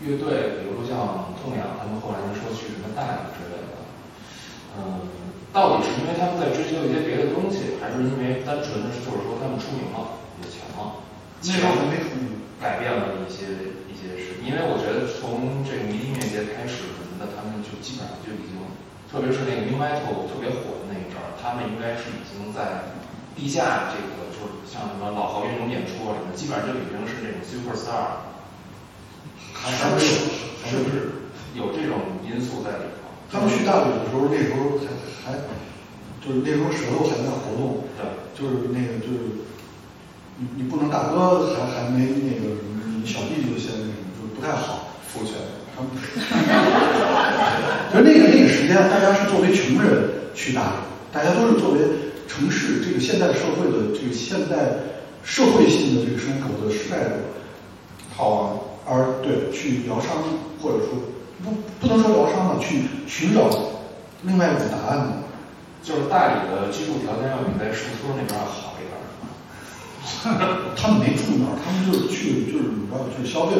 [0.04, 3.74] 乐队，比如说像痛仰，他们后来就说去什么大理之类的，
[4.76, 5.08] 嗯，
[5.56, 11.00] 到底是因为他们在追求一些别的东西，还是因为单纯的就是说他们出名了，有钱了？
[11.46, 14.42] 那时候没出名，改变了一些一些事。
[14.44, 18.60] 因为我觉得从这个音乐节开始什么的，他们就基本上就已经，
[19.08, 22.92] 特别是那个 New Metal 特别火的那一阵儿，他们应该是已经在
[23.32, 28.35] 地下这个，就是像什么老豪运动演出啊什么，基本上就已经是那种 super star。
[29.56, 30.00] 还没有，
[30.68, 31.24] 是不是
[31.56, 33.08] 有这种因素在里头？
[33.32, 34.78] 他们去大理的时候，那时候
[35.24, 35.40] 还还
[36.22, 38.06] 就是那时候舌头还在活动，对，
[38.38, 39.18] 就是那个就是
[40.38, 44.90] 你你不能大哥还还没那个什么你小弟就先那什么，就不太好。
[45.08, 45.34] 父权，
[45.74, 45.90] 他们，
[47.94, 50.68] 就那个那个时间，大家是作为穷人去大理，
[51.14, 51.80] 大家都是作为
[52.28, 54.58] 城市这个现代社会的这个现代
[55.24, 57.12] 社会性的这个生活的时代的
[58.14, 58.75] 好啊。
[58.88, 60.22] 而对去疗伤，
[60.62, 60.94] 或者说
[61.44, 61.52] 不
[61.82, 63.50] 不能说疗伤了，去寻找
[64.24, 65.12] 另外一种答案的，
[65.82, 68.94] 就是大理的居住条件要比在树村那边好一点。
[70.78, 73.58] 他们没住那儿，他们就是去就是你知道去消费，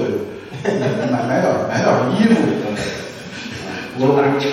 [1.10, 2.38] 买买点买点衣服。
[3.98, 4.46] 我打个岔，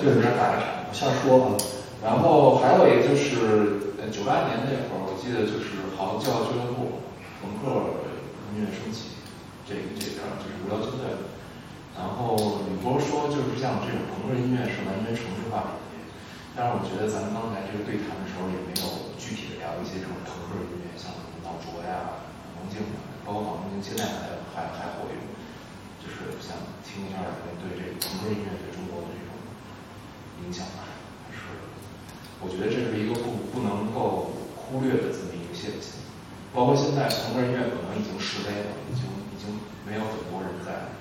[0.00, 1.58] 对，不是打个岔，我瞎说啊。
[2.02, 7.02] 然后还有一个就是九八年那会儿，我记得就是好像叫俱乐部，
[7.42, 7.98] 朋克
[8.54, 9.19] 音乐升起。
[9.70, 11.14] 这个这边就是无聊军队，
[11.94, 12.34] 然后
[12.66, 16.02] 你不是说就是像这种朋克音乐是完全城市化产业，
[16.58, 22.26] 但是我觉得咱们刚才这个对谈的时候也没有具体的聊一些这种朋克音乐，像什么老卓呀、
[22.58, 22.82] 王静，
[23.22, 25.22] 包括王静现在还还还活跃，
[26.02, 29.38] 就是想听一下你们对这个朋克音乐对中国的这种
[30.42, 30.82] 影响吧，
[31.22, 31.46] 还是
[32.42, 35.99] 我觉得这是一个不不能够忽略的这么一个现象，
[36.54, 39.08] 包括现在朋克音乐可能已经式微了，已经。
[39.30, 39.56] 已经
[39.88, 40.92] 没有很多人在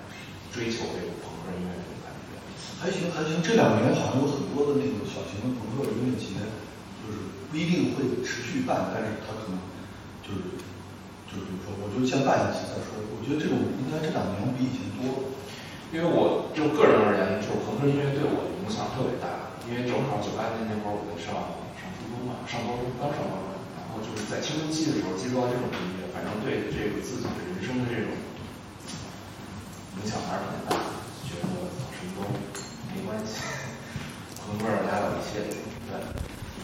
[0.48, 2.40] 追求这个朋克音乐这种感觉。
[2.80, 6.40] 还行还行，这两年好像有很多的那个小型的朋克音乐节，
[7.04, 7.20] 就是
[7.52, 9.60] 不一定会持续办，但是他可能
[10.24, 10.56] 就是
[11.28, 12.96] 就比如说，我就先办一次再说。
[13.12, 15.36] 我觉得这种应该这两年比以前多。
[15.92, 19.52] 因为我就个人而言，就是朋克音乐对我的影响特别大。
[19.68, 21.36] 因为正好九八年那会儿我在上
[21.76, 23.49] 上初中嘛，上高中刚上高中，然
[23.90, 28.14] 然后就是在青春期的时候接触到这种音乐，反正对这个自己的人生的这种。
[30.00, 30.80] 影响还是很大，
[31.28, 31.50] 觉得
[31.92, 32.24] 什么都
[32.96, 33.44] 没关系，
[34.40, 36.00] 朋克压倒一切，对，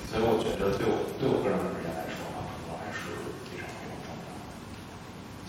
[0.08, 3.12] 所以我觉得对我对我个人而言来说啊，朋克还是
[3.52, 4.40] 非常非常重要的。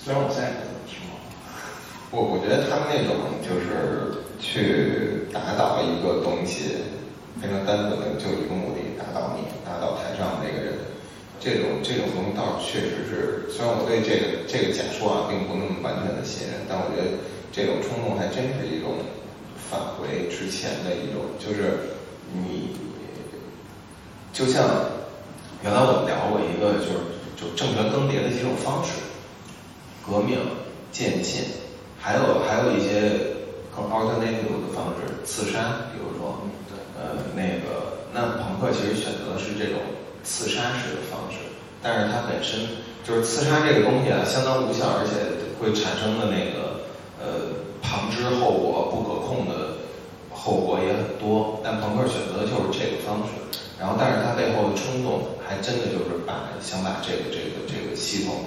[0.03, 1.07] 虽然我现在不怎么听，
[2.11, 6.91] 我我觉得他们那种就是去打倒一个东西，
[7.39, 10.75] 非常单纯的就一个目的，打倒你，打倒台上的那个人，
[11.41, 17.17] 这种这种东西倒确实是，虽然我对这个这个假说啊并不那么完全的信任，但我觉得。
[17.53, 19.01] 这种冲动还真是一种
[19.57, 21.89] 返回之前的一种，就是
[22.35, 22.77] 你
[24.31, 24.69] 就像
[25.65, 28.91] 原来我们聊过一个，就是就政权更迭的几种方式，
[30.05, 30.37] 革命、
[30.93, 31.45] 渐进，
[31.99, 33.09] 还有还有一些
[33.75, 36.37] 更 alternative 的方式，刺杀，比如说，
[36.93, 39.81] 呃，那个那朋克其实选择的是这种
[40.27, 41.39] 刺杀式的方式，
[41.81, 42.59] 但是它本身
[43.07, 45.15] 就是刺杀这个东西啊，相当无效，而且
[45.63, 46.67] 会产生的那个。
[47.19, 47.49] 呃，
[47.81, 49.81] 旁支后果不可控的
[50.31, 53.33] 后果也很多，但朋克选择就是这个方式。
[53.81, 58.45] 然后，但是他背后的冲动，还真的就是把想把这个这个这个系统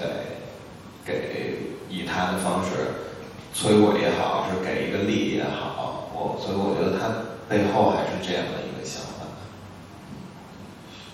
[1.04, 1.58] 给给
[1.90, 2.94] 以他的方式
[3.58, 7.10] 摧毁也好，是给一个利也好，我所以我觉得他
[7.50, 8.69] 背后还是这样的。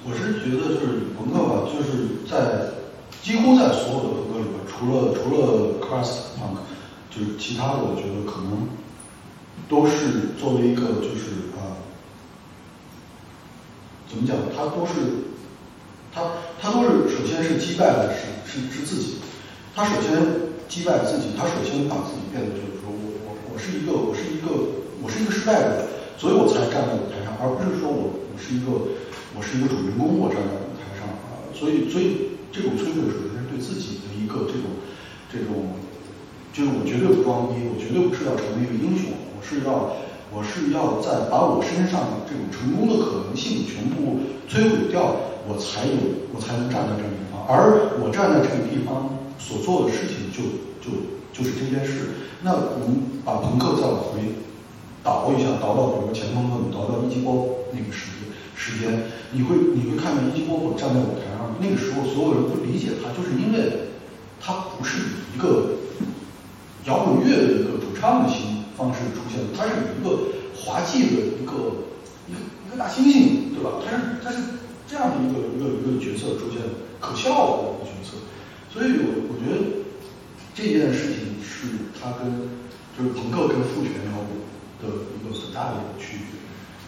[0.05, 2.69] 我是觉得就是朋克吧，就是在
[3.21, 6.61] 几乎在所有的朋克里边，除了除了 crust punk。
[7.15, 8.67] 就是其他的，我觉得可能
[9.69, 11.79] 都是作为一个就是啊，
[14.09, 14.35] 怎么讲？
[14.51, 15.23] 他都是
[16.11, 19.15] 他他都是首先是击败了是是是自己，
[19.73, 20.11] 他首先
[20.67, 24.51] 击败自己，他首先把自己变得就是说我我我是一个我是一个
[25.01, 25.87] 我是一个失败者，
[26.17, 28.91] 所以我才站在舞台上，而不是说我我是一个
[29.35, 34.79] 我是一个主人公，我站在舞台上啊，所以所以这种摧毁首先是对自己的一个这种
[35.31, 35.75] 这种。
[36.55, 39.91] 就是我绝对不装逼，我绝对不是要成为一个英雄，我是要，
[40.31, 45.19] 我是要在把我身上这种成功的可能性全部摧毁掉，
[45.51, 47.43] 我才有，我才能站在这个地方。
[47.43, 52.23] 而我站在这个地方所做的事情，就就就是这件事。
[52.39, 54.23] 那我们把朋克再往回
[55.03, 58.14] 倒一下，倒到比如说前朋克，倒到一级波那个时
[58.55, 63.91] 时间，你会你会看到一级波站在舞台上，那个时候所有人不理解他，就是因为
[64.39, 65.75] 他不是以一个。
[66.85, 71.81] 摇滚乐的一个主唱的形方式出现了，他是一个滑稽的一个
[72.29, 73.81] 一个一个大猩猩，对吧？
[73.81, 76.61] 他是他是这样的一个一个一个角色出现，
[77.01, 78.21] 可笑的一个角色。
[78.71, 79.81] 所以我我觉得
[80.53, 82.53] 这件事情是他跟
[82.93, 84.37] 就是朋克跟父权摇滚
[84.85, 86.37] 的一个很大的一个区别，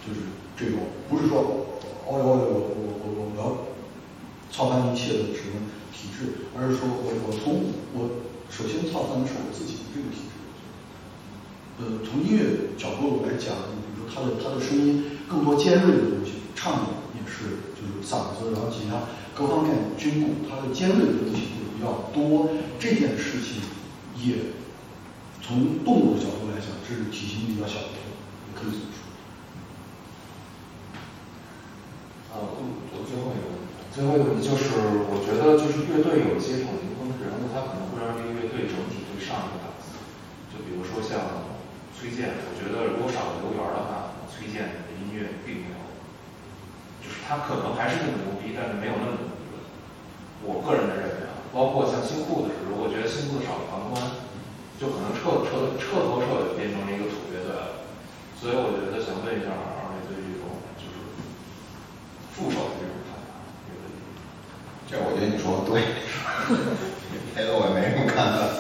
[0.08, 0.22] 就是
[0.56, 1.68] 这种不是说
[2.08, 3.68] 哦哟我我我我我要
[4.50, 8.24] 操盘一切的什么体制，而是说我我从我。
[8.50, 10.32] 首先操盘的是我自己的这个体制，
[11.84, 19.04] 呃，从音乐角度来讲，比如说他的他的声音更多尖锐的东西，唱的也是就是嗓子，然后吉他
[19.36, 22.56] 各方面军鼓，它的尖锐的东西会比较多。
[22.80, 23.60] 这件事情
[24.16, 24.56] 也
[25.44, 28.00] 从动物的角度来讲，这是体型比较小的，
[28.56, 28.88] 可以
[32.38, 32.78] 呃。
[32.94, 34.78] 我最后一个问题，最后一个问题就是，
[35.10, 39.98] 我觉得就是乐队有一些这种灵魂人物，他可能会让这个乐队整体会上一个档次。
[40.50, 41.46] 就比如说像
[41.94, 45.78] 崔健，我觉得如果少了刘源的话，崔健的音乐并没有，
[47.02, 49.62] 就是他可能还是那么牛逼，但是没有那么牛逼。
[50.46, 53.98] 我个人的认为啊，包括像新裤子似的，我觉得新裤子少了庞宽，
[54.78, 57.86] 就可能彻彻彻头彻尾变成了一个土乐队了。
[58.38, 59.50] 所以我觉得想问一下
[62.38, 63.34] 副手的这种看法。
[64.86, 65.82] 这我觉得你说的对，
[67.34, 68.54] 别的我也没什么看法。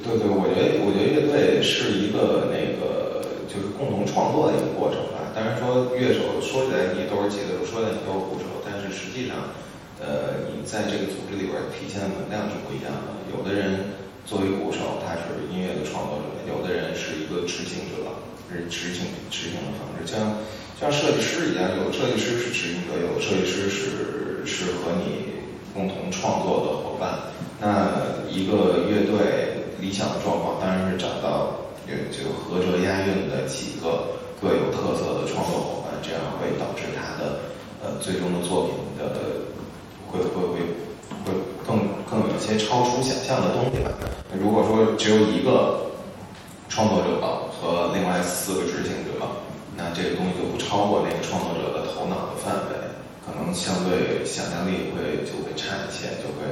[0.00, 5.28] 对对，我觉得我觉得乐队是一个那个就是共同创作的一个过程吧。
[5.36, 9.52] 当然说乐手说起来你都是吉他手，说起来你都是鼓手，但是实际上，
[10.00, 13.12] 呃，你在这个组织里边体现的能量是不一样的。
[13.32, 18.04] 有的人作为鼓手，他是音乐的创作者；有的人是一个执行者，
[18.52, 20.04] 是执行执行的方式。
[20.04, 20.36] 像
[20.80, 24.14] 像设计师一样，有的设计师是执行者，有的设计师是。
[24.46, 25.32] 是和你
[25.72, 27.16] 共同创作的伙伴。
[27.58, 27.88] 那
[28.28, 31.56] 一个乐队理想的状况当然是找到
[31.88, 34.04] 有就合辙押韵的几个
[34.38, 37.40] 各有特色的创作伙伴，这样会导致他的
[37.82, 39.16] 呃最终的作品的
[40.12, 40.60] 会会会
[41.24, 41.32] 会
[41.66, 43.90] 更更有一些超出想象的东西吧。
[44.38, 45.86] 如果说只有一个
[46.68, 47.18] 创作者
[47.48, 49.24] 和另外四个执行者，
[49.76, 52.76] 那这个东西就不超过那个创作者的头脑的范围。
[53.24, 56.44] 可能相对想象力会就会差一些，就会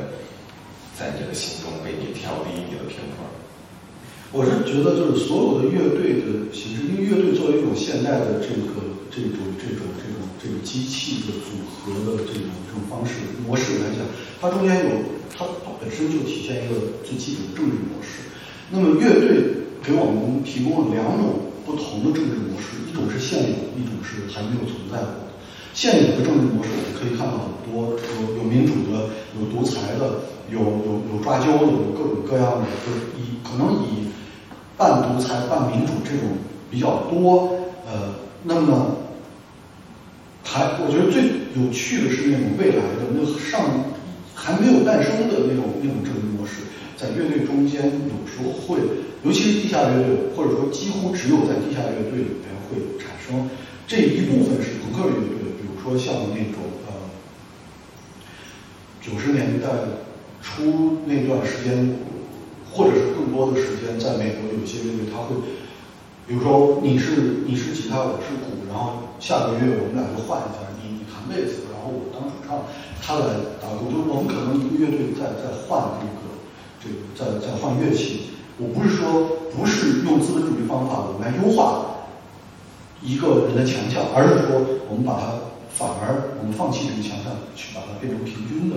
[0.96, 3.20] 在这个心中被你调低你的评分。
[4.32, 8.80] 我是觉得，就是所有的乐队的形式，因为乐队作为一种现代的这个
[9.12, 14.00] 这种这种这种这个机器的组合的这种这种方式模式来讲，
[14.40, 14.96] 它中间有
[15.36, 15.44] 它
[15.78, 18.32] 本身就体现一个最基本的政治模式。
[18.72, 19.44] 那么乐队
[19.84, 25.32] 给我们提供了两种不同的政治模式，一种是现有，一种是还没有存在过的。
[25.74, 29.08] 现有的政治模式，我们可以看到很多，有有民主的，
[29.38, 30.20] 有独裁的，
[30.50, 34.08] 有有有抓阄的，有各种各样的，就是以可能以
[34.76, 36.36] 半独裁半民主这种
[36.70, 37.58] 比较多。
[37.86, 38.96] 呃，那么
[40.44, 41.22] 还我觉得最
[41.54, 43.64] 有趣的是那种未来的那上
[44.34, 46.62] 还没有诞生的那种那种政治模式，
[46.96, 48.78] 在乐队中间有会，
[49.22, 53.48] 尤其是地下乐队，或者说几乎只有在地下乐队里面会产生
[53.86, 55.54] 这一部分是朋克乐队。
[55.60, 56.92] 比如说像那种呃，
[59.00, 59.68] 九十年代
[60.40, 61.98] 初那段时间，
[62.72, 65.36] 或者是更多的时间，在美国有些乐队他会，
[66.26, 72.62] 比如说你是你是吉他，我是鼓，然后下个月我们俩就换一下，你你弹贝斯，然后我当主唱，
[73.02, 76.41] 他来打鼓，就我们可能一个乐队在在换这个
[76.82, 78.22] 这个在在换乐器。
[78.58, 81.86] 我不是说不是用资本主义方法我们来优化
[83.00, 85.34] 一个人的强项，而是说我们把它。
[85.72, 88.76] 反而我们放弃这个强项，去把它变成平均的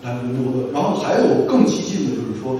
[0.00, 0.70] 来轮流的。
[0.72, 2.54] 然后还有更激进的，就是说，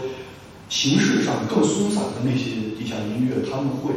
[0.68, 3.94] 形式上更松散的那些地下音乐，他们会，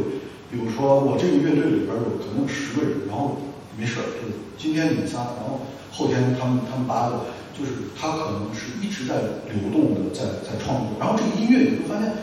[0.51, 3.41] 比如说我这个乐队里边有可能有十个人，然后
[3.75, 4.29] 没事儿，就
[4.61, 7.25] 今天你们仨，然后后天他们他们八个，
[7.59, 9.15] 就是他可能是一直在
[9.51, 12.15] 流动的在在创作，然后这个音乐你会发现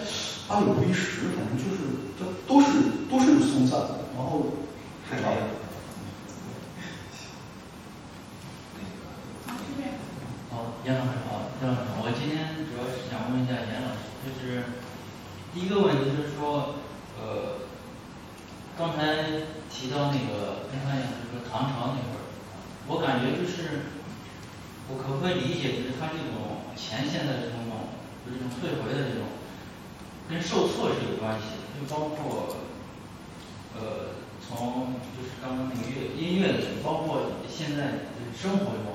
[0.49, 1.83] 八九不离十，反正就是
[2.19, 2.67] 它都是
[3.11, 4.47] 都是松散的，然后
[5.11, 5.37] 太好了。
[10.51, 12.01] 好，严老师好，严老师好。
[12.01, 14.63] 我今天主要是想问一下严老师，就是
[15.53, 16.77] 第一个问题就是说，
[17.21, 17.67] 呃，
[18.79, 22.25] 刚才提到那个跟他讲就是唐朝那会儿，
[22.89, 23.96] 我感觉就是
[24.89, 27.91] 我可不可以理解，就是他这种前现代的这种，
[28.25, 29.27] 就这种退回的这种，
[30.31, 32.57] 跟受挫是有关系的，就包括
[33.75, 38.95] 呃从就是刚刚那个乐音乐的，包括现在就是生活中。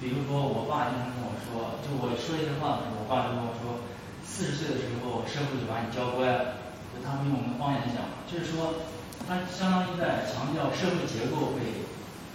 [0.00, 3.80] 比如说，我爸经常跟我说，就我说一些话的时候，我爸就跟我说，
[4.20, 6.60] 四十岁的时候，社会就把你教乖了。
[6.92, 8.84] 就他们用我们方言讲，就是说，
[9.24, 11.86] 他相当于在强调社会结构会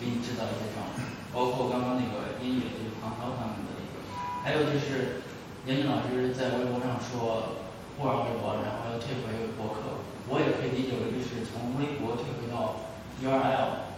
[0.01, 4.03] 给你制造一些障碍，包括刚刚那个音乐，就是唐涛他们的一个，
[4.43, 5.21] 还有就是
[5.65, 7.65] 严俊老师在微博上说
[7.97, 12.81] 不玩微博，然后要退回博客，我也可以理解为就是从微博退回到
[13.21, 13.89] URL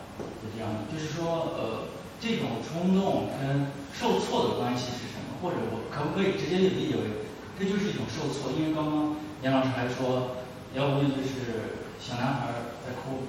[0.42, 1.92] 就这样的，就是说呃。
[2.22, 3.66] 这种冲动跟
[3.98, 5.42] 受挫的关系是什么？
[5.42, 7.26] 或者我可不可以直接就理解为，
[7.58, 8.54] 这就是一种受挫？
[8.54, 10.38] 因为刚刚严老师还说，
[10.78, 12.54] 要不就是小男孩
[12.86, 13.26] 在哭，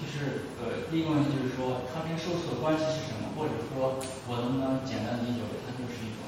[0.00, 3.36] 就是呃，第一个就是说，他跟受挫的关系是什么？
[3.36, 6.24] 或者说，我能不能简单理解为，它就是一种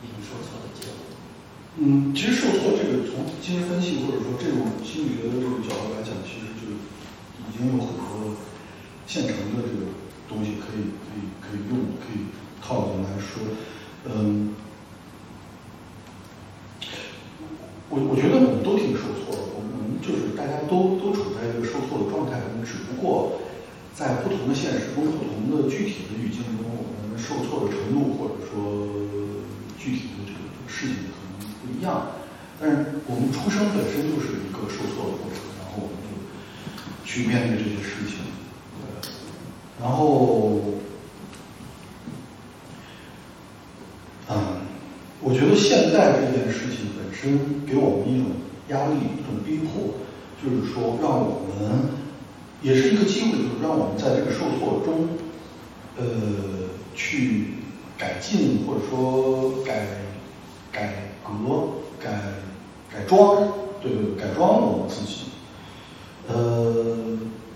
[0.00, 1.04] 一种受挫的结果？
[1.76, 6.72] 嗯，其实受挫这个从精神分析或者说这种心理学的这个角度来讲，其实就
[7.44, 8.34] 已经有很多
[9.06, 9.92] 现成的这个。
[10.30, 12.26] 东西可以可以可以用，可以
[12.62, 13.42] 套进来说，
[14.04, 14.54] 嗯，
[17.88, 19.42] 我我觉得我们都挺受挫的，
[20.00, 23.40] 就是大家都都处在一个受挫的状态中，只不过
[23.94, 28.86] 在不同的现实中、不同的具体的语境中，我们受挫的程度或者说
[29.78, 32.12] 具体的这个事情可能不一样。
[32.60, 32.76] 但是
[33.06, 36.10] 我们出生本身就是一个受挫的过程，然后我们就
[37.04, 38.18] 去面对这些事情。
[39.80, 40.60] 然后，
[44.28, 44.60] 嗯，
[45.22, 48.26] 我觉得现在这件事情本身给我们一种
[48.70, 49.94] 压力，一种逼迫，
[50.42, 51.90] 就是说让我们
[52.62, 55.08] 也是一个机会，就是让我们在这个受挫中，
[55.98, 56.04] 呃，
[56.94, 57.54] 去
[57.98, 59.86] 改进或者说改
[60.72, 61.30] 改革、
[62.00, 62.10] 改
[62.92, 63.52] 改装，
[63.82, 65.26] 对对，改装我们自己，
[66.28, 66.96] 呃。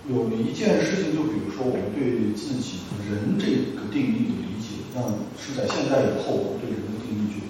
[0.07, 5.01] 有一件事情，就比如说我们对自己人这个定义的理解，那
[5.41, 7.41] 是在现在以后，我对人的定义就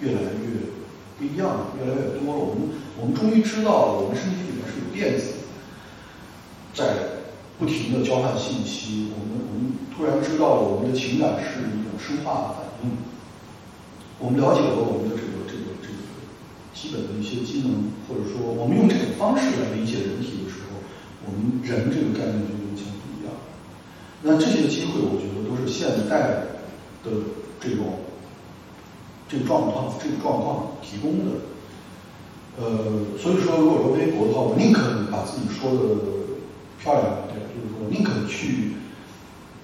[0.00, 0.72] 越来越
[1.18, 2.38] 不一样了，越来越多了。
[2.38, 2.68] 我们
[3.00, 5.50] 我们终于知道了，我们身体里面是有电子
[6.72, 7.20] 在
[7.58, 9.10] 不停的交换信息。
[9.12, 12.96] 我们我们突然知道了，我们的情感是一种生化的反应。
[14.18, 15.98] 我们了解了我们的这个这个这个
[16.72, 20.78] 基本的一些机能，或者说我们用这种方式来理解人体的时候。
[21.26, 23.52] 我们人这个概念就完全不一样了。
[24.22, 26.48] 那这些机会，我觉得都是现代
[27.04, 27.10] 的
[27.60, 28.00] 这种
[29.28, 31.32] 这个状况、这个状况提供的。
[32.58, 35.78] 呃，所以说，如果说微博的话，我宁可把自己说的
[36.82, 38.72] 漂亮一点，就是说，我宁可去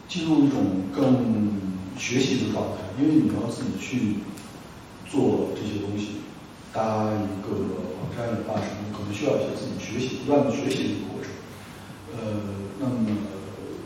[0.06, 1.58] 进入一种更
[1.98, 4.22] 学习的状态，因为你要自己去
[5.10, 6.22] 做这些东西，
[6.72, 7.66] 搭一个
[7.98, 11.34] 网站的话，什么可能需要一些自己学习、不断的学习的一个过程。
[12.14, 12.20] 呃，
[12.78, 13.10] 那么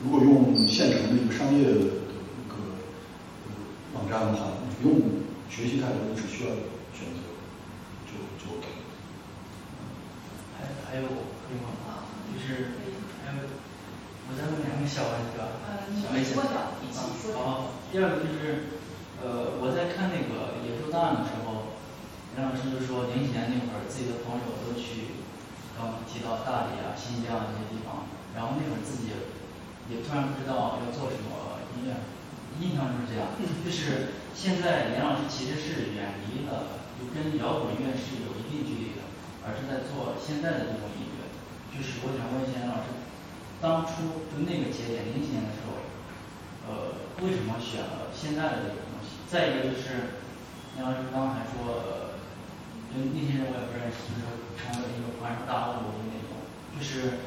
[0.05, 2.61] 如果用现成的一个商业的一个
[3.95, 5.01] 网站的话，你用
[5.51, 6.51] 学习太多，你只需要
[6.95, 7.21] 选择
[8.07, 8.67] 就就 OK。
[10.55, 12.07] 还还有可以问吗？
[12.31, 12.79] 就是
[13.25, 13.43] 还有，
[14.29, 15.59] 我再问两个小问题吧。
[15.99, 16.37] 小问题。
[17.35, 18.79] 好，第二个就是
[19.23, 21.77] 呃，我在看那个《野兽档案》的时候，
[22.37, 25.19] 杨老师就说零几年那会儿自己的朋友都去，
[25.77, 28.07] 刚提到大理啊、新疆这些地方。
[28.37, 29.11] 然后那会儿自己
[29.91, 31.99] 也突然不知道要做什么音乐，
[32.63, 33.35] 印象就是这样。
[33.39, 39.03] 就是现在严老师其实是远离了，就跟摇滚乐是有一定距离的，
[39.43, 41.27] 而是在做现在的这种音乐。
[41.75, 42.95] 就是我想问一下严老师，
[43.59, 45.83] 当初就那个节点零几年的时候，
[46.71, 49.19] 呃，为什么选了现在的这个东西？
[49.27, 50.23] 再一个就是
[50.79, 52.15] 严老师刚才说，
[52.95, 56.39] 就那些人我也不认识，就是成为一个传说大物的那种，
[56.79, 57.27] 就是。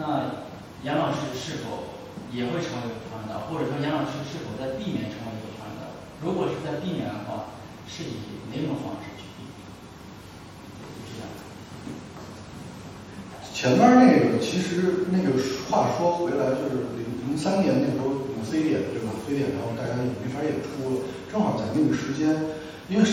[0.00, 0.48] 那
[0.80, 1.92] 杨老师是否
[2.32, 3.44] 也会成为一个传道？
[3.52, 5.41] 或者说杨老师是否在避免成为？
[6.24, 7.50] 如果是在避免的话，
[7.88, 8.22] 是以
[8.54, 9.66] 哪种方式去避免？
[11.10, 11.26] 这样。
[13.52, 15.34] 前面那个，其实那个
[15.68, 19.10] 话说回来，就是零零三年那时候有非典，对吧？
[19.26, 21.00] 非典，然后大家也没法演出了。
[21.30, 22.30] 正好在那个时间，
[22.88, 23.04] 因为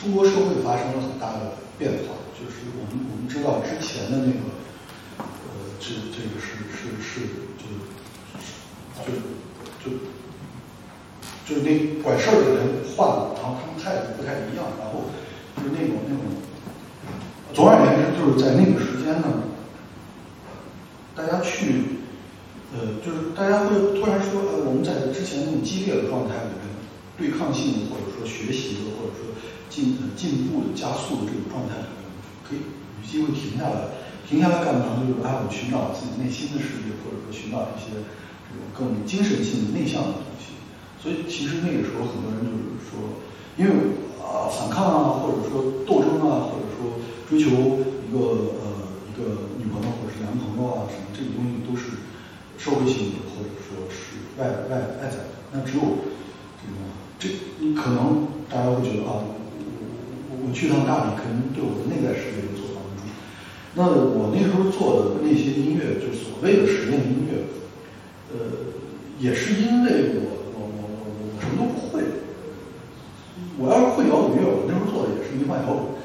[0.00, 4.50] 中国社会发生了很大的变化，就是我们我们知道之前的那个，
[5.18, 7.20] 呃，这这个是是是，
[7.54, 9.14] 就就
[9.84, 10.17] 就。
[11.48, 15.08] 就是那管事儿的人换了，然后他们态度不太一样，然后
[15.56, 16.20] 就是那种那种，
[17.54, 19.48] 总而言之，就是在那个时间呢。
[21.16, 22.04] 大家去，
[22.70, 26.68] 呃，就是大家会突然说，呃，我们在之前那种激烈的状态里面，
[27.16, 29.34] 对抗性的或者说学习的或者说
[29.72, 32.06] 进进步的加速的这种状态里面，
[32.46, 33.98] 可以有机会停下来，
[34.28, 35.00] 停下来干嘛？
[35.00, 37.98] 就是哎，我寻找自己内心的世界，或者说寻找一些
[38.46, 40.27] 这种更精神性的内向的。
[41.02, 43.18] 所以其实那个时候很多人就是说，
[43.56, 43.70] 因为
[44.18, 46.98] 啊反抗啊，或者说斗争啊，或者说
[47.28, 47.50] 追求
[48.06, 48.18] 一个
[48.58, 51.06] 呃一个女朋友或者是男朋友啊什么。
[51.14, 51.98] 这个东西都是
[52.58, 55.38] 社会性的，或者说是外外外在的。
[55.52, 55.82] 那只有
[56.58, 56.78] 这个，
[57.18, 59.34] 这你可能大家会觉得啊，我
[60.30, 63.02] 我我去趟大理，肯定对我的内在世界有所帮助。
[63.74, 67.46] 那我那时候做的那些音乐，就所谓的实验音乐，
[68.32, 68.38] 呃，
[69.18, 70.37] 也是因为我
[71.40, 72.02] 什么都不会。
[73.58, 75.98] 我要是会摇滚乐，我那时候做的也是迷幻摇滚。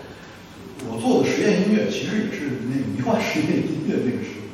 [0.89, 4.47] 我做的实验音乐，其实也是那个迷幻实验音乐那个时候。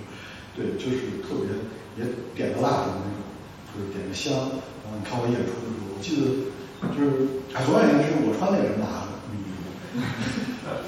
[0.55, 1.47] 对，就是特别
[1.97, 2.03] 也
[2.35, 3.23] 点个蜡烛那种，
[3.71, 4.33] 就是点个香。
[4.83, 6.51] 然后你看我演出的时候，我记得
[6.91, 9.15] 就是，总而言之，我穿的也是麻的。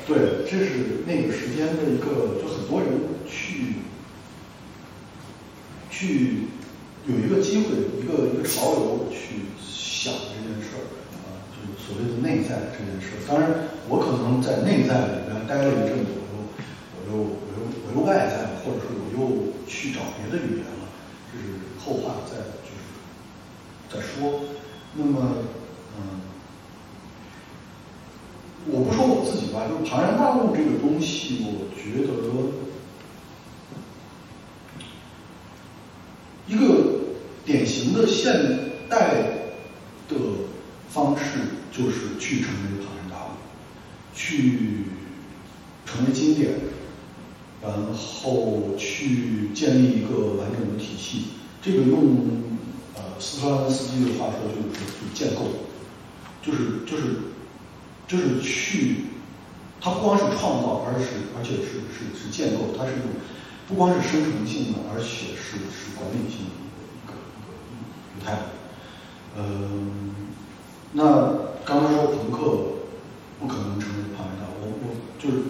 [0.06, 2.90] 对，这是那个时间的一个，就很多人
[3.26, 3.82] 去
[5.90, 6.48] 去
[7.08, 9.48] 有一个机会，一个一个潮流去
[10.02, 10.82] 想这件事儿
[11.22, 13.22] 啊，就是所谓的内在这件事儿。
[13.30, 16.42] 当然，我可能在内在里边待了一阵子，我又
[16.98, 19.52] 我又我又我又外在，或者说我又。
[19.72, 20.84] 去找别的语言了，
[21.32, 21.46] 这是
[21.80, 22.36] 后话，再
[22.68, 22.84] 就是
[23.88, 24.42] 再说。
[24.96, 25.38] 那么，
[25.96, 26.20] 嗯，
[28.66, 32.12] 我不说我自己吧，就庞然大物这个东西，我觉得
[36.48, 37.00] 一个
[37.46, 38.34] 典型的现
[38.90, 39.24] 代
[40.12, 40.20] 的
[40.90, 41.24] 方式，
[41.72, 43.30] 就是去成为庞然大物，
[44.14, 44.86] 去
[45.86, 46.56] 成为经典。
[47.64, 51.26] 然后去建立一个完整的体系，
[51.62, 52.42] 这个用
[52.96, 55.42] 呃斯特拉文斯基的话说就是去建构，
[56.42, 57.04] 就是就是
[58.08, 59.06] 就是去，
[59.80, 61.06] 它不光是创造，而是
[61.38, 63.06] 而且是是是建构，它是一种
[63.68, 66.58] 不光是生成性的，而且是是管理性的
[66.98, 67.54] 一个一个
[68.18, 68.42] 一个态度。
[69.38, 70.16] 嗯，
[70.94, 71.04] 那
[71.64, 72.40] 刚才说朋克
[73.40, 75.44] 不可能成为庞然大物，我我就是。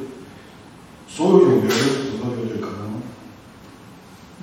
[1.07, 1.75] 所有有名的
[2.21, 3.01] 朋克乐队可能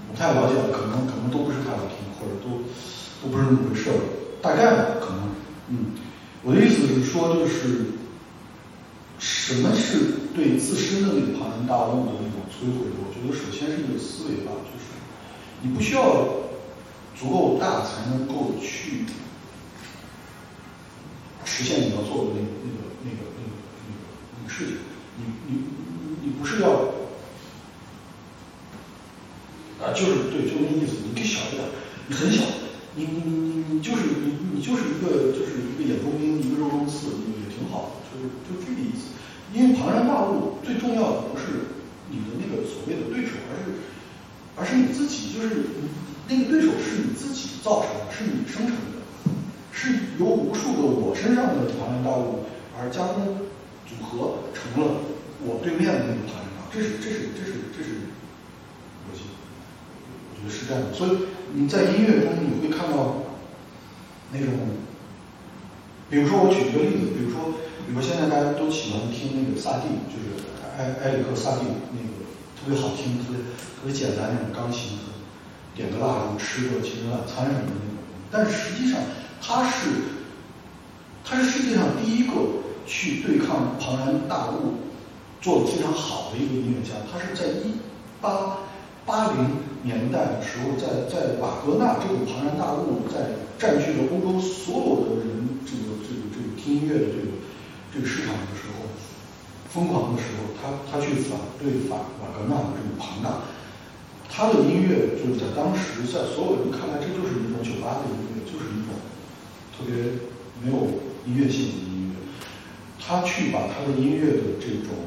[0.06, 2.60] 不太了解，可能可能都不是太好听，或者都
[3.23, 3.97] 都不是那么回事儿。
[4.43, 5.31] 大概吧可能，
[5.70, 5.97] 嗯，
[6.43, 7.86] 我的意思是说，就是
[9.19, 12.85] 什么是对自身的那个庞然大物的那种摧毁？
[13.01, 14.93] 我觉得首先是一个思维吧，就是
[15.62, 16.05] 你不需要
[17.19, 19.06] 足够大才能够去
[21.48, 23.50] 实现你要做的那那个那个那个
[23.88, 24.00] 那个
[24.36, 24.76] 那个事情，
[25.16, 25.62] 你你。
[26.20, 26.68] 你不是要
[29.80, 30.96] 啊，就是对，就那意思。
[31.06, 31.64] 你更小一点，
[32.08, 32.42] 你很小，
[32.96, 37.06] 你你你你你就是你你就是一个就是一个眼中钉，一个肉中刺，
[37.38, 39.14] 也挺好的，就是就这个意思。
[39.54, 41.72] 因为庞然大物最重要的不是
[42.10, 43.72] 你的那个所谓的对手，而是
[44.56, 45.64] 而是你自己，就是
[46.28, 48.97] 那个对手是你自己造成的，是你生成的，
[49.80, 52.40] 是由无数个我身上的庞然大物
[52.76, 53.38] 而加工
[53.86, 54.90] 组合成了。
[55.46, 58.10] 我对面的那个团长，这是这是这是这是
[59.06, 59.22] 逻辑，
[60.34, 60.92] 我觉得是这样的。
[60.92, 63.22] 所以你在音乐中你会看到
[64.32, 64.50] 那种，
[66.10, 67.55] 比如说我举一个例子，比如说，
[67.86, 70.42] 比如现在大家都喜欢听那个萨蒂，就是
[70.74, 72.26] 埃埃里克萨蒂那个
[72.59, 73.38] 特别好听、特别
[73.78, 74.98] 特别简单那种钢琴，
[75.78, 78.02] 点个蜡烛、吃个情人晚餐什么的那种。
[78.26, 78.98] 但是实际上
[79.40, 79.89] 他是
[81.24, 82.32] 他是世界上第一个
[82.86, 84.74] 去对抗庞然大物。
[85.40, 87.78] 做的非常好的一个音乐家，他是在一
[88.20, 88.59] 八
[89.06, 89.55] 八零
[89.85, 97.31] 年代的时候，在在瓦格纳这种庞然大物在占据了欧洲所有的人这个这个这个听音乐的这个
[97.94, 98.90] 这个市场的时候，
[99.70, 103.47] 疯狂的时候，他他去反对反瓦格纳的这种庞大，
[104.28, 108.98] 他的音乐就是在当时在所有人看来，这就是一种酒吧的音乐，就是一种
[109.78, 109.94] 特别
[110.60, 110.86] 没有
[111.24, 112.16] 音乐性的音乐，
[112.98, 115.06] 他去把他的音乐的这种。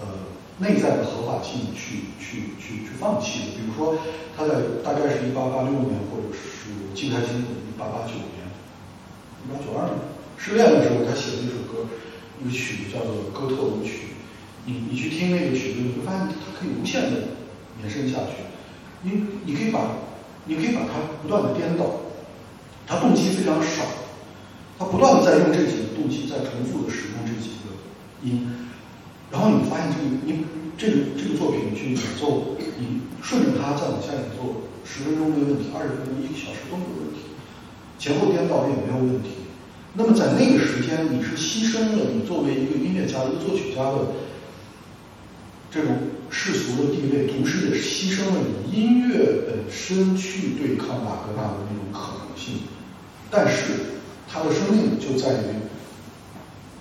[0.00, 3.46] 呃内在的合法性去去去去放弃的。
[3.58, 3.98] 比如说，
[4.36, 4.54] 他在
[4.84, 8.46] 大概是一八八六年，或者是金开心一八八九年、
[9.42, 9.98] 一八九二年
[10.38, 11.90] 失恋的时候，他写的一首歌，
[12.40, 13.90] 一个曲子叫做《哥特舞曲》。
[14.66, 17.34] 你你去听那个曲子，你会发现它可以无限的
[17.82, 18.46] 延伸下去。
[19.02, 19.90] 你你可以把
[20.46, 22.03] 你可以把它不断的颠倒，
[22.86, 23.82] 他动机非常少，
[24.78, 27.72] 他不断的在用这几个动机在重复的使用这几个
[28.22, 28.46] 音，
[29.30, 30.44] 然后你发现这个你
[30.76, 37.32] 这个这个作品去演奏，你顺着它再往下演奏，十分钟没问题，二十分钟一个小时都没有问题，
[37.98, 39.30] 前后颠倒也没有问题。
[39.96, 44.12] 那么在那个时间，你是牺牲了你作为一个音乐家、一个作曲家的
[45.70, 45.96] 这种
[46.30, 52.54] 世俗的地位，同时也牺牲了你音乐本身去对抗瓦格纳的那种可能性。
[53.30, 53.72] 但是
[54.30, 55.44] 他的生命就在于，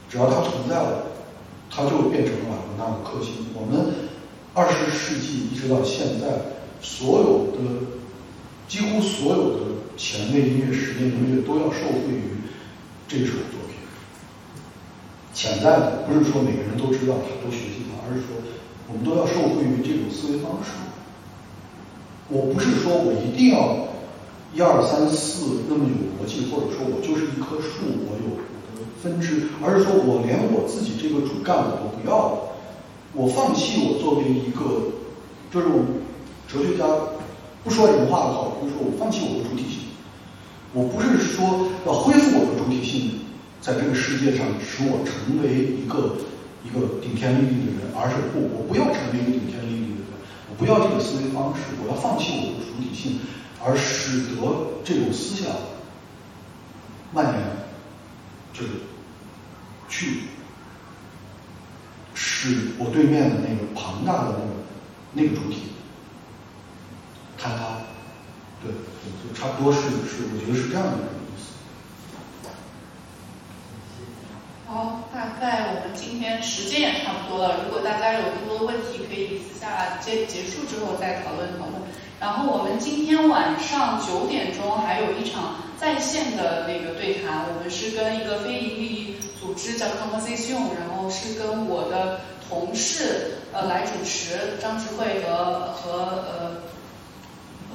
[0.09, 1.05] 只要他存在了，
[1.69, 3.47] 他就变成了瓦格纳的克星。
[3.53, 3.93] 我们
[4.53, 6.27] 二十世纪一直到现在，
[6.81, 7.85] 所有的
[8.67, 9.65] 几乎所有的
[9.97, 12.37] 前卫音乐、实验音乐都要受惠于
[13.07, 13.77] 这首作品。
[15.33, 18.27] 潜在的不是说每个人都知道它、都学习它，而是说
[18.87, 20.69] 我们都要受惠于这种思维方式。
[22.29, 23.92] 我不是说我一定要
[24.53, 32.38] 一二三四那么有逻辑，或者说我就是一棵树，我有我的分支，而是说我连我自己这个主干我都不要了，
[33.13, 34.93] 我放弃我作为一个，
[35.51, 35.67] 就是
[36.47, 36.85] 哲学家
[37.63, 39.89] 不说人话的好，就是说我放弃我的主体性，
[40.73, 43.25] 我不是说要恢复我的主体性，
[43.59, 46.21] 在这个世界上使我成为一个
[46.61, 50.21] 一个顶天立地的人，而是不，我不要成为一个顶天立地的人，
[50.51, 53.17] 我不要这个思维方式，我要放弃我的主体性，
[53.65, 55.56] 而使得这种思想
[57.14, 57.35] 蔓延，
[58.53, 58.69] 就是
[59.88, 60.23] 去
[62.14, 64.52] 使我对面的那个庞大的那个
[65.14, 65.72] 那个主体
[67.40, 67.84] 坍塌，
[68.61, 68.72] 对，
[69.23, 71.53] 就差不多是是，我觉得是这样的一个意思。
[74.68, 77.64] 好，大概我们今天时间也差不多了。
[77.65, 81.81] 如果大家有更多问题，可以私下结结束之后再讨论讨论。
[82.23, 96.61] 然后我们今天晚上九点钟还有一场在线的那个对谈，我们是跟一个非营利组织叫 Conversation，然后是跟我的同事呃来主持，张智慧和和呃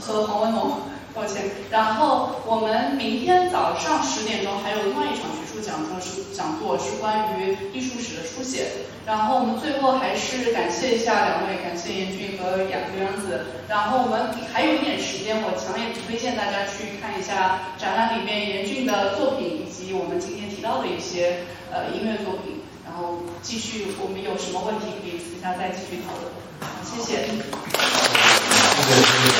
[0.00, 0.78] 和黄文龙。
[1.14, 8.68] 抱歉，然后我们明天早上十点钟还有另外一场学术讲座，是讲座是关于艺术史的书写。
[9.04, 13.46] 然后我们最后还是感谢一下两位，感谢严俊和杨刘洋子。
[13.66, 21.40] 然后我们还有一点时间，我强烈推荐大家去看一下展览里面严俊的作品，以及我们今天提到的一些
[21.72, 22.60] 呃音乐作品。
[22.84, 26.30] 然后继续，我们有什么问题可以私下再继续讨论。
[26.60, 27.26] 好，谢谢。
[27.26, 27.32] 谢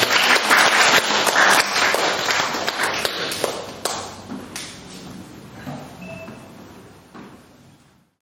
[0.03, 0.08] 谢。